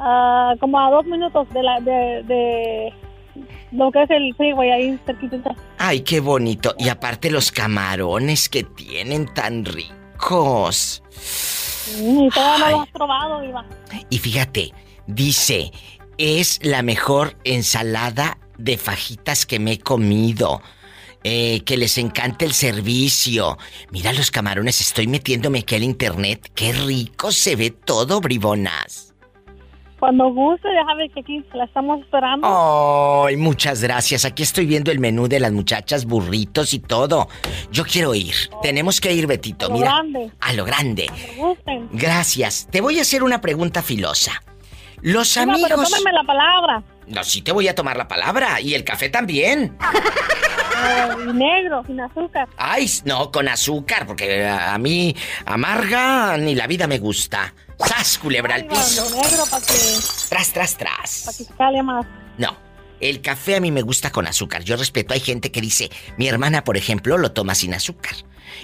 ah, 0.02 0.54
como 0.60 0.80
a 0.80 0.90
dos 0.90 1.06
minutos 1.06 1.48
de, 1.50 1.64
la, 1.64 1.80
de, 1.80 2.24
de 2.24 2.94
lo 3.72 3.92
que 3.92 4.04
es 4.04 4.10
el 4.10 4.36
freeway 4.36 4.72
ahí 4.72 5.00
cerquita. 5.06 5.56
Ay, 5.78 6.02
qué 6.02 6.20
bonito. 6.20 6.76
Y 6.78 6.90
aparte 6.90 7.32
los 7.32 7.52
camarones 7.52 8.50
que 8.50 8.64
tienen 8.64 9.34
tan 9.34 9.66
ricos. 9.66 11.04
Y 11.98 12.30
todavía 12.30 12.66
no 12.66 12.72
lo 12.72 12.82
has 12.82 12.90
probado. 12.90 13.42
Y 14.10 14.18
fíjate, 14.18 14.74
dice, 15.08 15.72
es 16.18 16.60
la 16.64 16.82
mejor 16.82 17.38
ensalada 17.44 18.38
de 18.58 18.78
fajitas 18.78 19.46
que 19.46 19.60
me 19.60 19.74
he 19.74 19.80
comido. 19.80 20.62
Eh, 21.24 21.62
que 21.66 21.78
les 21.78 22.00
encanta 22.00 22.46
el 22.46 22.54
servicio. 22.54 23.60
Mira 23.92 24.12
los 24.12 24.32
camarones, 24.32 24.82
estoy 24.82 25.06
metiéndome 25.06 25.60
aquí 25.60 25.76
al 25.76 25.84
internet. 25.84 26.52
Qué 26.56 26.74
rico 26.74 27.32
se 27.32 27.56
ve 27.56 27.70
todo, 27.70 28.22
bribonas. 28.22 29.11
Cuando 30.02 30.32
guste, 30.34 30.68
déjame 30.68 31.10
que 31.10 31.20
aquí 31.20 31.46
la 31.54 31.66
estamos 31.66 32.00
esperando. 32.02 33.24
Ay, 33.28 33.38
muchas 33.38 33.84
gracias. 33.84 34.26
Aquí 34.26 34.42
estoy 34.42 34.66
viendo 34.66 34.90
el 34.92 34.98
menú 34.98 35.28
de 35.28 35.40
las 35.40 35.52
muchachas, 35.52 36.06
burritos 36.06 36.74
y 36.74 36.80
todo. 36.80 37.28
Yo 37.72 37.84
quiero 37.86 38.16
ir. 38.16 38.34
Tenemos 38.64 39.00
que 39.00 39.14
ir, 39.14 39.28
Betito. 39.28 39.68
Lo 39.68 39.76
Mira. 39.76 39.92
grande. 39.92 40.32
A 40.40 40.54
lo 40.54 40.66
grande. 40.66 41.06
Que 41.16 41.36
gusten. 41.38 41.88
Gracias. 41.92 42.68
Te 42.72 42.82
voy 42.82 42.98
a 42.98 43.04
hacer 43.04 43.22
una 43.22 43.42
pregunta 43.42 43.84
filosa. 43.84 44.42
Los 45.04 45.36
Diva, 45.36 45.46
pero 45.54 45.76
amigos. 45.76 45.92
tómame 45.92 46.14
la 46.14 46.24
palabra. 46.24 46.84
No, 47.06 47.24
sí 47.24 47.44
te 47.44 47.52
voy 47.52 47.68
a 47.68 47.76
tomar 47.76 47.96
la 47.96 48.08
palabra. 48.08 48.60
Y 48.60 48.74
el 48.74 48.84
café 48.84 49.10
también. 49.10 49.78
Y 51.30 51.34
negro, 51.34 51.84
sin 51.86 52.00
azúcar. 52.00 52.48
Ay, 52.58 52.88
no, 53.06 53.32
con 53.32 53.48
azúcar, 53.48 54.08
porque 54.08 54.46
a, 54.48 54.74
a 54.74 54.78
mí 54.80 55.16
amarga 55.46 56.38
ni 56.38 56.56
la 56.56 56.66
vida 56.66 56.88
me 56.88 56.98
gusta. 56.98 57.54
¡Sas, 57.88 58.18
culebra 58.18 58.56
al 58.56 58.66
piso! 58.66 59.04
negro 59.10 59.44
para 59.50 59.66
que, 59.66 59.74
Tras, 60.30 60.54
tras, 60.54 60.78
tras. 60.78 61.46
pa' 61.58 61.72
que 61.72 61.84
más. 61.84 62.06
No, 62.38 62.58
el 63.00 63.22
café 63.22 63.56
a 63.56 63.60
mí 63.60 63.72
me 63.72 63.82
gusta 63.82 64.12
con 64.12 64.28
azúcar. 64.28 64.64
Yo 64.64 64.76
respeto, 64.78 65.14
hay 65.14 65.20
gente 65.20 65.52
que 65.52 65.62
dice, 65.62 65.90
mi 66.18 66.28
hermana, 66.28 66.64
por 66.64 66.78
ejemplo, 66.78 67.18
lo 67.18 67.32
toma 67.32 67.56
sin 67.56 67.74
azúcar. 67.74 68.14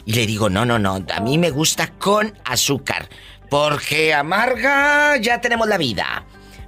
Y 0.06 0.14
le 0.14 0.26
digo, 0.28 0.50
no, 0.50 0.66
no, 0.66 0.80
no, 0.80 1.04
a 1.14 1.20
mí 1.22 1.38
me 1.38 1.50
gusta 1.50 1.88
con 1.94 2.38
azúcar. 2.46 3.10
Porque 3.50 4.14
amarga 4.14 5.18
ya 5.18 5.42
tenemos 5.42 5.68
la 5.68 5.78
vida. 5.78 6.26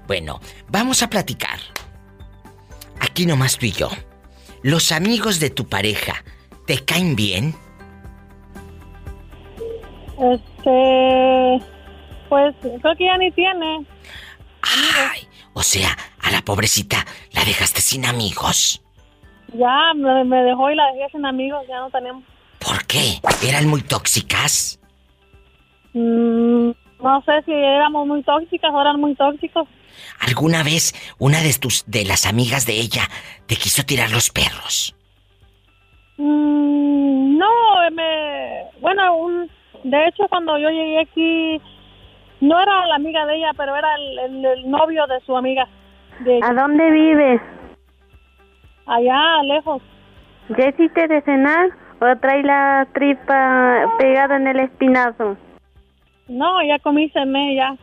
Bueno, 0.07 0.39
vamos 0.69 1.03
a 1.03 1.09
platicar. 1.09 1.59
Aquí 2.99 3.26
nomás 3.26 3.57
tú 3.57 3.65
y 3.65 3.71
yo. 3.71 3.89
¿Los 4.63 4.91
amigos 4.91 5.39
de 5.39 5.49
tu 5.49 5.67
pareja 5.67 6.23
te 6.65 6.84
caen 6.84 7.15
bien? 7.15 7.55
Este. 10.19 11.78
Pues 12.30 12.56
creo 12.61 12.95
que 12.95 13.06
ya 13.06 13.18
ni 13.18 13.31
tiene. 13.31 13.85
Ay, 14.61 15.27
o 15.53 15.64
sea, 15.64 15.97
a 16.22 16.31
la 16.31 16.41
pobrecita 16.41 17.06
la 17.34 17.43
dejaste 17.43 17.81
sin 17.81 18.06
amigos. 18.06 18.81
Ya 19.53 19.93
me, 19.95 20.23
me 20.23 20.43
dejó 20.43 20.69
y 20.69 20.76
la 20.76 20.91
dejé 20.93 21.10
sin 21.11 21.26
amigos, 21.26 21.65
ya 21.68 21.80
no 21.80 21.89
tenemos. 21.89 22.23
¿Por 22.60 22.85
qué? 22.85 23.19
¿Eran 23.47 23.68
muy 23.68 23.81
tóxicas? 23.81 24.80
Mm, 25.93 26.72
no 27.01 27.22
sé 27.26 27.41
si 27.45 27.51
éramos 27.51 28.06
muy 28.06 28.22
tóxicas 28.23 28.72
o 28.73 28.81
eran 28.81 28.99
muy 28.99 29.15
tóxicos. 29.15 29.68
¿Alguna 30.19 30.64
vez 30.64 30.93
una 31.18 31.41
de 31.41 31.53
tus 31.53 31.84
de 31.88 32.06
las 32.06 32.26
amigas 32.26 32.65
de 32.65 32.73
ella 32.73 33.10
te 33.47 33.56
quiso 33.56 33.84
tirar 33.84 34.11
los 34.11 34.30
perros? 34.30 34.95
Mm, 36.18 37.38
no, 37.38 37.47
me. 37.91 38.65
Bueno, 38.81 39.15
un, 39.18 39.49
de 39.84 40.07
hecho, 40.07 40.27
cuando 40.30 40.57
yo 40.57 40.69
llegué 40.69 40.99
aquí, 40.99 41.61
no 42.41 42.60
era 42.60 42.86
la 42.88 42.95
amiga 42.95 43.26
de 43.26 43.36
ella, 43.38 43.52
pero 43.57 43.76
era 43.76 43.95
el, 43.95 44.20
el- 44.20 44.45
el 44.45 44.70
novio 44.70 45.06
de 45.07 45.20
su 45.26 45.36
amiga. 45.36 45.68
De, 46.22 46.40
¿A 46.44 46.53
dónde 46.53 46.90
vives? 46.91 47.41
allá, 48.86 49.44
lejos. 49.44 49.82
¿Ya 50.57 50.70
hiciste 50.70 51.07
de 51.07 51.22
cenar 51.22 51.70
o 52.02 52.16
trae 52.20 52.41
la 52.41 52.88
tripa 52.94 53.95
pegada 53.99 54.36
en 54.38 54.48
el 54.48 54.60
espinazo? 54.61 55.38
No, 56.28 56.64
ya 56.64 56.80
comí, 56.80 57.07
cené, 57.10 57.56
ya. 57.56 57.76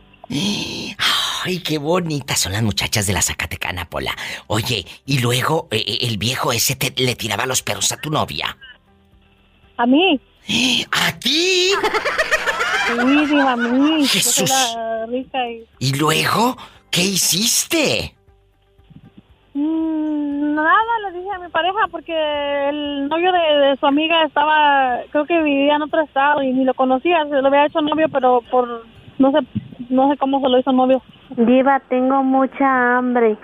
Ay, 1.45 1.59
qué 1.63 1.77
bonitas 1.77 2.39
son 2.39 2.51
las 2.51 2.61
muchachas 2.63 3.07
de 3.07 3.13
la 3.13 3.21
Zacatecana, 3.21 3.85
Pola. 3.85 4.11
Oye, 4.47 4.83
y 5.05 5.19
luego 5.21 5.67
eh, 5.71 5.77
eh, 5.87 5.97
el 6.01 6.17
viejo 6.17 6.51
ese 6.51 6.75
te, 6.75 6.91
le 7.01 7.15
tiraba 7.15 7.45
los 7.45 7.63
perros 7.63 7.91
a 7.93 8.01
tu 8.01 8.09
novia. 8.09 8.57
¿A 9.77 9.85
mí? 9.85 10.19
¿A 10.91 11.19
ti? 11.19 11.71
Sí, 12.87 13.25
diva, 13.25 13.51
a 13.51 13.57
mí. 13.57 14.05
Jesús. 14.07 14.77
y... 15.11 15.65
¿Y 15.79 15.97
luego 15.97 16.55
qué 16.89 17.01
hiciste? 17.01 18.15
Mm, 19.53 20.55
nada, 20.55 20.99
le 21.03 21.19
dije 21.19 21.29
a 21.35 21.39
mi 21.39 21.49
pareja 21.49 21.79
porque 21.91 22.13
el 22.69 23.09
novio 23.09 23.31
de, 23.31 23.67
de 23.67 23.77
su 23.77 23.85
amiga 23.87 24.23
estaba, 24.23 24.99
creo 25.11 25.25
que 25.25 25.41
vivía 25.41 25.75
en 25.75 25.81
otro 25.81 26.01
estado 26.01 26.41
y 26.43 26.53
ni 26.53 26.63
lo 26.63 26.73
conocía, 26.75 27.25
se 27.25 27.41
lo 27.41 27.47
había 27.47 27.65
hecho 27.65 27.81
novio, 27.81 28.07
pero 28.09 28.41
por, 28.49 28.85
no 29.17 29.31
sé, 29.31 29.39
no 29.89 30.09
sé 30.09 30.17
cómo 30.17 30.39
se 30.39 30.49
lo 30.49 30.59
hizo 30.59 30.71
novio. 30.71 31.01
Diva, 31.35 31.81
tengo 31.89 32.23
mucha 32.23 32.97
hambre. 32.97 33.37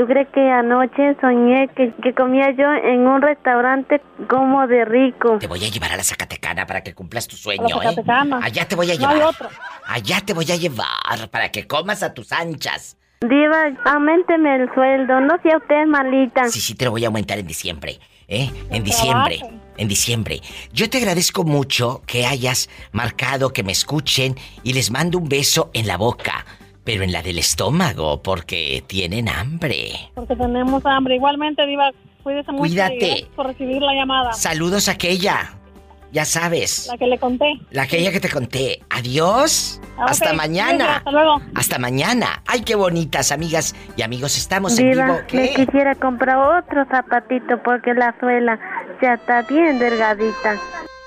¿Tú 0.00 0.06
crees 0.06 0.28
que 0.32 0.40
anoche 0.50 1.14
soñé 1.20 1.68
que, 1.76 1.92
que 2.02 2.14
comía 2.14 2.52
yo 2.56 2.64
en 2.72 3.06
un 3.06 3.20
restaurante 3.20 4.00
como 4.30 4.66
de 4.66 4.86
rico? 4.86 5.36
Te 5.38 5.46
voy 5.46 5.62
a 5.62 5.68
llevar 5.68 5.92
a 5.92 5.98
la 5.98 6.02
Zacatecana 6.02 6.64
para 6.64 6.82
que 6.82 6.94
cumplas 6.94 7.28
tu 7.28 7.36
A 7.36 7.38
sueño. 7.38 7.82
¿eh? 7.82 7.94
Allá 8.40 8.66
te 8.66 8.76
voy 8.76 8.90
a 8.90 8.96
No 8.98 9.08
hay 9.10 9.16
llevar. 9.16 9.28
otro. 9.28 9.50
Allá 9.86 10.22
te 10.24 10.32
voy 10.32 10.50
a 10.50 10.56
llevar 10.56 11.28
para 11.30 11.50
que 11.50 11.66
comas 11.66 12.02
a 12.02 12.14
tus 12.14 12.32
anchas. 12.32 12.96
Diva, 13.20 13.72
aumenteme 13.84 14.56
el 14.56 14.72
sueldo, 14.72 15.20
no 15.20 15.36
sea 15.42 15.58
usted 15.58 15.84
malita. 15.86 16.48
Sí, 16.48 16.62
sí, 16.62 16.74
te 16.74 16.86
lo 16.86 16.92
voy 16.92 17.04
a 17.04 17.08
aumentar 17.08 17.38
en 17.38 17.46
diciembre, 17.46 17.98
¿eh? 18.26 18.48
En 18.70 18.82
diciembre. 18.82 19.40
En 19.76 19.86
diciembre. 19.86 20.40
Yo 20.72 20.88
te 20.88 20.96
agradezco 20.96 21.44
mucho 21.44 22.00
que 22.06 22.24
hayas 22.24 22.70
marcado, 22.92 23.52
que 23.52 23.62
me 23.62 23.72
escuchen 23.72 24.34
y 24.62 24.72
les 24.72 24.90
mando 24.90 25.18
un 25.18 25.28
beso 25.28 25.68
en 25.74 25.86
la 25.86 25.98
boca, 25.98 26.46
pero 26.90 27.04
en 27.04 27.12
la 27.12 27.22
del 27.22 27.38
estómago, 27.38 28.20
porque 28.20 28.82
tienen 28.88 29.28
hambre. 29.28 30.10
Porque 30.12 30.34
tenemos 30.34 30.84
hambre. 30.84 31.14
Igualmente, 31.14 31.64
Diva, 31.64 31.92
cuídese 32.24 32.50
mucho. 32.50 32.62
Cuídate. 32.62 33.28
por 33.36 33.46
recibir 33.46 33.80
la 33.80 33.94
llamada. 33.94 34.32
Saludos 34.32 34.88
a 34.88 34.92
aquella. 34.92 35.54
Ya 36.10 36.24
sabes. 36.24 36.88
La 36.90 36.98
que 36.98 37.06
le 37.06 37.16
conté. 37.16 37.60
La 37.70 37.82
aquella 37.82 38.10
que 38.10 38.18
te 38.18 38.28
conté. 38.28 38.82
Adiós. 38.90 39.80
Ah. 39.96 40.06
Hasta 40.08 40.32
mañana. 40.32 40.96
Hasta 40.96 41.12
luego. 41.12 41.40
Hasta 41.54 41.78
mañana. 41.78 42.42
Ay, 42.48 42.62
qué 42.62 42.74
bonitas 42.74 43.30
amigas 43.30 43.76
y 43.96 44.02
amigos. 44.02 44.36
Estamos 44.36 44.76
en 44.80 44.90
Diva, 44.90 45.04
vivo. 45.04 45.18
me 45.32 45.54
quisiera 45.54 45.94
comprar 45.94 46.38
otro 46.38 46.86
zapatito 46.90 47.62
porque 47.62 47.94
la 47.94 48.16
suela 48.18 48.58
ya 49.00 49.14
está 49.14 49.42
bien 49.42 49.78
delgadita. 49.78 50.58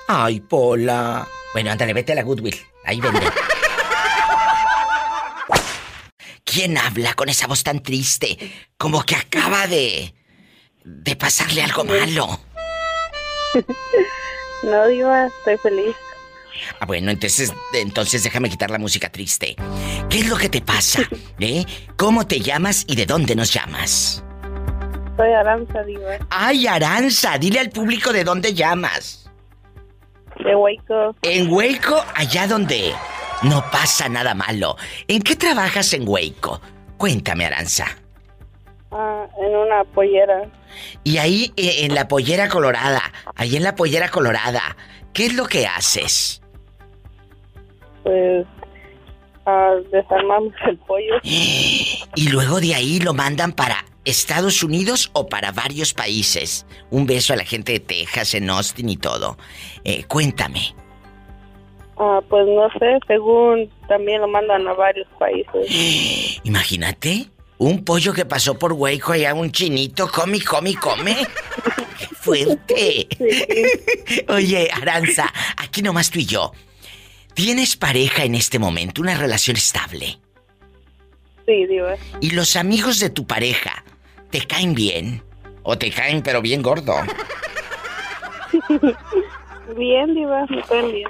Ay, 0.08 0.40
Pola. 0.40 1.28
Bueno, 1.52 1.72
ándale, 1.72 1.92
vete 1.92 2.12
a 2.12 2.14
la 2.14 2.22
Goodwill. 2.22 2.56
Ahí 2.86 3.02
vende. 3.02 3.20
¿Quién 6.54 6.78
habla 6.78 7.14
con 7.14 7.28
esa 7.28 7.48
voz 7.48 7.64
tan 7.64 7.80
triste? 7.82 8.38
Como 8.78 9.02
que 9.02 9.16
acaba 9.16 9.66
de. 9.66 10.14
de 10.84 11.16
pasarle 11.16 11.62
algo 11.62 11.84
malo. 11.84 12.40
No, 14.62 14.86
Diva, 14.86 15.26
estoy 15.26 15.58
feliz. 15.58 15.94
Ah, 16.80 16.86
bueno, 16.86 17.10
entonces, 17.10 17.52
entonces 17.74 18.22
déjame 18.22 18.48
quitar 18.48 18.70
la 18.70 18.78
música 18.78 19.12
triste. 19.12 19.56
¿Qué 20.08 20.20
es 20.20 20.26
lo 20.26 20.38
que 20.38 20.48
te 20.48 20.62
pasa? 20.62 21.02
¿Eh? 21.38 21.66
¿Cómo 21.96 22.26
te 22.26 22.40
llamas 22.40 22.84
y 22.88 22.96
de 22.96 23.04
dónde 23.04 23.36
nos 23.36 23.52
llamas? 23.52 24.24
Soy 25.18 25.32
Aranza, 25.32 25.82
Diva. 25.82 26.16
Ay, 26.30 26.66
Aranza, 26.66 27.36
dile 27.36 27.60
al 27.60 27.68
público 27.68 28.10
de 28.10 28.24
dónde 28.24 28.54
llamas. 28.54 29.30
De 30.42 30.54
Waco. 30.56 31.14
En 31.20 31.52
Waco, 31.52 32.02
allá 32.14 32.46
donde 32.46 32.94
no 33.44 33.64
pasa 33.70 34.08
nada 34.08 34.34
malo. 34.34 34.76
¿En 35.08 35.22
qué 35.22 35.36
trabajas 35.36 35.92
en 35.92 36.08
Waco? 36.08 36.60
Cuéntame, 36.96 37.46
Aranza. 37.46 37.86
Ah, 38.90 39.26
en 39.38 39.56
una 39.56 39.84
pollera. 39.84 40.48
Y 41.02 41.18
ahí 41.18 41.52
eh, 41.56 41.84
en 41.84 41.94
la 41.94 42.08
pollera 42.08 42.48
colorada, 42.48 43.02
ahí 43.36 43.56
en 43.56 43.64
la 43.64 43.74
pollera 43.74 44.08
colorada, 44.08 44.76
¿qué 45.12 45.26
es 45.26 45.34
lo 45.34 45.46
que 45.46 45.66
haces? 45.66 46.40
Pues 48.02 48.46
ah, 49.46 49.74
desarmamos 49.90 50.54
el 50.66 50.78
pollo. 50.78 51.14
Y 52.16 52.28
luego 52.28 52.60
de 52.60 52.76
ahí 52.76 53.00
lo 53.00 53.12
mandan 53.12 53.52
para 53.52 53.84
Estados 54.04 54.62
Unidos 54.62 55.10
o 55.14 55.28
para 55.28 55.50
varios 55.50 55.92
países. 55.92 56.64
Un 56.90 57.06
beso 57.06 57.32
a 57.32 57.36
la 57.36 57.44
gente 57.44 57.72
de 57.72 57.80
Texas, 57.80 58.34
en 58.34 58.48
Austin 58.50 58.88
y 58.88 58.96
todo. 58.96 59.36
Eh, 59.82 60.04
cuéntame. 60.04 60.76
Ah, 61.96 62.20
pues 62.28 62.46
no 62.46 62.68
sé, 62.78 62.98
según 63.06 63.70
también 63.88 64.20
lo 64.20 64.28
mandan 64.28 64.66
a 64.66 64.72
varios 64.72 65.06
países. 65.18 66.40
Imagínate, 66.44 67.26
un 67.58 67.84
pollo 67.84 68.12
que 68.12 68.24
pasó 68.24 68.58
por 68.58 68.72
Hueco 68.72 69.12
allá, 69.12 69.34
un 69.34 69.52
chinito, 69.52 70.08
come, 70.08 70.40
come, 70.42 70.74
come. 70.74 71.16
¡Qué 71.98 72.06
fuerte! 72.06 73.08
Oye, 74.28 74.68
Aranza, 74.72 75.32
aquí 75.56 75.82
nomás 75.82 76.10
tú 76.10 76.18
y 76.18 76.26
yo. 76.26 76.52
¿Tienes 77.34 77.76
pareja 77.76 78.24
en 78.24 78.34
este 78.34 78.58
momento, 78.58 79.02
una 79.02 79.16
relación 79.16 79.56
estable? 79.56 80.18
Sí, 81.46 81.66
digo. 81.66 81.88
¿Y 82.20 82.30
los 82.30 82.56
amigos 82.56 83.00
de 83.00 83.10
tu 83.10 83.26
pareja 83.26 83.84
te 84.30 84.46
caen 84.46 84.74
bien? 84.74 85.22
¿O 85.62 85.78
te 85.78 85.90
caen 85.90 86.22
pero 86.22 86.42
bien 86.42 86.62
gordo? 86.62 86.94
Bien, 89.76 90.14
Diva, 90.14 90.46
me 90.48 90.62
caen 90.62 90.92
bien. 90.92 91.08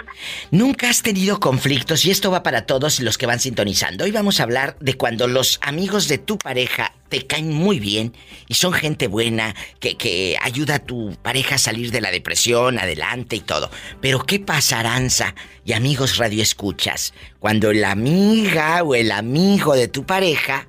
¿Nunca 0.51 0.89
has 0.89 1.03
tenido 1.03 1.39
conflictos? 1.41 2.05
Y 2.05 2.11
esto 2.11 2.31
va 2.31 2.43
para 2.43 2.67
todos 2.67 3.01
los 3.01 3.19
que 3.19 3.27
van 3.27 3.41
sintonizando. 3.41 4.05
Hoy 4.05 4.11
vamos 4.11 4.41
a 4.41 4.45
hablar 4.45 4.77
de 4.81 4.95
cuando 4.95 5.27
los 5.29 5.59
amigos 5.63 6.09
de 6.09 6.19
tu 6.19 6.39
pareja 6.39 6.95
te 7.09 7.27
caen 7.27 7.53
muy 7.53 7.79
bien 7.79 8.15
y 8.49 8.55
son 8.55 8.73
gente 8.73 9.07
buena, 9.07 9.55
que, 9.81 9.97
que 9.97 10.37
ayuda 10.41 10.77
a 10.77 10.79
tu 10.79 11.15
pareja 11.23 11.57
a 11.57 11.59
salir 11.59 11.91
de 11.91 12.01
la 12.01 12.11
depresión, 12.11 12.79
adelante 12.79 13.37
y 13.37 13.41
todo. 13.41 13.71
Pero 14.01 14.21
¿qué 14.21 14.41
pasa, 14.41 14.81
Aranza 14.81 15.35
y 15.65 15.73
amigos 15.73 16.17
radioescuchas? 16.17 17.13
Cuando 17.41 17.73
la 17.73 17.91
amiga 17.91 18.83
o 18.83 18.95
el 18.95 19.13
amigo 19.13 19.75
de 19.75 19.89
tu 19.89 20.05
pareja, 20.05 20.69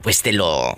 pues 0.00 0.22
te 0.22 0.32
lo 0.32 0.74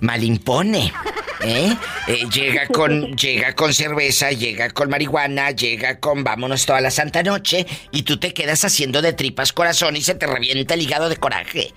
malimpone. 0.00 0.92
¿Eh? 1.42 1.76
¿eh? 2.08 2.26
llega 2.32 2.66
con 2.66 3.14
llega 3.14 3.54
con 3.54 3.74
cerveza, 3.74 4.30
llega 4.30 4.70
con 4.70 4.88
marihuana, 4.88 5.50
llega 5.50 6.00
con 6.00 6.24
vámonos 6.24 6.64
toda 6.64 6.80
la 6.80 6.90
santa 6.90 7.22
noche 7.22 7.66
y 7.92 8.02
tú 8.02 8.16
te 8.18 8.32
quedas 8.32 8.64
haciendo 8.64 9.02
de 9.02 9.12
tripas 9.12 9.52
corazón 9.52 9.96
y 9.96 10.02
se 10.02 10.14
te 10.14 10.26
revienta 10.26 10.74
el 10.74 10.82
hígado 10.82 11.10
de 11.10 11.16
coraje. 11.18 11.74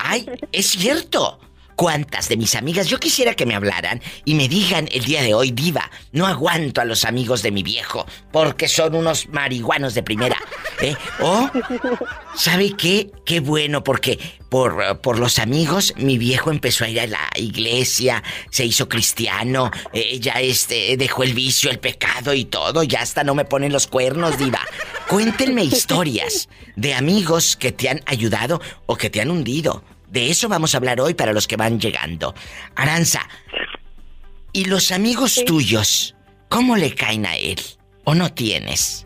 Ay, 0.00 0.28
es 0.52 0.66
cierto. 0.66 1.40
¿Cuántas 1.74 2.28
de 2.28 2.36
mis 2.36 2.56
amigas 2.56 2.88
yo 2.88 2.98
quisiera 2.98 3.34
que 3.34 3.46
me 3.46 3.54
hablaran 3.54 4.02
y 4.24 4.34
me 4.34 4.48
digan 4.48 4.88
el 4.90 5.04
día 5.04 5.22
de 5.22 5.32
hoy, 5.32 5.52
diva, 5.52 5.88
no 6.10 6.26
aguanto 6.26 6.80
a 6.80 6.84
los 6.84 7.04
amigos 7.04 7.40
de 7.42 7.52
mi 7.52 7.62
viejo 7.62 8.04
porque 8.32 8.66
son 8.66 8.96
unos 8.96 9.28
marihuanos 9.28 9.94
de 9.94 10.02
primera? 10.02 10.36
¿Eh? 10.80 10.94
O, 11.20 11.50
¿sabe 12.36 12.72
qué? 12.76 13.10
Qué 13.24 13.40
bueno 13.40 13.82
porque 13.82 14.18
por, 14.48 15.00
por 15.00 15.18
los 15.18 15.38
amigos 15.40 15.92
mi 15.96 16.18
viejo 16.18 16.50
empezó 16.50 16.84
a 16.84 16.88
ir 16.88 17.00
a 17.00 17.06
la 17.06 17.28
iglesia, 17.36 18.22
se 18.50 18.64
hizo 18.64 18.88
cristiano, 18.88 19.70
eh, 19.92 20.20
ya 20.20 20.34
este, 20.34 20.96
dejó 20.96 21.24
el 21.24 21.34
vicio, 21.34 21.70
el 21.70 21.80
pecado 21.80 22.32
y 22.32 22.44
todo, 22.44 22.84
ya 22.84 23.00
hasta 23.00 23.24
no 23.24 23.34
me 23.34 23.44
ponen 23.44 23.72
los 23.72 23.88
cuernos, 23.88 24.38
diva. 24.38 24.60
Cuéntenme 25.08 25.64
historias 25.64 26.48
de 26.76 26.94
amigos 26.94 27.56
que 27.56 27.72
te 27.72 27.88
han 27.88 28.00
ayudado 28.06 28.60
o 28.86 28.96
que 28.96 29.10
te 29.10 29.20
han 29.20 29.30
hundido. 29.30 29.82
De 30.06 30.30
eso 30.30 30.48
vamos 30.48 30.74
a 30.74 30.78
hablar 30.78 31.00
hoy 31.00 31.14
para 31.14 31.32
los 31.32 31.48
que 31.48 31.56
van 31.56 31.80
llegando. 31.80 32.34
Aranza, 32.76 33.28
¿y 34.52 34.66
los 34.66 34.92
amigos 34.92 35.42
tuyos, 35.44 36.14
cómo 36.48 36.76
le 36.76 36.94
caen 36.94 37.26
a 37.26 37.36
él? 37.36 37.60
¿O 38.04 38.14
no 38.14 38.32
tienes? 38.32 39.04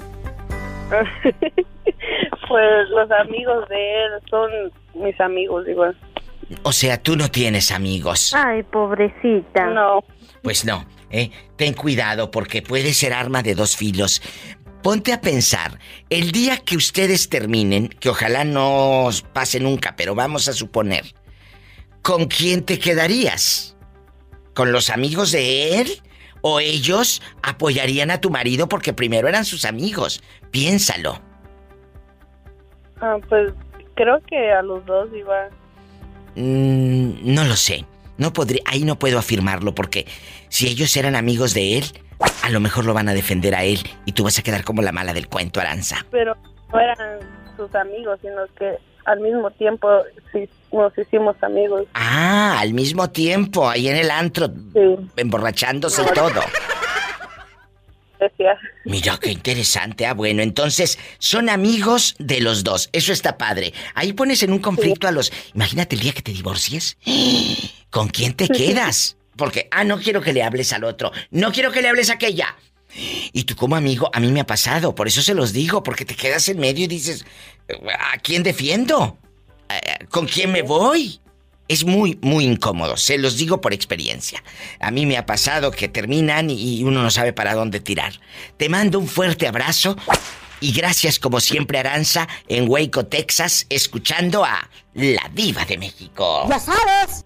pues 2.49 2.89
los 2.91 3.11
amigos 3.11 3.69
de 3.69 4.05
él 4.05 4.11
son 4.29 4.51
mis 4.95 5.19
amigos, 5.21 5.67
igual. 5.69 5.97
O 6.63 6.73
sea, 6.73 7.03
tú 7.03 7.17
no 7.17 7.31
tienes 7.31 7.71
amigos. 7.71 8.35
Ay, 8.35 8.63
pobrecita. 8.63 9.67
No. 9.67 10.05
Pues 10.43 10.65
no, 10.65 10.85
¿eh? 11.11 11.31
Ten 11.57 11.75
cuidado 11.75 12.31
porque 12.31 12.63
puede 12.63 12.93
ser 12.93 13.13
arma 13.13 13.43
de 13.43 13.55
dos 13.55 13.77
filos. 13.77 14.23
Ponte 14.83 15.13
a 15.13 15.21
pensar, 15.21 15.79
el 16.11 16.33
día 16.33 16.59
que 16.59 16.77
ustedes 16.77 17.29
terminen, 17.29 17.89
que 17.89 18.09
ojalá 18.09 18.43
no 18.45 19.09
pase 19.33 19.61
nunca, 19.61 19.95
pero 19.97 20.17
vamos 20.17 20.49
a 20.49 20.53
suponer, 20.53 21.05
¿con 22.03 22.27
quién 22.27 22.65
te 22.65 22.81
quedarías? 22.81 23.77
¿Con 24.55 24.73
los 24.73 24.91
amigos 24.91 25.31
de 25.31 25.81
él? 25.81 26.03
¿O 26.43 26.61
ellos 26.61 27.23
apoyarían 27.43 28.11
a 28.11 28.21
tu 28.21 28.31
marido 28.31 28.69
porque 28.69 28.93
primero 28.93 29.29
eran 29.29 29.45
sus 29.45 29.65
amigos? 29.65 30.23
Piénsalo. 30.51 31.21
Ah, 33.01 33.17
pues 33.29 33.53
creo 33.95 34.21
que 34.27 34.53
a 34.53 34.63
los 34.63 34.85
dos 34.85 35.09
iba. 35.15 35.49
Mm, 36.35 37.35
no 37.35 37.45
lo 37.45 37.57
sé. 37.57 37.85
No 38.19 38.33
podría, 38.33 38.61
ahí 38.67 38.85
no 38.85 38.99
puedo 38.99 39.19
afirmarlo 39.19 39.75
porque 39.75 40.07
si 40.49 40.69
ellos 40.69 40.97
eran 40.97 41.17
amigos 41.17 41.55
de 41.55 41.79
él, 41.79 41.85
a 42.43 42.51
lo 42.51 42.61
mejor 42.61 42.85
lo 42.85 42.95
van 42.95 43.09
a 43.09 43.15
defender 43.15 43.55
a 43.55 43.65
él 43.65 43.81
y 44.05 44.13
tú 44.13 44.25
vas 44.25 44.39
a 44.39 44.43
quedar 44.43 44.65
como 44.65 44.83
la 44.83 44.93
mala 44.93 45.15
del 45.15 45.29
cuento, 45.29 45.61
Aranza. 45.61 46.05
Pero 46.11 46.37
no 46.73 46.81
eran 46.81 47.21
sus 47.57 47.75
amigos, 47.75 48.19
sino 48.21 48.47
que 48.59 48.79
al 49.05 49.21
mismo 49.21 49.51
tiempo 49.51 49.89
sí, 50.33 50.49
nos 50.73 50.97
hicimos 50.97 51.37
amigos. 51.43 51.87
Ah, 51.95 52.59
al 52.61 52.73
mismo 52.75 53.11
tiempo, 53.11 53.69
ahí 53.69 53.89
en 53.89 53.97
el 53.97 54.11
antro, 54.11 54.49
emborrachándose 55.17 56.03
y 56.03 56.15
todo. 56.15 56.41
Decía. 58.21 58.57
Mira 58.85 59.19
qué 59.21 59.33
interesante. 59.33 60.07
Ah, 60.07 60.15
bueno, 60.15 60.43
entonces 60.43 60.99
son 61.19 61.49
amigos 61.49 62.15
de 62.19 62.41
los 62.41 62.63
dos. 62.63 62.89
Eso 62.93 63.13
está 63.13 63.37
padre. 63.37 63.75
Ahí 63.95 64.13
pones 64.13 64.43
en 64.45 64.53
un 64.53 64.61
conflicto 64.61 65.09
a 65.09 65.11
los. 65.11 65.33
Imagínate 65.55 65.97
el 65.97 66.03
día 66.03 66.13
que 66.13 66.23
te 66.23 66.33
divorcies. 66.33 66.97
¿Con 67.91 68.09
quién 68.09 68.35
te 68.35 68.49
quedas? 68.49 69.17
Porque, 69.37 69.67
ah, 69.73 69.83
no 69.83 69.99
quiero 69.99 70.21
que 70.21 70.33
le 70.33 70.43
hables 70.43 70.73
al 70.73 70.85
otro. 70.85 71.11
No 71.31 71.51
quiero 71.51 71.73
que 71.73 71.83
le 71.83 71.89
hables 71.89 72.11
a 72.11 72.15
aquella. 72.15 72.57
Y 73.33 73.45
tú 73.45 73.57
como 73.57 73.77
amigo, 73.77 74.11
a 74.13 74.21
mí 74.21 74.31
me 74.31 74.41
ha 74.41 74.47
pasado, 74.47 74.95
por 74.95 75.09
eso 75.09 75.23
se 75.23 75.35
los 75.35 75.55
digo, 75.55 75.83
porque 75.83 76.05
te 76.05 76.15
quedas 76.15 76.49
en 76.51 76.59
medio 76.59 76.85
y 76.85 76.89
dices, 76.89 77.25
¿a 77.99 78.19
quién 78.19 78.43
defiendo? 78.43 79.19
¿Con 80.11 80.27
quién 80.27 80.53
me 80.53 80.63
voy? 80.63 81.21
Es 81.69 81.85
muy, 81.85 82.19
muy 82.21 82.45
incómodo, 82.45 82.97
se 82.97 83.17
los 83.17 83.39
digo 83.39 83.61
por 83.61 83.73
experiencia. 83.73 84.43
A 84.79 84.91
mí 84.91 85.07
me 85.07 85.17
ha 85.17 85.25
pasado 85.25 85.71
que 85.71 85.89
terminan 85.89 86.51
y 86.51 86.83
uno 86.85 87.03
no 87.03 87.11
sabe 87.11 87.33
para 87.33 87.55
dónde 87.55 87.81
tirar. 87.81 88.13
Te 88.59 88.69
mando 88.69 88.99
un 88.99 89.09
fuerte 89.09 89.47
abrazo 89.47 89.97
y 90.61 90.73
gracias 90.73 91.19
como 91.19 91.41
siempre 91.41 91.79
Aranza 91.79 92.29
en 92.47 92.69
Waco, 92.69 93.07
Texas, 93.07 93.67
escuchando 93.69 94.45
a 94.45 94.69
La 94.95 95.31
Diva 95.33 95.65
de 95.65 95.79
México. 95.79 96.47
¡Ya 96.49 96.59
sabes! 96.61 97.25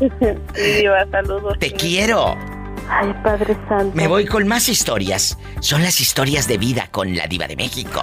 Diva, 0.54 1.06
saludos. 1.10 1.58
Te 1.58 1.72
quiero. 1.72 2.36
Ay, 2.88 3.12
Padre 3.22 3.56
Santo. 3.68 3.94
Me 3.94 4.08
voy 4.08 4.24
con 4.24 4.48
más 4.48 4.68
historias. 4.68 5.36
Son 5.60 5.82
las 5.82 6.00
historias 6.00 6.48
de 6.48 6.58
vida 6.58 6.88
con 6.90 7.14
la 7.14 7.26
Diva 7.26 7.46
de 7.46 7.56
México. 7.56 8.02